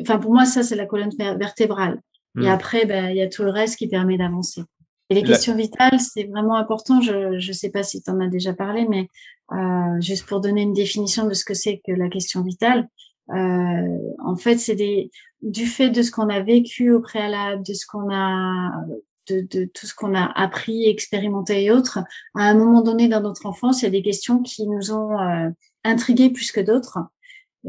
enfin 0.00 0.18
pour 0.18 0.32
moi 0.32 0.44
ça 0.44 0.62
c'est 0.62 0.76
la 0.76 0.86
colonne 0.86 1.10
vertébrale. 1.18 2.00
Et 2.36 2.42
mmh. 2.42 2.46
après, 2.46 2.84
bah, 2.84 3.10
il 3.10 3.16
y 3.16 3.22
a 3.22 3.28
tout 3.28 3.42
le 3.42 3.50
reste 3.50 3.76
qui 3.76 3.88
permet 3.88 4.18
d'avancer. 4.18 4.62
Et 5.08 5.14
les 5.14 5.22
questions 5.22 5.54
vitales, 5.54 6.00
c'est 6.00 6.24
vraiment 6.24 6.56
important. 6.56 7.00
Je 7.00 7.34
ne 7.34 7.52
sais 7.52 7.70
pas 7.70 7.82
si 7.82 8.02
tu 8.02 8.10
en 8.10 8.20
as 8.20 8.28
déjà 8.28 8.52
parlé, 8.52 8.86
mais 8.88 9.08
euh, 9.52 10.00
juste 10.00 10.26
pour 10.26 10.40
donner 10.40 10.62
une 10.62 10.72
définition 10.72 11.26
de 11.26 11.34
ce 11.34 11.44
que 11.44 11.54
c'est 11.54 11.80
que 11.86 11.92
la 11.92 12.08
question 12.08 12.42
vitale, 12.42 12.88
euh, 13.30 13.98
en 14.24 14.36
fait, 14.36 14.58
c'est 14.58 14.74
des 14.74 15.10
du 15.42 15.66
fait 15.66 15.90
de 15.90 16.02
ce 16.02 16.10
qu'on 16.10 16.28
a 16.28 16.40
vécu 16.40 16.90
au 16.90 17.00
préalable, 17.00 17.62
de 17.64 17.74
ce 17.74 17.86
qu'on 17.86 18.12
a 18.12 18.72
de, 19.28 19.46
de, 19.50 19.64
tout 19.66 19.86
ce 19.86 19.94
qu'on 19.94 20.14
a 20.14 20.24
appris, 20.24 20.86
expérimenté 20.86 21.64
et 21.64 21.70
autres, 21.70 21.98
à 22.34 22.42
un 22.48 22.54
moment 22.54 22.82
donné 22.82 23.08
dans 23.08 23.20
notre 23.20 23.46
enfance, 23.46 23.82
il 23.82 23.84
y 23.84 23.88
a 23.88 23.90
des 23.90 24.02
questions 24.02 24.40
qui 24.42 24.66
nous 24.66 24.92
ont 24.92 25.18
euh, 25.18 25.50
intrigués 25.84 26.30
plus 26.30 26.52
que 26.52 26.60
d'autres. 26.60 26.98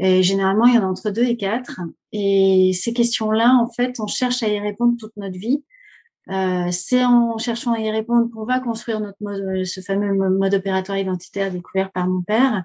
Et 0.00 0.22
généralement, 0.22 0.66
il 0.66 0.74
y 0.74 0.78
en 0.78 0.84
a 0.84 0.86
entre 0.86 1.10
deux 1.10 1.24
et 1.24 1.36
quatre. 1.36 1.80
Et 2.12 2.72
ces 2.72 2.92
questions-là, 2.92 3.58
en 3.60 3.68
fait, 3.68 3.98
on 3.98 4.06
cherche 4.06 4.42
à 4.42 4.48
y 4.48 4.58
répondre 4.60 4.94
toute 4.98 5.16
notre 5.16 5.38
vie. 5.38 5.64
Euh, 6.30 6.70
c'est 6.70 7.04
en 7.04 7.38
cherchant 7.38 7.72
à 7.72 7.80
y 7.80 7.90
répondre 7.90 8.30
qu'on 8.30 8.44
va 8.44 8.60
construire 8.60 9.00
notre 9.00 9.16
mode, 9.20 9.64
ce 9.64 9.80
fameux 9.80 10.12
mode 10.12 10.54
opératoire 10.54 10.98
identitaire 10.98 11.50
découvert 11.50 11.90
par 11.90 12.06
mon 12.06 12.22
père. 12.22 12.64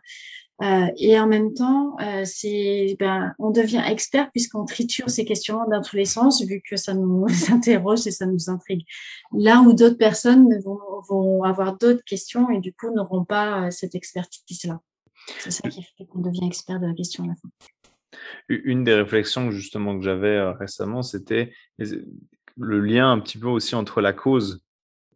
Euh, 0.61 0.87
et 0.97 1.19
en 1.19 1.27
même 1.27 1.53
temps, 1.53 1.97
euh, 1.99 2.23
c'est, 2.25 2.95
ben, 2.99 3.33
on 3.39 3.49
devient 3.49 3.81
expert 3.85 4.29
puisqu'on 4.31 4.65
triture 4.65 5.09
ces 5.09 5.25
questions 5.25 5.59
dans 5.69 5.81
tous 5.81 5.95
les 5.95 6.05
sens, 6.05 6.43
vu 6.43 6.61
que 6.67 6.77
ça 6.77 6.93
nous 6.93 7.25
interroge 7.51 8.05
et 8.05 8.11
ça 8.11 8.25
nous 8.25 8.49
intrigue. 8.49 8.85
Là 9.33 9.61
où 9.61 9.73
d'autres 9.73 9.97
personnes 9.97 10.57
vont, 10.61 11.43
avoir 11.43 11.77
d'autres 11.77 12.03
questions 12.05 12.49
et 12.49 12.59
du 12.59 12.71
coup 12.71 12.93
n'auront 12.93 13.25
pas 13.25 13.65
euh, 13.65 13.71
cette 13.71 13.95
expertise-là. 13.95 14.79
C'est 15.39 15.51
ça 15.51 15.67
qui 15.69 15.83
fait 15.83 16.05
qu'on 16.05 16.21
devient 16.21 16.45
expert 16.45 16.79
de 16.79 16.87
la 16.87 16.93
question 16.93 17.23
à 17.23 17.27
la 17.27 17.35
fin. 17.35 17.49
Une 18.47 18.83
des 18.83 18.93
réflexions 18.93 19.51
justement 19.51 19.97
que 19.97 20.03
j'avais 20.03 20.37
euh, 20.37 20.51
récemment, 20.51 21.01
c'était 21.01 21.51
le 22.57 22.79
lien 22.79 23.11
un 23.11 23.19
petit 23.19 23.37
peu 23.37 23.47
aussi 23.47 23.75
entre 23.75 24.01
la 24.01 24.13
cause 24.13 24.63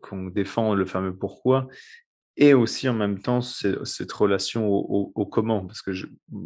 qu'on 0.02 0.26
défend, 0.26 0.76
le 0.76 0.86
fameux 0.86 1.16
pourquoi, 1.16 1.68
et 2.36 2.54
aussi 2.54 2.88
en 2.88 2.94
même 2.94 3.20
temps 3.20 3.42
cette 3.42 4.12
relation 4.12 4.68
au, 4.68 5.26
comment, 5.26 5.66
parce 5.66 5.82
que 5.82 5.92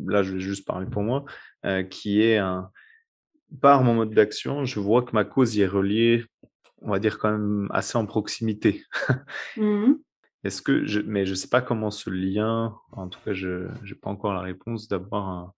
là 0.08 0.24
je 0.24 0.34
vais 0.34 0.40
juste 0.40 0.66
parler 0.66 0.88
pour 0.88 1.04
moi, 1.04 1.26
euh, 1.66 1.84
qui 1.84 2.22
est 2.22 2.38
un, 2.38 2.72
par 3.62 3.84
mon 3.84 3.94
mode 3.94 4.14
d'action, 4.14 4.66
je 4.66 4.80
vois 4.80 5.04
que 5.04 5.12
ma 5.14 5.26
cause 5.26 5.56
y 5.56 5.62
est 5.62 5.68
reliée, 5.68 6.26
on 6.82 6.92
va 6.92 7.00
dire 7.00 7.20
quand 7.20 7.32
même 7.32 7.68
assez 7.72 7.98
en 7.98 8.06
proximité. 8.06 8.84
Mmh 9.58 9.94
Est-ce 10.44 10.64
que 10.64 10.88
je, 10.88 11.02
mais 11.02 11.28
je 11.28 11.36
sais 11.36 11.50
pas 11.50 11.62
comment 11.62 11.92
ce 11.92 12.10
lien, 12.10 12.76
en 12.94 13.10
tout 13.10 13.20
cas 13.24 13.32
je 13.32 13.68
n'ai 13.68 13.96
pas 14.02 14.10
encore 14.10 14.34
la 14.34 14.42
réponse 14.42 14.88
d'avoir 14.88 15.30
un, 15.30 15.54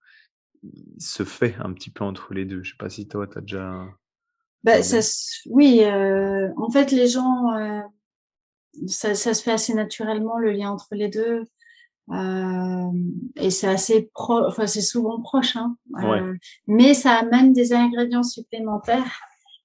se 1.00 1.24
fait 1.24 1.56
un 1.60 1.72
petit 1.74 1.90
peu 1.90 2.04
entre 2.04 2.34
les 2.34 2.46
deux. 2.46 2.64
Je 2.64 2.72
sais 2.72 2.78
pas 2.78 2.90
si 2.90 3.08
toi 3.08 3.28
tu 3.28 3.38
as 3.38 3.42
déjà 3.42 3.88
bah, 4.64 4.82
ça, 4.82 5.00
oui, 5.48 5.82
euh, 5.84 6.50
en 6.58 6.70
fait, 6.70 6.92
les 6.92 7.08
gens, 7.08 7.54
euh, 7.54 7.82
ça, 8.88 9.14
ça, 9.14 9.34
se 9.34 9.44
fait 9.44 9.52
assez 9.52 9.74
naturellement 9.74 10.38
le 10.38 10.52
lien 10.52 10.72
entre 10.72 10.88
les 10.92 11.10
deux, 11.10 11.46
euh, 12.12 12.92
et 13.36 13.50
c'est 13.50 13.68
assez 13.68 14.10
pro, 14.14 14.46
enfin 14.46 14.68
c'est 14.68 14.82
souvent 14.82 15.22
proche, 15.22 15.56
hein, 15.56 15.78
euh, 16.04 16.34
mais 16.68 16.94
ça 16.94 17.14
amène 17.16 17.54
des 17.54 17.74
ingrédients 17.74 18.24
supplémentaires 18.24 19.22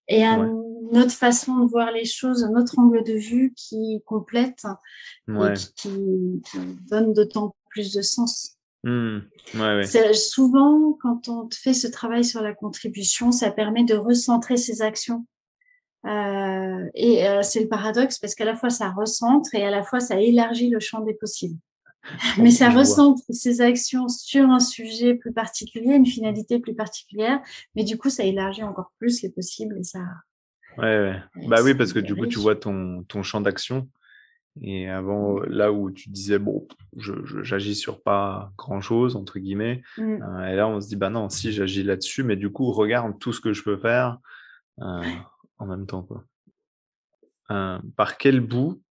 et 0.06 0.24
une 0.24 0.96
autre 0.96 1.12
façon 1.12 1.58
de 1.58 1.68
voir 1.68 1.90
les 1.92 2.04
choses, 2.04 2.44
un 2.44 2.54
autre 2.54 2.78
angle 2.78 3.04
de 3.04 3.14
vue 3.14 3.52
qui 3.56 4.02
complète 4.06 4.64
et 5.28 5.52
qui 5.76 6.42
donne 6.88 7.12
d'autant 7.12 7.54
plus 7.70 7.92
de 7.92 8.02
sens. 8.02 8.57
Mmh. 8.84 9.18
Souvent, 10.14 10.96
quand 11.02 11.28
on 11.28 11.48
fait 11.50 11.74
ce 11.74 11.88
travail 11.88 12.24
sur 12.24 12.42
la 12.42 12.54
contribution, 12.54 13.32
ça 13.32 13.50
permet 13.50 13.84
de 13.84 13.94
recentrer 13.94 14.56
ses 14.56 14.82
actions. 14.82 15.26
Euh, 16.06 16.88
et 16.94 17.26
euh, 17.26 17.42
c'est 17.42 17.60
le 17.60 17.68
paradoxe 17.68 18.18
parce 18.18 18.36
qu'à 18.36 18.44
la 18.44 18.54
fois 18.54 18.70
ça 18.70 18.90
recentre 18.90 19.52
et 19.54 19.64
à 19.64 19.70
la 19.70 19.82
fois 19.82 19.98
ça 19.98 20.20
élargit 20.20 20.70
le 20.70 20.78
champ 20.78 21.00
des 21.00 21.14
possibles. 21.14 21.58
Mais 22.38 22.52
ça 22.52 22.70
recentre 22.70 23.20
ses 23.30 23.60
actions 23.60 24.08
sur 24.08 24.48
un 24.48 24.60
sujet 24.60 25.14
plus 25.14 25.32
particulier, 25.32 25.94
une 25.94 26.06
finalité 26.06 26.60
plus 26.60 26.74
particulière, 26.74 27.40
mais 27.74 27.82
du 27.82 27.98
coup 27.98 28.08
ça 28.08 28.22
élargit 28.22 28.62
encore 28.62 28.92
plus 28.98 29.20
les 29.22 29.28
possibles 29.28 29.76
et 29.78 29.82
ça. 29.82 29.98
Ouais, 30.78 31.20
bah 31.48 31.58
oui, 31.62 31.74
parce 31.74 31.92
que 31.92 31.98
du 31.98 32.14
coup 32.14 32.26
tu 32.26 32.38
vois 32.38 32.54
ton, 32.54 33.04
ton 33.08 33.24
champ 33.24 33.40
d'action 33.40 33.88
et 34.62 34.88
avant, 34.88 35.40
là 35.40 35.72
où 35.72 35.90
tu 35.90 36.10
disais, 36.10 36.38
bon, 36.38 36.66
j'agis 36.96 37.74
sur 37.74 38.02
pas 38.02 38.52
grand-chose, 38.56 39.16
entre 39.16 39.38
guillemets, 39.38 39.82
mmh. 39.96 40.22
euh, 40.22 40.46
et 40.46 40.56
là, 40.56 40.68
on 40.68 40.80
se 40.80 40.88
dit, 40.88 40.96
bah 40.96 41.10
non, 41.10 41.28
si 41.28 41.52
j'agis 41.52 41.82
là-dessus, 41.82 42.24
mais 42.24 42.36
du 42.36 42.50
coup, 42.50 42.72
regarde 42.72 43.18
tout 43.18 43.32
ce 43.32 43.40
que 43.40 43.52
je 43.52 43.62
peux 43.62 43.76
faire 43.76 44.18
euh, 44.80 45.02
en 45.58 45.66
même 45.66 45.86
temps. 45.86 46.02
Quoi. 46.02 46.24
Euh, 47.50 47.78
par 47.96 48.18
quel 48.18 48.40
bout 48.40 48.82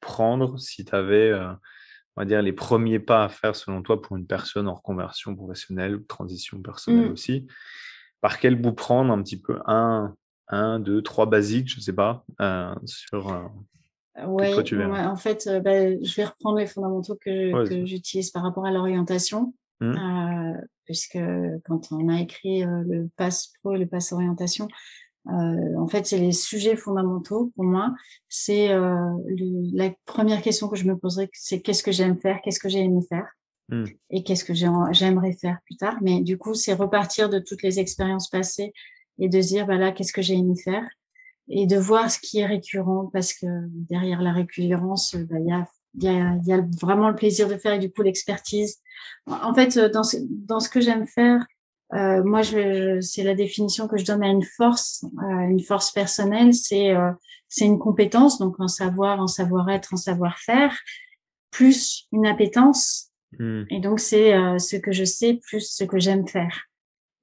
prendre 0.00 0.58
si 0.58 0.84
tu 0.84 0.94
avais, 0.94 1.32
on 1.32 2.20
va 2.20 2.24
dire, 2.24 2.42
les 2.42 2.52
premiers 2.52 2.98
pas 2.98 3.24
à 3.24 3.28
faire 3.28 3.56
selon 3.56 3.82
toi 3.82 4.02
pour 4.02 4.16
une 4.16 4.26
personne 4.26 4.68
en 4.68 4.74
reconversion 4.74 5.34
professionnelle 5.34 6.04
transition 6.06 6.60
personnelle 6.60 7.08
mmh. 7.08 7.12
aussi? 7.12 7.46
Par 8.20 8.38
quel 8.38 8.56
bout 8.56 8.72
prendre 8.72 9.12
un 9.12 9.22
petit 9.22 9.40
peu? 9.40 9.60
Un, 9.66 10.14
un, 10.48 10.80
deux, 10.80 11.02
trois 11.02 11.26
basiques, 11.26 11.68
je 11.68 11.80
sais 11.80 11.92
pas, 11.92 12.24
sur 12.84 13.50
oui, 14.16 14.54
en 14.54 15.16
fait, 15.16 15.46
euh, 15.46 15.60
bah, 15.60 15.90
je 15.90 16.14
vais 16.16 16.24
reprendre 16.24 16.58
les 16.58 16.66
fondamentaux 16.66 17.16
que, 17.16 17.68
que 17.68 17.84
j'utilise 17.84 18.30
par 18.30 18.42
rapport 18.42 18.64
à 18.64 18.70
l'orientation, 18.70 19.54
mmh. 19.80 19.86
euh, 19.86 20.60
puisque 20.84 21.18
quand 21.64 21.90
on 21.90 22.08
a 22.08 22.20
écrit 22.20 22.64
euh, 22.64 22.82
le 22.86 23.08
pass 23.16 23.52
pro 23.60 23.74
et 23.74 23.78
le 23.78 23.86
pass 23.86 24.12
orientation, 24.12 24.68
euh, 25.26 25.78
en 25.78 25.88
fait, 25.88 26.06
c'est 26.06 26.18
les 26.18 26.32
sujets 26.32 26.76
fondamentaux 26.76 27.50
pour 27.56 27.64
moi. 27.64 27.92
C'est 28.28 28.68
la 28.68 29.90
première 30.04 30.42
question 30.42 30.68
que 30.68 30.76
je 30.76 30.84
me 30.84 30.96
poserai, 30.96 31.28
c'est 31.32 31.60
qu'est-ce 31.60 31.82
que 31.82 31.92
j'aime 31.92 32.18
faire, 32.18 32.40
qu'est-ce 32.44 32.60
que 32.60 32.68
j'ai 32.68 32.80
aimé 32.80 33.00
faire, 33.08 33.26
mmh. 33.70 33.84
et 34.10 34.22
qu'est-ce 34.22 34.44
que 34.44 34.54
j'aimerais 34.54 35.32
faire 35.32 35.58
plus 35.64 35.76
tard. 35.76 35.96
Mais 36.02 36.20
du 36.20 36.38
coup, 36.38 36.54
c'est 36.54 36.74
repartir 36.74 37.30
de 37.30 37.40
toutes 37.40 37.62
les 37.62 37.80
expériences 37.80 38.28
passées 38.28 38.72
et 39.18 39.28
de 39.28 39.40
se 39.40 39.48
dire, 39.48 39.66
bah 39.66 39.76
là, 39.76 39.90
qu'est-ce 39.90 40.12
que 40.12 40.22
j'ai 40.22 40.34
aimé 40.34 40.54
faire 40.62 40.86
et 41.48 41.66
de 41.66 41.76
voir 41.76 42.10
ce 42.10 42.18
qui 42.18 42.38
est 42.40 42.46
récurrent 42.46 43.10
parce 43.12 43.32
que 43.34 43.46
derrière 43.70 44.22
la 44.22 44.32
récurrence, 44.32 45.14
bah, 45.14 45.36
il 45.38 45.46
y, 45.46 45.52
a, 45.52 45.66
y, 46.00 46.08
a, 46.08 46.36
y, 46.44 46.52
a, 46.52 46.64
vraiment 46.80 47.08
le 47.08 47.14
plaisir 47.14 47.48
de 47.48 47.56
faire 47.56 47.74
et 47.74 47.78
du 47.78 47.90
coup 47.90 48.02
l'expertise. 48.02 48.78
En 49.26 49.54
fait, 49.54 49.78
dans 49.78 50.04
ce, 50.04 50.16
dans 50.28 50.60
ce 50.60 50.68
que 50.68 50.80
j'aime 50.80 51.06
faire, 51.06 51.44
euh, 51.92 52.24
moi, 52.24 52.42
je, 52.42 53.00
c'est 53.00 53.22
la 53.22 53.34
définition 53.34 53.86
que 53.86 53.98
je 53.98 54.04
donne 54.04 54.22
à 54.22 54.28
une 54.28 54.42
force, 54.42 55.04
euh, 55.22 55.48
une 55.48 55.60
force 55.60 55.92
personnelle, 55.92 56.54
c'est 56.54 56.90
euh, 56.90 57.10
c'est 57.54 57.66
une 57.66 57.78
compétence, 57.78 58.38
donc 58.38 58.56
un 58.58 58.66
savoir, 58.66 59.20
un 59.20 59.28
savoir-être, 59.28 59.94
un 59.94 59.96
savoir-faire, 59.96 60.76
plus 61.52 62.08
une 62.10 62.26
appétence. 62.26 63.12
Mmh. 63.38 63.62
Et 63.70 63.80
donc 63.80 64.00
c'est 64.00 64.34
euh, 64.34 64.58
ce 64.58 64.76
que 64.76 64.90
je 64.90 65.04
sais 65.04 65.34
plus 65.34 65.60
ce 65.60 65.84
que 65.84 66.00
j'aime 66.00 66.26
faire. 66.26 66.64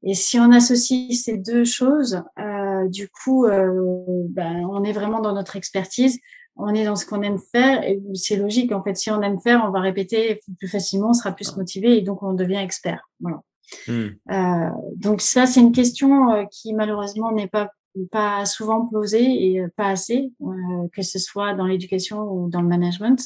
Et 0.04 0.14
si 0.14 0.40
on 0.40 0.52
associe 0.52 1.14
ces 1.22 1.38
deux 1.38 1.66
choses, 1.66 2.24
euh, 2.40 2.61
du 2.88 3.10
coup, 3.10 3.46
euh, 3.46 4.26
ben, 4.30 4.66
on 4.70 4.84
est 4.84 4.94
vraiment 4.94 5.20
dans 5.20 5.34
notre 5.34 5.56
expertise, 5.56 6.20
on 6.56 6.74
est 6.74 6.86
dans 6.86 6.96
ce 6.96 7.06
qu'on 7.06 7.22
aime 7.22 7.40
faire, 7.40 7.84
et 7.84 8.00
c'est 8.14 8.36
logique. 8.36 8.72
En 8.72 8.84
fait, 8.84 8.96
si 8.96 9.10
on 9.10 9.22
aime 9.22 9.40
faire, 9.40 9.64
on 9.66 9.72
va 9.72 9.80
répéter 9.80 10.40
plus 10.58 10.68
facilement, 10.68 11.10
on 11.10 11.14
sera 11.14 11.32
plus 11.32 11.56
motivé, 11.56 11.98
et 11.98 12.02
donc 12.02 12.24
on 12.24 12.34
devient 12.34 12.58
expert. 12.58 13.10
Voilà. 13.20 13.42
Hmm. 13.88 14.10
Euh, 14.32 14.70
donc 14.96 15.22
ça, 15.22 15.46
c'est 15.46 15.62
une 15.62 15.72
question 15.72 16.32
euh, 16.32 16.44
qui 16.52 16.74
malheureusement 16.74 17.32
n'est 17.32 17.48
pas 17.48 17.72
pas 18.10 18.46
souvent 18.46 18.86
posée 18.86 19.52
et 19.52 19.60
euh, 19.60 19.68
pas 19.76 19.88
assez, 19.88 20.32
euh, 20.42 20.88
que 20.94 21.02
ce 21.02 21.20
soit 21.20 21.54
dans 21.56 21.66
l'éducation 21.66 22.22
ou 22.22 22.50
dans 22.50 22.62
le 22.62 22.68
management, 22.68 23.20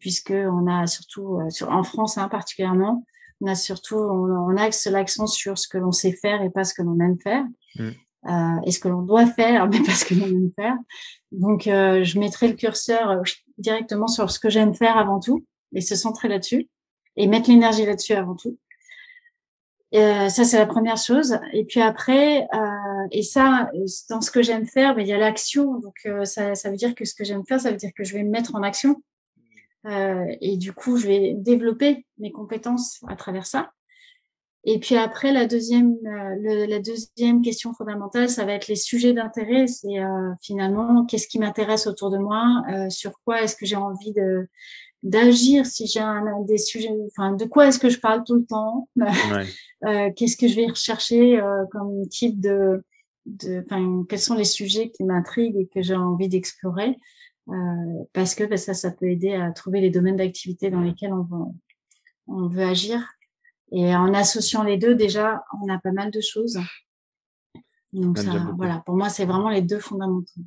puisque 0.00 0.32
on 0.32 0.66
a 0.66 0.86
surtout, 0.86 1.40
sur, 1.50 1.70
en 1.70 1.82
France 1.82 2.16
hein, 2.16 2.28
particulièrement, 2.28 3.04
on 3.42 3.46
a 3.48 3.54
surtout, 3.54 3.96
on, 3.96 4.56
axe 4.56 4.86
l'accent 4.86 5.26
sur 5.26 5.58
ce 5.58 5.68
que 5.68 5.76
l'on 5.76 5.92
sait 5.92 6.12
faire 6.12 6.40
et 6.40 6.48
pas 6.48 6.64
ce 6.64 6.72
que 6.72 6.80
l'on 6.80 6.98
aime 7.00 7.18
faire. 7.18 7.44
Mm. 7.76 7.90
Euh, 8.28 8.60
et 8.66 8.72
ce 8.72 8.80
que 8.80 8.88
l'on 8.88 9.02
doit 9.02 9.26
faire, 9.26 9.68
mais 9.68 9.82
pas 9.82 9.92
ce 9.92 10.04
que 10.04 10.14
l'on 10.14 10.26
aime 10.26 10.50
faire. 10.54 10.76
Donc, 11.32 11.66
euh, 11.66 12.04
je 12.04 12.18
mettrai 12.18 12.48
le 12.48 12.54
curseur 12.54 13.10
euh, 13.10 13.22
directement 13.56 14.06
sur 14.06 14.30
ce 14.30 14.38
que 14.38 14.50
j'aime 14.50 14.74
faire 14.74 14.98
avant 14.98 15.20
tout 15.20 15.44
et 15.74 15.80
se 15.80 15.94
centrer 15.94 16.28
là-dessus 16.28 16.68
et 17.16 17.26
mettre 17.26 17.48
l'énergie 17.48 17.86
là-dessus 17.86 18.12
avant 18.12 18.36
tout. 18.36 18.58
Euh, 19.94 20.28
ça, 20.28 20.44
c'est 20.44 20.58
la 20.58 20.66
première 20.66 20.98
chose. 20.98 21.38
Et 21.52 21.64
puis 21.64 21.80
après, 21.80 22.46
euh, 22.54 23.06
et 23.10 23.22
ça, 23.22 23.70
dans 24.10 24.20
ce 24.20 24.30
que 24.30 24.42
j'aime 24.42 24.66
faire, 24.66 24.94
ben, 24.94 25.00
il 25.00 25.08
y 25.08 25.12
a 25.12 25.18
l'action. 25.18 25.78
Donc, 25.78 25.96
euh, 26.06 26.24
ça, 26.24 26.54
ça 26.54 26.70
veut 26.70 26.76
dire 26.76 26.94
que 26.94 27.04
ce 27.04 27.14
que 27.14 27.24
j'aime 27.24 27.44
faire, 27.46 27.60
ça 27.60 27.70
veut 27.70 27.76
dire 27.76 27.92
que 27.96 28.04
je 28.04 28.14
vais 28.14 28.22
me 28.22 28.30
mettre 28.30 28.54
en 28.54 28.62
action. 28.62 29.02
Euh, 29.86 30.26
et 30.40 30.56
du 30.56 30.72
coup, 30.72 30.98
je 30.98 31.06
vais 31.06 31.34
développer 31.34 32.06
mes 32.18 32.32
compétences 32.32 33.02
à 33.08 33.16
travers 33.16 33.46
ça. 33.46 33.70
Et 34.70 34.78
puis 34.78 34.96
après, 34.96 35.32
la 35.32 35.46
deuxième, 35.46 35.96
euh, 36.04 36.66
la 36.66 36.78
deuxième 36.78 37.40
question 37.40 37.72
fondamentale, 37.72 38.28
ça 38.28 38.44
va 38.44 38.52
être 38.52 38.68
les 38.68 38.76
sujets 38.76 39.14
d'intérêt. 39.14 39.66
C'est 39.66 39.98
euh, 39.98 40.30
finalement 40.42 41.06
qu'est-ce 41.06 41.26
qui 41.26 41.38
m'intéresse 41.38 41.86
autour 41.86 42.10
de 42.10 42.18
moi, 42.18 42.62
euh, 42.70 42.90
sur 42.90 43.18
quoi 43.24 43.40
est-ce 43.40 43.56
que 43.56 43.64
j'ai 43.64 43.76
envie 43.76 44.12
de 44.12 44.46
d'agir 45.02 45.64
si 45.64 45.86
j'ai 45.86 46.00
un, 46.00 46.22
des 46.42 46.58
sujets, 46.58 46.90
enfin 47.06 47.32
de 47.32 47.46
quoi 47.46 47.68
est-ce 47.68 47.78
que 47.78 47.88
je 47.88 47.98
parle 47.98 48.24
tout 48.24 48.34
le 48.34 48.44
temps, 48.44 48.90
ouais. 48.96 50.12
qu'est-ce 50.14 50.36
que 50.36 50.48
je 50.48 50.56
vais 50.56 50.66
rechercher 50.66 51.40
comme 51.70 52.06
type 52.08 52.40
de, 52.40 52.82
de, 53.24 53.64
enfin 53.64 54.04
quels 54.08 54.18
sont 54.18 54.34
les 54.34 54.44
sujets 54.44 54.90
qui 54.90 55.04
m'intriguent 55.04 55.56
et 55.56 55.68
que 55.68 55.82
j'ai 55.82 55.94
envie 55.94 56.28
d'explorer, 56.28 56.96
parce 58.12 58.34
que 58.34 58.42
ben, 58.42 58.58
ça, 58.58 58.74
ça 58.74 58.90
peut 58.90 59.08
aider 59.08 59.34
à 59.34 59.52
trouver 59.52 59.80
les 59.80 59.90
domaines 59.90 60.16
d'activité 60.16 60.68
dans 60.68 60.80
lesquels 60.80 61.12
on 61.12 61.22
veut, 61.22 61.44
on 62.26 62.48
veut 62.48 62.64
agir. 62.64 63.17
Et 63.72 63.94
en 63.94 64.14
associant 64.14 64.62
les 64.62 64.78
deux, 64.78 64.94
déjà, 64.94 65.42
on 65.62 65.68
a 65.68 65.78
pas 65.78 65.92
mal 65.92 66.10
de 66.10 66.20
choses. 66.20 66.58
Donc 67.92 68.18
ça, 68.18 68.32
voilà, 68.56 68.82
pour 68.84 68.96
moi, 68.96 69.08
c'est 69.08 69.24
vraiment 69.24 69.50
les 69.50 69.62
deux 69.62 69.78
fondamentaux. 69.78 70.40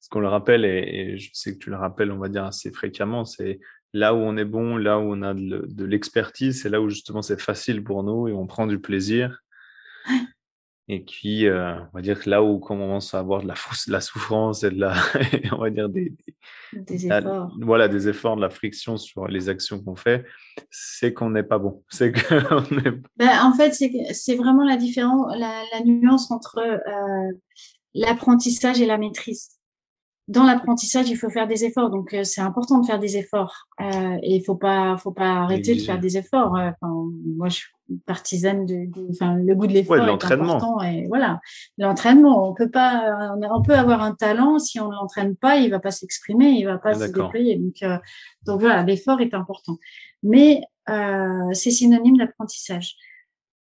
Ce 0.00 0.08
qu'on 0.10 0.20
le 0.20 0.28
rappelle, 0.28 0.64
et, 0.64 1.16
je 1.18 1.30
sais 1.32 1.54
que 1.54 1.58
tu 1.58 1.70
le 1.70 1.76
rappelles, 1.76 2.12
on 2.12 2.18
va 2.18 2.28
dire 2.28 2.44
assez 2.44 2.70
fréquemment, 2.70 3.24
c'est 3.24 3.60
là 3.92 4.14
où 4.14 4.18
on 4.18 4.36
est 4.36 4.44
bon, 4.44 4.76
là 4.76 4.98
où 4.98 5.02
on 5.02 5.22
a 5.22 5.32
de 5.34 5.84
l'expertise, 5.84 6.62
c'est 6.62 6.68
là 6.68 6.80
où 6.80 6.88
justement 6.88 7.22
c'est 7.22 7.40
facile 7.40 7.82
pour 7.82 8.02
nous 8.02 8.28
et 8.28 8.32
on 8.32 8.46
prend 8.46 8.66
du 8.66 8.78
plaisir. 8.78 9.42
Et 10.88 11.00
puis, 11.00 11.46
euh, 11.46 11.76
on 11.80 11.96
va 11.96 12.02
dire 12.02 12.20
que 12.20 12.28
là 12.28 12.42
où 12.42 12.56
on 12.56 12.58
commence 12.58 13.14
à 13.14 13.18
avoir 13.18 13.42
de 13.42 13.48
la, 13.48 13.54
la 13.88 14.00
souffrance 14.02 14.64
et 14.64 14.70
de 14.70 14.80
la, 14.80 14.94
on 15.52 15.58
va 15.58 15.70
dire 15.70 15.88
des, 15.88 16.12
des 16.74 17.06
efforts. 17.06 17.56
voilà, 17.62 17.88
des 17.88 18.06
efforts, 18.08 18.36
de 18.36 18.42
la 18.42 18.50
friction 18.50 18.98
sur 18.98 19.26
les 19.26 19.48
actions 19.48 19.82
qu'on 19.82 19.96
fait, 19.96 20.26
c'est 20.70 21.14
qu'on 21.14 21.30
n'est 21.30 21.42
pas 21.42 21.58
bon. 21.58 21.82
C'est 21.88 22.12
que 22.12 23.00
ben, 23.16 23.44
en 23.44 23.54
fait, 23.54 23.72
c'est 24.12 24.36
vraiment 24.36 24.64
la 24.64 24.76
différence, 24.76 25.34
la, 25.38 25.62
la 25.72 25.80
nuance 25.84 26.30
entre 26.30 26.58
euh, 26.58 27.32
l'apprentissage 27.94 28.80
et 28.82 28.86
la 28.86 28.98
maîtrise 28.98 29.52
dans 30.26 30.44
l'apprentissage, 30.44 31.10
il 31.10 31.16
faut 31.16 31.28
faire 31.28 31.46
des 31.46 31.66
efforts. 31.66 31.90
Donc, 31.90 32.14
euh, 32.14 32.24
c'est 32.24 32.40
important 32.40 32.78
de 32.78 32.86
faire 32.86 32.98
des 32.98 33.18
efforts. 33.18 33.68
Et 33.78 34.36
il 34.36 34.42
faut 34.42 34.54
pas, 34.54 34.96
faut 34.96 35.12
pas 35.12 35.42
arrêter 35.42 35.74
de 35.74 35.80
faire 35.80 36.00
des 36.00 36.16
efforts. 36.16 36.52
Enfin, 36.52 37.10
moi, 37.36 37.50
je 37.50 37.56
suis 37.56 37.73
partisane 38.06 38.66
de, 38.66 38.88
enfin, 39.10 39.36
le 39.36 39.54
goût 39.54 39.66
de 39.66 39.72
l'effort 39.72 39.96
ouais, 39.96 40.04
est 40.04 40.32
important. 40.32 40.82
Et 40.82 41.06
voilà, 41.08 41.40
l'entraînement. 41.78 42.48
On 42.48 42.54
peut 42.54 42.70
pas, 42.70 43.34
on 43.52 43.62
peut 43.62 43.74
avoir 43.74 44.02
un 44.02 44.14
talent 44.14 44.58
si 44.58 44.80
on 44.80 44.88
ne 44.88 44.94
l'entraîne 44.94 45.36
pas, 45.36 45.56
il 45.56 45.70
va 45.70 45.80
pas 45.80 45.90
s'exprimer, 45.90 46.50
il 46.50 46.64
va 46.64 46.78
pas 46.78 46.94
se 46.94 47.04
déployer. 47.04 47.56
Donc, 47.56 47.82
euh, 47.82 47.98
donc 48.46 48.60
voilà, 48.60 48.82
l'effort 48.82 49.20
est 49.20 49.34
important. 49.34 49.78
Mais 50.22 50.62
euh, 50.88 51.52
c'est 51.52 51.70
synonyme 51.70 52.16
d'apprentissage. 52.16 52.96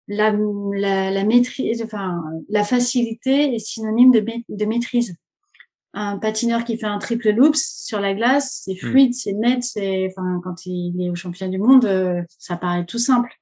La, 0.09 0.33
la, 0.73 1.11
la 1.11 1.25
maîtrise, 1.25 1.83
enfin, 1.83 2.23
la 2.49 2.63
facilité 2.63 3.55
est 3.55 3.59
synonyme 3.59 4.13
de, 4.13 4.25
de 4.49 4.65
maîtrise 4.65 5.17
un 5.97 6.19
patineur 6.19 6.65
qui 6.65 6.77
fait 6.77 6.87
un 6.87 6.99
triple 6.99 7.31
loops 7.31 7.85
sur 7.87 8.01
la 8.01 8.13
glace, 8.13 8.61
c'est 8.65 8.75
hmm. 8.75 8.91
fluide, 8.91 9.15
c'est 9.15 9.33
net, 9.33 9.65
c'est, 9.65 10.09
enfin, 10.11 10.41
quand 10.45 10.67
il 10.67 10.95
est 11.03 11.09
au 11.09 11.15
champion 11.15 11.49
du 11.49 11.59
monde, 11.59 11.87
euh, 11.87 12.23
ça 12.39 12.57
paraît 12.57 12.85
tout 12.85 12.99
simple. 12.99 13.33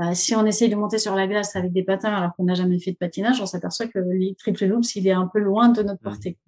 Euh, 0.00 0.12
si 0.14 0.34
on 0.34 0.44
essaye 0.44 0.68
de 0.68 0.74
monter 0.74 0.98
sur 0.98 1.14
la 1.14 1.26
glace 1.26 1.54
avec 1.54 1.72
des 1.72 1.84
patins 1.84 2.12
alors 2.12 2.34
qu'on 2.34 2.44
n'a 2.44 2.54
jamais 2.54 2.80
fait 2.80 2.92
de 2.92 2.96
patinage, 2.96 3.40
on 3.40 3.46
s'aperçoit 3.46 3.86
que 3.86 3.98
le 3.98 4.34
triple 4.34 4.66
loops, 4.66 4.96
il 4.96 5.06
est 5.06 5.12
un 5.12 5.28
peu 5.28 5.38
loin 5.38 5.68
de 5.68 5.82
notre 5.82 6.00
hmm. 6.00 6.04
portée. 6.04 6.38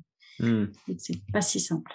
Hmm. 0.40 0.64
C'est 0.98 1.20
pas 1.32 1.40
si 1.40 1.60
simple. 1.60 1.92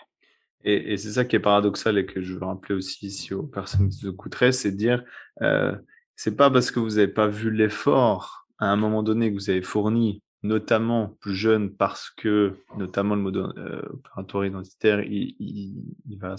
Et, 0.64 0.96
c'est 0.98 1.12
ça 1.12 1.26
qui 1.26 1.36
est 1.36 1.40
paradoxal 1.40 1.98
et 1.98 2.06
que 2.06 2.22
je 2.22 2.36
veux 2.36 2.46
rappeler 2.46 2.76
aussi 2.76 3.08
ici 3.08 3.34
aux 3.34 3.44
personnes 3.44 3.90
qui 3.90 4.06
nous 4.06 4.14
écouteraient, 4.14 4.52
c'est 4.52 4.72
de 4.72 4.78
dire, 4.78 5.04
euh, 5.42 5.76
c'est 6.16 6.36
pas 6.36 6.52
parce 6.52 6.72
que 6.72 6.80
vous 6.80 6.92
n'avez 6.92 7.08
pas 7.08 7.28
vu 7.28 7.52
l'effort 7.52 8.48
à 8.60 8.68
un 8.68 8.76
moment 8.76 9.02
donné 9.02 9.30
que 9.30 9.36
vous 9.36 9.50
avez 9.50 9.64
fourni 9.64 10.22
notamment 10.44 11.18
plus 11.20 11.36
jeune 11.36 11.76
parce 11.76 12.10
que 12.10 12.56
notamment 12.78 13.16
le 13.16 13.22
mode 13.22 13.38
euh, 13.38 13.82
opératoire 13.92 14.46
identitaire, 14.46 15.02
il, 15.02 15.36
il, 15.40 16.18
va, 16.18 16.36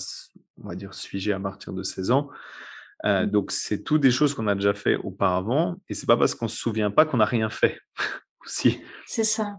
on 0.62 0.68
va 0.68 0.74
dire, 0.74 0.94
se 0.94 1.06
figer 1.06 1.32
à 1.32 1.40
partir 1.40 1.72
de 1.72 1.82
16 1.82 2.10
ans. 2.10 2.28
Euh, 3.04 3.26
mmh. 3.26 3.30
donc 3.30 3.50
c'est 3.50 3.82
tout 3.82 3.98
des 3.98 4.10
choses 4.10 4.34
qu'on 4.34 4.46
a 4.46 4.54
déjà 4.54 4.74
fait 4.74 4.96
auparavant 4.96 5.76
et 5.88 5.94
c'est 5.94 6.06
pas 6.06 6.16
parce 6.16 6.36
qu'on 6.36 6.46
se 6.46 6.56
souvient 6.56 6.92
pas 6.92 7.04
qu'on 7.04 7.16
n'a 7.16 7.24
rien 7.24 7.50
fait 7.50 7.78
aussi. 8.44 8.80
C'est 9.06 9.24
ça. 9.24 9.58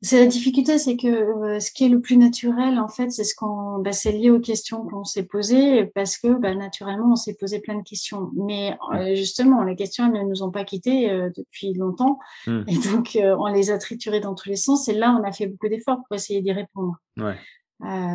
C'est 0.00 0.20
la 0.20 0.26
difficulté, 0.26 0.78
c'est 0.78 0.96
que 0.96 1.08
euh, 1.08 1.58
ce 1.58 1.72
qui 1.72 1.84
est 1.84 1.88
le 1.88 2.00
plus 2.00 2.16
naturel, 2.16 2.78
en 2.78 2.86
fait, 2.86 3.10
c'est 3.10 3.24
ce 3.24 3.34
qu'on, 3.34 3.80
bah, 3.80 3.90
c'est 3.90 4.12
lié 4.12 4.30
aux 4.30 4.38
questions 4.38 4.86
qu'on 4.86 5.02
s'est 5.02 5.24
posées, 5.24 5.86
parce 5.86 6.16
que 6.18 6.38
bah, 6.38 6.54
naturellement, 6.54 7.12
on 7.12 7.16
s'est 7.16 7.34
posé 7.34 7.58
plein 7.58 7.74
de 7.74 7.82
questions. 7.82 8.30
Mais 8.36 8.76
euh, 8.94 9.16
justement, 9.16 9.64
les 9.64 9.74
questions 9.74 10.06
elles 10.06 10.22
ne 10.22 10.28
nous 10.28 10.44
ont 10.44 10.52
pas 10.52 10.62
quittés 10.62 11.10
euh, 11.10 11.30
depuis 11.36 11.74
longtemps, 11.74 12.20
mmh. 12.46 12.60
et 12.68 12.78
donc 12.92 13.18
on 13.20 13.46
les 13.48 13.72
a 13.72 13.78
triturées 13.78 14.20
dans 14.20 14.36
tous 14.36 14.48
les 14.48 14.56
sens. 14.56 14.88
Et 14.88 14.94
là, 14.94 15.18
on 15.20 15.26
a 15.26 15.32
fait 15.32 15.48
beaucoup 15.48 15.68
d'efforts 15.68 16.02
pour 16.06 16.14
essayer 16.14 16.42
d'y 16.42 16.52
répondre. 16.52 16.94
Ouais. 17.16 17.34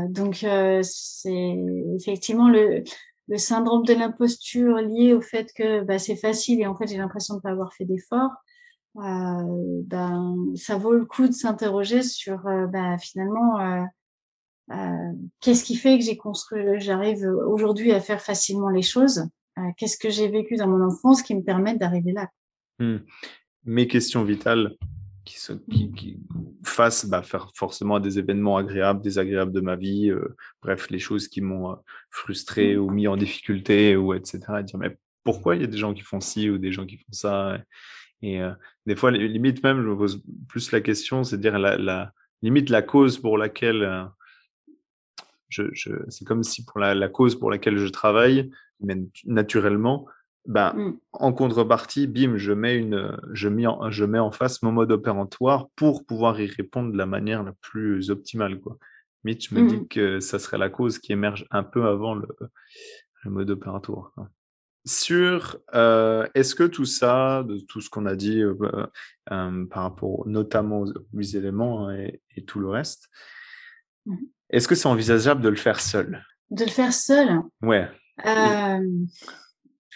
donc 0.08 0.46
c'est 0.84 1.58
effectivement 2.00 2.48
le, 2.48 2.86
le 3.28 3.38
syndrome 3.38 3.86
de 3.86 3.94
l'imposture 3.94 4.78
lié 4.78 5.14
au 5.14 5.22
fait 5.22 5.52
que 5.54 5.84
bah, 5.84 6.00
c'est 6.00 6.16
facile 6.16 6.62
et 6.62 6.68
en 6.68 6.76
fait 6.76 6.88
j'ai 6.88 6.98
l'impression 6.98 7.36
de 7.36 7.40
ne 7.40 7.42
pas 7.42 7.52
avoir 7.52 7.74
fait 7.74 7.86
d'efforts. 7.86 8.32
Euh, 8.98 9.82
ben, 9.86 10.36
ça 10.56 10.78
vaut 10.78 10.94
le 10.94 11.06
coup 11.06 11.28
de 11.28 11.34
s'interroger 11.34 12.04
sur 12.04 12.46
euh, 12.46 12.68
ben, 12.68 12.98
finalement 13.00 13.60
euh, 14.72 14.76
qu'est-ce 15.40 15.64
qui 15.64 15.76
fait 15.76 15.98
que 15.98 16.06
j'ai 16.06 16.18
construit, 16.18 16.80
j'arrive 16.80 17.24
aujourd'hui 17.48 17.92
à 17.92 18.00
faire 18.00 18.22
facilement 18.22 18.70
les 18.70 18.82
choses. 18.82 19.28
qu'est-ce 19.78 19.98
que 19.98 20.10
j'ai 20.10 20.28
vécu 20.28 20.56
dans 20.56 20.68
mon 20.68 20.84
enfance 20.86 21.22
qui 21.22 21.36
me 21.36 21.42
permettent 21.42 21.80
d'arriver 21.80 22.12
là? 22.12 22.30
Mmh. 22.80 22.98
Mes 23.66 23.88
questions 23.88 24.24
vitales 24.24 24.76
qui, 25.26 25.40
sont, 25.40 25.60
qui, 25.72 25.88
mmh. 25.88 25.96
qui 25.96 26.20
face 26.64 27.06
bah, 27.06 27.22
faire 27.22 27.52
forcément 27.56 27.96
à 27.96 28.00
des 28.00 28.20
événements 28.20 28.58
agréables, 28.58 29.02
désagréables 29.02 29.52
de 29.52 29.62
ma 29.62 29.76
vie, 29.76 30.12
bref, 30.62 30.90
les 30.90 31.00
choses 31.00 31.28
qui 31.28 31.42
m'ont 31.42 31.78
frustré 32.10 32.76
mmh. 32.76 32.80
ou 32.80 32.90
mis 32.90 33.08
en 33.08 33.18
difficulté 33.18 33.96
ou 33.96 34.14
etc. 34.14 34.40
Et 34.60 34.64
dire 34.64 34.78
mais 34.78 34.98
pourquoi 35.24 35.56
il 35.56 35.62
y 35.62 35.66
a 35.66 35.68
des 35.68 35.78
gens 35.78 35.94
qui 35.94 36.02
font 36.02 36.20
ci 36.20 36.50
ou 36.50 36.58
des 36.58 36.72
gens 36.72 36.86
qui 36.86 36.98
font 36.98 37.12
ça 37.12 37.58
et 38.24 38.42
euh, 38.42 38.52
des 38.86 38.96
fois, 38.96 39.12
limite 39.12 39.62
même, 39.64 39.84
je 39.84 39.88
me 39.88 39.98
pose 39.98 40.24
plus 40.48 40.72
la 40.72 40.80
question, 40.80 41.24
c'est 41.24 41.38
dire 41.38 41.60
la, 41.60 41.78
la, 41.78 42.14
limite 42.42 42.70
la 42.70 42.82
cause 42.82 43.20
pour 43.20 43.38
laquelle 43.38 43.84
euh, 43.84 44.06
je, 45.50 45.64
je 45.74 45.92
c'est 46.08 46.26
comme 46.26 46.42
si 46.42 46.66
pour 46.66 46.80
la, 46.80 46.96
la, 46.96 47.10
cause 47.10 47.38
pour 47.38 47.52
laquelle 47.52 47.78
je 47.78 47.88
travaille, 47.88 48.50
mais 48.80 48.96
naturellement, 49.26 50.08
ben, 50.46 50.74
mmh. 50.74 51.00
en 51.14 51.34
contrepartie, 51.34 52.08
bim, 52.08 52.38
je 52.38 52.52
mets 52.52 52.78
une, 52.78 53.18
je 53.32 53.50
mets 53.50 53.68
en, 53.68 53.90
je 53.90 54.06
mets 54.06 54.20
en 54.20 54.32
face 54.32 54.62
mon 54.62 54.72
mode 54.72 54.92
opératoire 54.92 55.70
pour 55.76 56.06
pouvoir 56.06 56.40
y 56.40 56.48
répondre 56.48 56.92
de 56.92 56.98
la 56.98 57.06
manière 57.06 57.44
la 57.44 57.54
plus 57.62 58.10
optimale, 58.10 58.60
quoi. 58.60 58.78
Je 59.26 59.56
me 59.56 59.62
mmh. 59.62 59.68
dis 59.68 59.88
que 59.88 60.20
ça 60.20 60.38
serait 60.38 60.58
la 60.58 60.70
cause 60.70 61.00
qui 61.00 61.14
émerge 61.14 61.46
un 61.50 61.64
peu 61.64 61.88
avant 61.88 62.14
le, 62.14 62.28
le 63.24 63.32
mode 63.32 63.50
opératoire. 63.50 64.12
Quoi 64.16 64.30
sur 64.86 65.58
euh, 65.74 66.28
est-ce 66.36 66.56
que 66.56 66.64
tout 66.64 66.86
ça, 66.86 67.44
de 67.44 67.58
tout 67.60 67.82
ce 67.82 67.90
qu'on 67.90 68.06
a 68.06 68.16
dit 68.16 68.42
euh, 68.42 68.56
euh, 69.32 69.66
par 69.68 69.84
rapport 69.84 70.28
notamment 70.28 70.82
aux, 70.82 70.94
huit 71.14 71.36
éléments 71.36 71.88
hein, 71.88 72.08
et, 72.36 72.46
tout 72.46 72.60
le 72.60 72.70
reste, 72.70 73.10
mmh 74.06 74.18
est-ce 74.50 74.68
que 74.68 74.76
c'est 74.76 74.88
envisageable 74.88 75.42
de 75.42 75.50
le 75.50 75.56
faire 75.56 75.80
seul? 75.80 76.24
De 76.52 76.64
le 76.64 76.70
faire 76.70 76.94
seul? 76.94 77.40
Ouais. 77.64 77.90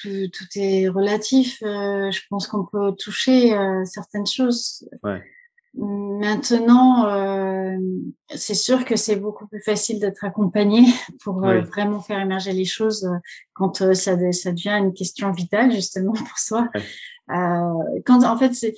Tout 0.03 0.45
est 0.55 0.87
relatif. 0.87 1.57
je 1.61 2.21
pense 2.29 2.47
qu'on 2.47 2.65
peut 2.65 2.93
toucher 2.97 3.55
certaines 3.85 4.27
choses. 4.27 4.87
Ouais. 5.03 5.21
Maintenant, 5.79 7.07
euh, 7.07 7.77
c'est 8.33 8.55
sûr 8.55 8.83
que 8.83 8.95
c'est 8.95 9.15
beaucoup 9.15 9.47
plus 9.47 9.61
facile 9.61 9.99
d'être 9.99 10.23
accompagné 10.25 10.81
pour 11.23 11.45
euh, 11.45 11.61
vraiment 11.61 11.99
faire 11.99 12.19
émerger 12.19 12.51
les 12.51 12.65
choses 12.65 13.05
euh, 13.05 13.17
quand 13.53 13.81
euh, 13.81 13.93
ça, 13.93 14.17
ça 14.31 14.51
devient 14.51 14.77
une 14.79 14.93
question 14.93 15.31
vitale 15.31 15.71
justement 15.71 16.13
pour 16.17 16.37
soi. 16.37 16.69
quand 17.27 18.23
en 18.23 18.37
fait, 18.37 18.55
c'est 18.55 18.73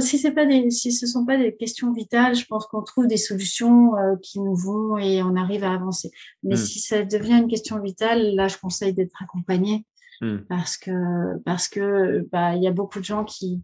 si 0.00 0.18
c'est 0.18 0.32
pas 0.32 0.44
des, 0.46 0.70
si 0.70 0.92
ce 0.92 1.06
sont 1.06 1.24
pas 1.24 1.38
des 1.38 1.56
questions 1.56 1.92
vitales, 1.92 2.36
je 2.36 2.44
pense 2.44 2.66
qu'on 2.66 2.82
trouve 2.82 3.06
des 3.08 3.16
solutions 3.16 3.92
qui 4.22 4.38
nous 4.38 4.54
vont 4.54 4.96
et 4.96 5.24
on 5.24 5.34
arrive 5.34 5.64
à 5.64 5.72
avancer. 5.72 6.12
Mais 6.44 6.54
mmh. 6.54 6.58
si 6.58 6.78
ça 6.78 7.02
devient 7.02 7.38
une 7.38 7.48
question 7.48 7.80
vitale, 7.80 8.36
là, 8.36 8.46
je 8.46 8.58
conseille 8.58 8.92
d'être 8.92 9.20
accompagné 9.20 9.84
mmh. 10.20 10.38
parce 10.48 10.76
que 10.76 11.38
parce 11.44 11.68
que 11.68 12.28
bah 12.30 12.54
il 12.54 12.62
y 12.62 12.68
a 12.68 12.72
beaucoup 12.72 12.98
de 12.98 13.04
gens 13.04 13.24
qui 13.24 13.62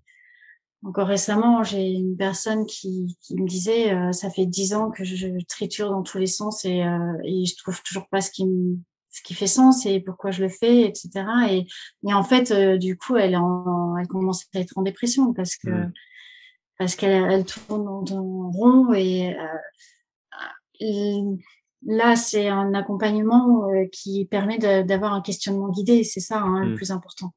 encore 0.84 1.08
récemment, 1.08 1.64
j'ai 1.64 1.88
une 1.88 2.16
personne 2.16 2.64
qui, 2.64 3.18
qui 3.20 3.34
me 3.34 3.48
disait 3.48 3.92
euh, 3.92 4.12
ça 4.12 4.30
fait 4.30 4.46
dix 4.46 4.74
ans 4.74 4.90
que 4.90 5.02
je, 5.02 5.26
triture 5.48 5.90
dans 5.90 6.02
tous 6.02 6.18
les 6.18 6.28
sens 6.28 6.64
et, 6.64 6.84
euh, 6.84 7.18
et 7.24 7.46
je 7.46 7.56
trouve 7.56 7.82
toujours 7.82 8.06
pas 8.08 8.20
ce 8.20 8.30
qui 8.30 8.46
me, 8.46 8.78
ce 9.10 9.22
qui 9.22 9.34
fait 9.34 9.46
sens 9.48 9.86
et 9.86 10.00
pourquoi 10.00 10.30
je 10.30 10.42
le 10.42 10.48
fais, 10.48 10.82
etc. 10.82 11.10
Et, 11.50 11.66
et 12.06 12.14
en 12.14 12.22
fait, 12.22 12.50
euh, 12.50 12.76
du 12.78 12.96
coup, 12.96 13.16
elle, 13.16 13.36
en, 13.36 13.96
elle 13.96 14.06
commence 14.06 14.46
à 14.54 14.60
être 14.60 14.76
en 14.78 14.82
dépression 14.82 15.32
parce 15.32 15.56
que 15.56 15.68
mmh. 15.68 15.92
parce 16.78 16.94
qu'elle 16.94 17.30
elle 17.30 17.44
tourne 17.44 17.88
en, 17.88 18.50
rond 18.50 18.92
et 18.92 19.36
euh, 20.80 21.36
là, 21.86 22.16
c'est 22.16 22.48
un 22.48 22.74
accompagnement 22.74 23.68
qui 23.92 24.24
permet 24.24 24.58
d'avoir 24.58 25.14
un 25.14 25.22
questionnement 25.22 25.68
guidé. 25.68 26.04
C'est 26.04 26.20
ça 26.20 26.40
hein, 26.40 26.64
le 26.64 26.72
mmh. 26.72 26.76
plus 26.76 26.90
important 26.90 27.32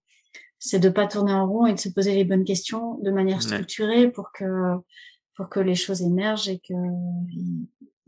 c'est 0.64 0.80
de 0.80 0.90
pas 0.90 1.08
tourner 1.08 1.34
en 1.34 1.48
rond 1.48 1.66
et 1.66 1.74
de 1.74 1.80
se 1.80 1.90
poser 1.90 2.14
les 2.14 2.24
bonnes 2.24 2.46
questions 2.46 3.00
de 3.00 3.10
manière 3.10 3.42
structurée 3.42 4.10
pour 4.10 4.32
que 4.32 4.76
pour 5.36 5.50
que 5.50 5.60
les 5.60 5.74
choses 5.74 6.04
émergent 6.04 6.50
et 6.50 6.60
que 6.60 6.74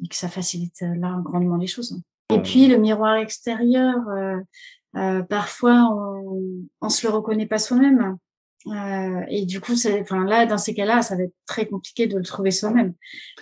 et 0.03 0.07
que 0.07 0.15
ça 0.15 0.29
facilite 0.29 0.81
là 0.81 1.19
grandement 1.23 1.57
les 1.57 1.67
choses. 1.67 1.99
Et 2.31 2.39
puis 2.41 2.67
le 2.67 2.77
miroir 2.77 3.15
extérieur, 3.15 3.95
euh, 4.09 4.37
euh, 4.95 5.23
parfois 5.23 5.89
on, 5.91 6.67
on 6.79 6.89
se 6.89 7.07
le 7.07 7.13
reconnaît 7.13 7.47
pas 7.47 7.57
soi-même. 7.57 8.17
Euh, 8.67 9.21
et 9.27 9.45
du 9.45 9.59
coup, 9.59 9.73
enfin 9.99 10.23
là, 10.25 10.45
dans 10.45 10.57
ces 10.57 10.73
cas-là, 10.73 11.01
ça 11.01 11.15
va 11.15 11.23
être 11.23 11.35
très 11.45 11.65
compliqué 11.65 12.07
de 12.07 12.17
le 12.17 12.23
trouver 12.23 12.51
soi-même. 12.51 12.93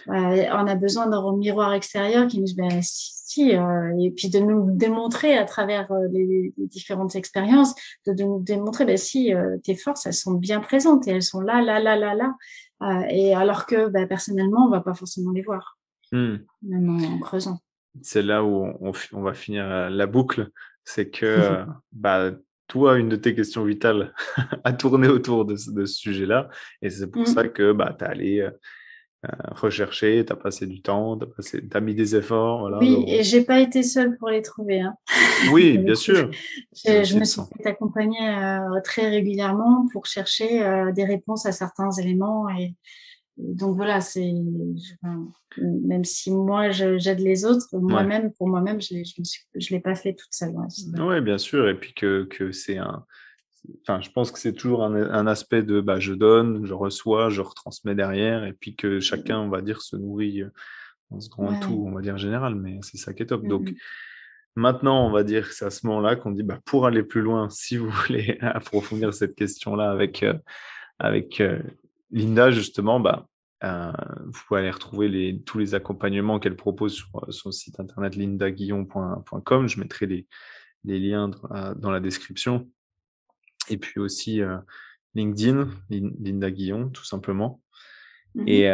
Euh, 0.07 0.11
on 0.51 0.67
a 0.67 0.75
besoin 0.75 1.07
d'un 1.07 1.37
miroir 1.37 1.73
extérieur 1.73 2.27
qui 2.27 2.39
nous 2.39 2.45
dit, 2.45 2.55
ben, 2.55 2.81
si, 2.81 3.55
euh, 3.55 3.95
et 3.99 4.11
puis 4.11 4.29
de 4.29 4.39
nous 4.39 4.71
démontrer 4.71 5.37
à 5.37 5.45
travers 5.45 5.91
euh, 5.91 6.07
les, 6.11 6.53
les 6.57 6.67
différentes 6.67 7.15
expériences, 7.15 7.73
de, 8.05 8.13
de, 8.13 8.23
nous 8.23 8.41
démontrer, 8.41 8.85
ben 8.85 8.97
si, 8.97 9.33
euh, 9.33 9.57
tes 9.63 9.75
forces, 9.75 10.05
elles 10.05 10.13
sont 10.13 10.33
bien 10.33 10.59
présentes 10.59 11.07
et 11.07 11.11
elles 11.11 11.23
sont 11.23 11.41
là, 11.41 11.61
là, 11.61 11.79
là, 11.79 11.95
là, 11.95 12.15
là. 12.15 13.07
et 13.09 13.33
alors 13.33 13.65
que, 13.65 13.89
ben, 13.89 14.07
personnellement, 14.07 14.65
on 14.65 14.69
va 14.69 14.81
pas 14.81 14.93
forcément 14.93 15.31
les 15.31 15.43
voir, 15.43 15.77
hmm. 16.11 16.37
même 16.63 16.89
en, 16.89 17.19
creusant. 17.19 17.59
C'est 18.01 18.21
là 18.21 18.43
où 18.43 18.65
on, 18.81 18.91
on, 19.13 19.21
va 19.21 19.33
finir 19.33 19.89
la 19.89 20.07
boucle, 20.07 20.49
c'est 20.83 21.09
que, 21.09 21.63
bah 21.91 22.31
toi, 22.71 22.97
une 22.97 23.09
de 23.09 23.17
tes 23.17 23.35
questions 23.35 23.65
vitales 23.65 24.13
a 24.63 24.71
tourné 24.71 25.09
autour 25.09 25.43
de, 25.43 25.57
ce 25.57 25.85
sujet-là. 25.85 26.47
Et 26.81 26.89
c'est 26.89 27.07
pour 27.07 27.23
mmh. 27.23 27.25
ça 27.25 27.47
que 27.49 27.73
bah, 27.73 27.93
tu 27.99 28.05
as 28.05 28.07
allé 28.07 28.39
euh, 28.39 28.49
euh, 29.25 29.29
rechercher, 29.51 30.23
tu 30.25 30.31
as 30.31 30.37
passé 30.37 30.67
du 30.67 30.81
temps, 30.81 31.17
tu 31.17 31.25
as, 31.57 31.77
as, 31.77 31.81
mis 31.81 31.93
des 31.93 32.15
efforts. 32.15 32.61
Voilà, 32.61 32.77
oui, 32.77 33.03
et 33.07 33.23
j'ai 33.23 33.43
pas 33.43 33.59
été 33.59 33.83
seule 33.83 34.17
pour 34.17 34.29
les 34.29 34.41
trouver. 34.41 34.79
Hein. 34.79 34.95
Oui, 35.51 35.77
bien 35.79 35.95
sûr. 35.95 36.31
Je, 36.73 37.19
me 37.19 37.25
suis 37.25 37.41
fait 37.61 37.67
accompagner 37.67 38.25
euh, 38.25 38.79
très 38.85 39.09
régulièrement 39.09 39.87
pour 39.91 40.05
chercher 40.05 40.63
des 40.95 41.03
réponses 41.03 41.45
à 41.45 41.51
certains 41.51 41.91
éléments. 41.99 42.47
Et, 42.57 42.73
donc 43.41 43.75
voilà, 43.75 44.01
c'est 44.01 44.31
même 45.57 46.05
si 46.05 46.31
moi 46.31 46.71
j'aide 46.71 47.19
les 47.19 47.45
autres, 47.45 47.67
moi-même 47.73 48.31
pour 48.33 48.47
moi-même 48.47 48.79
je 48.81 48.95
ne 48.95 49.69
l'ai 49.69 49.79
pas 49.79 49.95
fait 49.95 50.13
toute 50.13 50.33
seule. 50.33 50.53
Oui, 50.99 51.21
bien 51.21 51.37
sûr, 51.37 51.67
et 51.67 51.75
puis 51.75 51.93
que, 51.93 52.23
que 52.23 52.51
c'est 52.51 52.77
un, 52.77 53.05
enfin 53.81 53.99
je 54.01 54.09
pense 54.11 54.31
que 54.31 54.39
c'est 54.39 54.53
toujours 54.53 54.83
un, 54.83 54.95
un, 54.95 55.27
aspect 55.27 55.63
de 55.63 55.81
bah 55.81 55.99
je 55.99 56.13
donne, 56.13 56.65
je 56.65 56.73
reçois, 56.73 57.29
je 57.29 57.41
retransmets 57.41 57.95
derrière, 57.95 58.45
et 58.45 58.53
puis 58.53 58.75
que 58.75 58.99
chacun 58.99 59.39
on 59.39 59.49
va 59.49 59.61
dire 59.61 59.81
se 59.81 59.95
nourrit 59.95 60.43
dans 61.09 61.19
ce 61.19 61.29
grand 61.29 61.59
tout, 61.59 61.85
on 61.87 61.91
va 61.91 62.01
dire 62.01 62.17
général, 62.17 62.55
mais 62.55 62.79
c'est 62.81 62.97
ça 62.97 63.13
qui 63.13 63.23
est 63.23 63.27
top. 63.27 63.45
Donc 63.45 63.73
Maintenant, 64.55 65.07
on 65.07 65.11
va 65.11 65.23
dire 65.23 65.47
que 65.47 65.53
c'est 65.53 65.65
à 65.65 65.69
ce 65.69 65.87
moment-là 65.87 66.17
qu'on 66.17 66.31
dit, 66.31 66.43
bah, 66.43 66.59
pour 66.65 66.85
aller 66.85 67.03
plus 67.03 67.21
loin, 67.21 67.49
si 67.49 67.77
vous 67.77 67.89
voulez 67.89 68.37
approfondir 68.41 69.13
cette 69.13 69.35
question-là 69.35 69.91
avec, 69.91 70.23
euh, 70.23 70.33
avec 70.99 71.39
euh, 71.41 71.59
Linda, 72.11 72.51
justement, 72.51 72.99
bah, 72.99 73.27
euh, 73.63 73.91
vous 74.25 74.39
pouvez 74.47 74.61
aller 74.61 74.71
retrouver 74.71 75.07
les, 75.07 75.41
tous 75.41 75.59
les 75.59 75.75
accompagnements 75.75 76.39
qu'elle 76.39 76.55
propose 76.55 76.93
sur 76.93 77.09
euh, 77.15 77.31
son 77.31 77.51
site 77.51 77.79
internet 77.79 78.15
lindaguillon.com. 78.15 79.67
Je 79.67 79.79
mettrai 79.79 80.07
les, 80.07 80.27
les 80.83 80.99
liens 80.99 81.29
dans 81.75 81.91
la 81.91 81.99
description. 81.99 82.69
Et 83.69 83.77
puis 83.77 83.99
aussi 83.99 84.41
euh, 84.41 84.57
LinkedIn, 85.13 85.69
Linda 85.89 86.49
Guillon, 86.49 86.89
tout 86.89 87.05
simplement. 87.05 87.61
Mmh 88.33 88.47
et, 88.47 88.69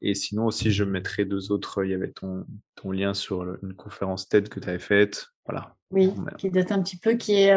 et 0.00 0.14
sinon 0.14 0.46
aussi, 0.46 0.70
je 0.70 0.84
mettrai 0.84 1.24
deux 1.24 1.50
autres. 1.50 1.84
Il 1.84 1.90
y 1.90 1.94
avait 1.94 2.12
ton, 2.12 2.46
ton 2.76 2.92
lien 2.92 3.12
sur 3.12 3.42
une 3.62 3.74
conférence 3.74 4.28
TED 4.28 4.48
que 4.48 4.60
tu 4.60 4.68
avais 4.68 4.78
faite. 4.78 5.33
Voilà. 5.46 5.74
Oui, 5.90 6.12
qui 6.38 6.50
date 6.50 6.72
un 6.72 6.82
petit 6.82 6.96
peu, 6.96 7.14
qui 7.14 7.34
est, 7.34 7.54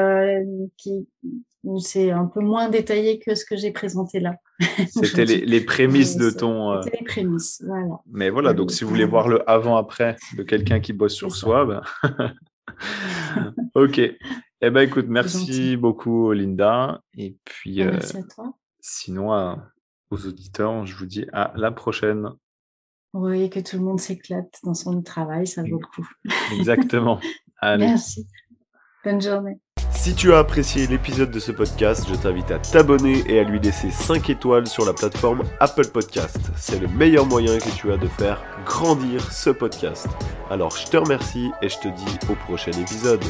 qui, 0.77 1.07
c'est 1.79 2.11
un 2.11 2.25
peu 2.25 2.39
moins 2.39 2.69
détaillé 2.69 3.19
que 3.19 3.35
ce 3.35 3.45
que 3.45 3.55
j'ai 3.55 3.71
présenté 3.71 4.19
là. 4.19 4.35
C'était 4.89 5.25
les, 5.25 5.61
prémices 5.61 6.17
de 6.17 6.29
ton. 6.29 6.71
Euh, 6.71 6.81
C'était 6.81 6.99
les 6.99 7.05
prémices, 7.05 7.63
voilà. 7.65 7.99
Mais 8.07 8.29
voilà, 8.29 8.53
donc 8.53 8.71
si 8.71 8.83
vous 8.83 8.89
voulez 8.89 9.05
voir 9.05 9.27
le 9.27 9.49
avant-après 9.49 10.15
de 10.35 10.43
quelqu'un 10.43 10.79
qui 10.79 10.93
bosse 10.93 11.13
sur 11.13 11.35
soi, 11.35 11.65
ben... 11.65 11.81
ok. 13.75 13.99
Eh 14.59 14.71
ben 14.71 14.81
écoute, 14.81 15.05
merci 15.07 15.77
beaucoup 15.77 16.31
Linda. 16.31 17.01
Et 17.15 17.35
puis, 17.43 17.83
bah, 17.83 17.91
merci 17.91 18.17
à 18.17 18.23
toi. 18.23 18.53
sinon, 18.79 19.57
aux 20.09 20.25
auditeurs, 20.25 20.85
je 20.85 20.95
vous 20.95 21.05
dis 21.05 21.25
à 21.33 21.53
la 21.55 21.71
prochaine. 21.71 22.29
Oui, 23.13 23.49
que 23.49 23.59
tout 23.59 23.77
le 23.77 23.83
monde 23.83 23.99
s'éclate 23.99 24.59
dans 24.63 24.73
son 24.73 25.01
travail, 25.01 25.47
ça 25.47 25.61
vaut 25.63 25.79
le 25.79 25.87
coup. 25.87 26.07
Exactement. 26.57 27.19
Merci. 27.61 28.27
Bonne 29.03 29.21
journée. 29.21 29.59
Si 29.91 30.13
tu 30.13 30.33
as 30.33 30.39
apprécié 30.39 30.85
l'épisode 30.87 31.31
de 31.31 31.39
ce 31.39 31.51
podcast, 31.51 32.05
je 32.07 32.15
t'invite 32.15 32.51
à 32.51 32.59
t'abonner 32.59 33.23
et 33.27 33.39
à 33.39 33.43
lui 33.43 33.59
laisser 33.59 33.89
5 33.89 34.29
étoiles 34.29 34.67
sur 34.67 34.85
la 34.85 34.93
plateforme 34.93 35.43
Apple 35.59 35.87
Podcast. 35.87 36.39
C'est 36.55 36.79
le 36.79 36.87
meilleur 36.87 37.25
moyen 37.25 37.57
que 37.57 37.75
tu 37.75 37.91
as 37.91 37.97
de 37.97 38.07
faire 38.07 38.43
grandir 38.65 39.31
ce 39.31 39.49
podcast. 39.49 40.07
Alors 40.49 40.75
je 40.77 40.85
te 40.85 40.97
remercie 40.97 41.51
et 41.61 41.69
je 41.69 41.77
te 41.79 41.87
dis 41.87 42.19
au 42.29 42.35
prochain 42.35 42.71
épisode. 42.71 43.23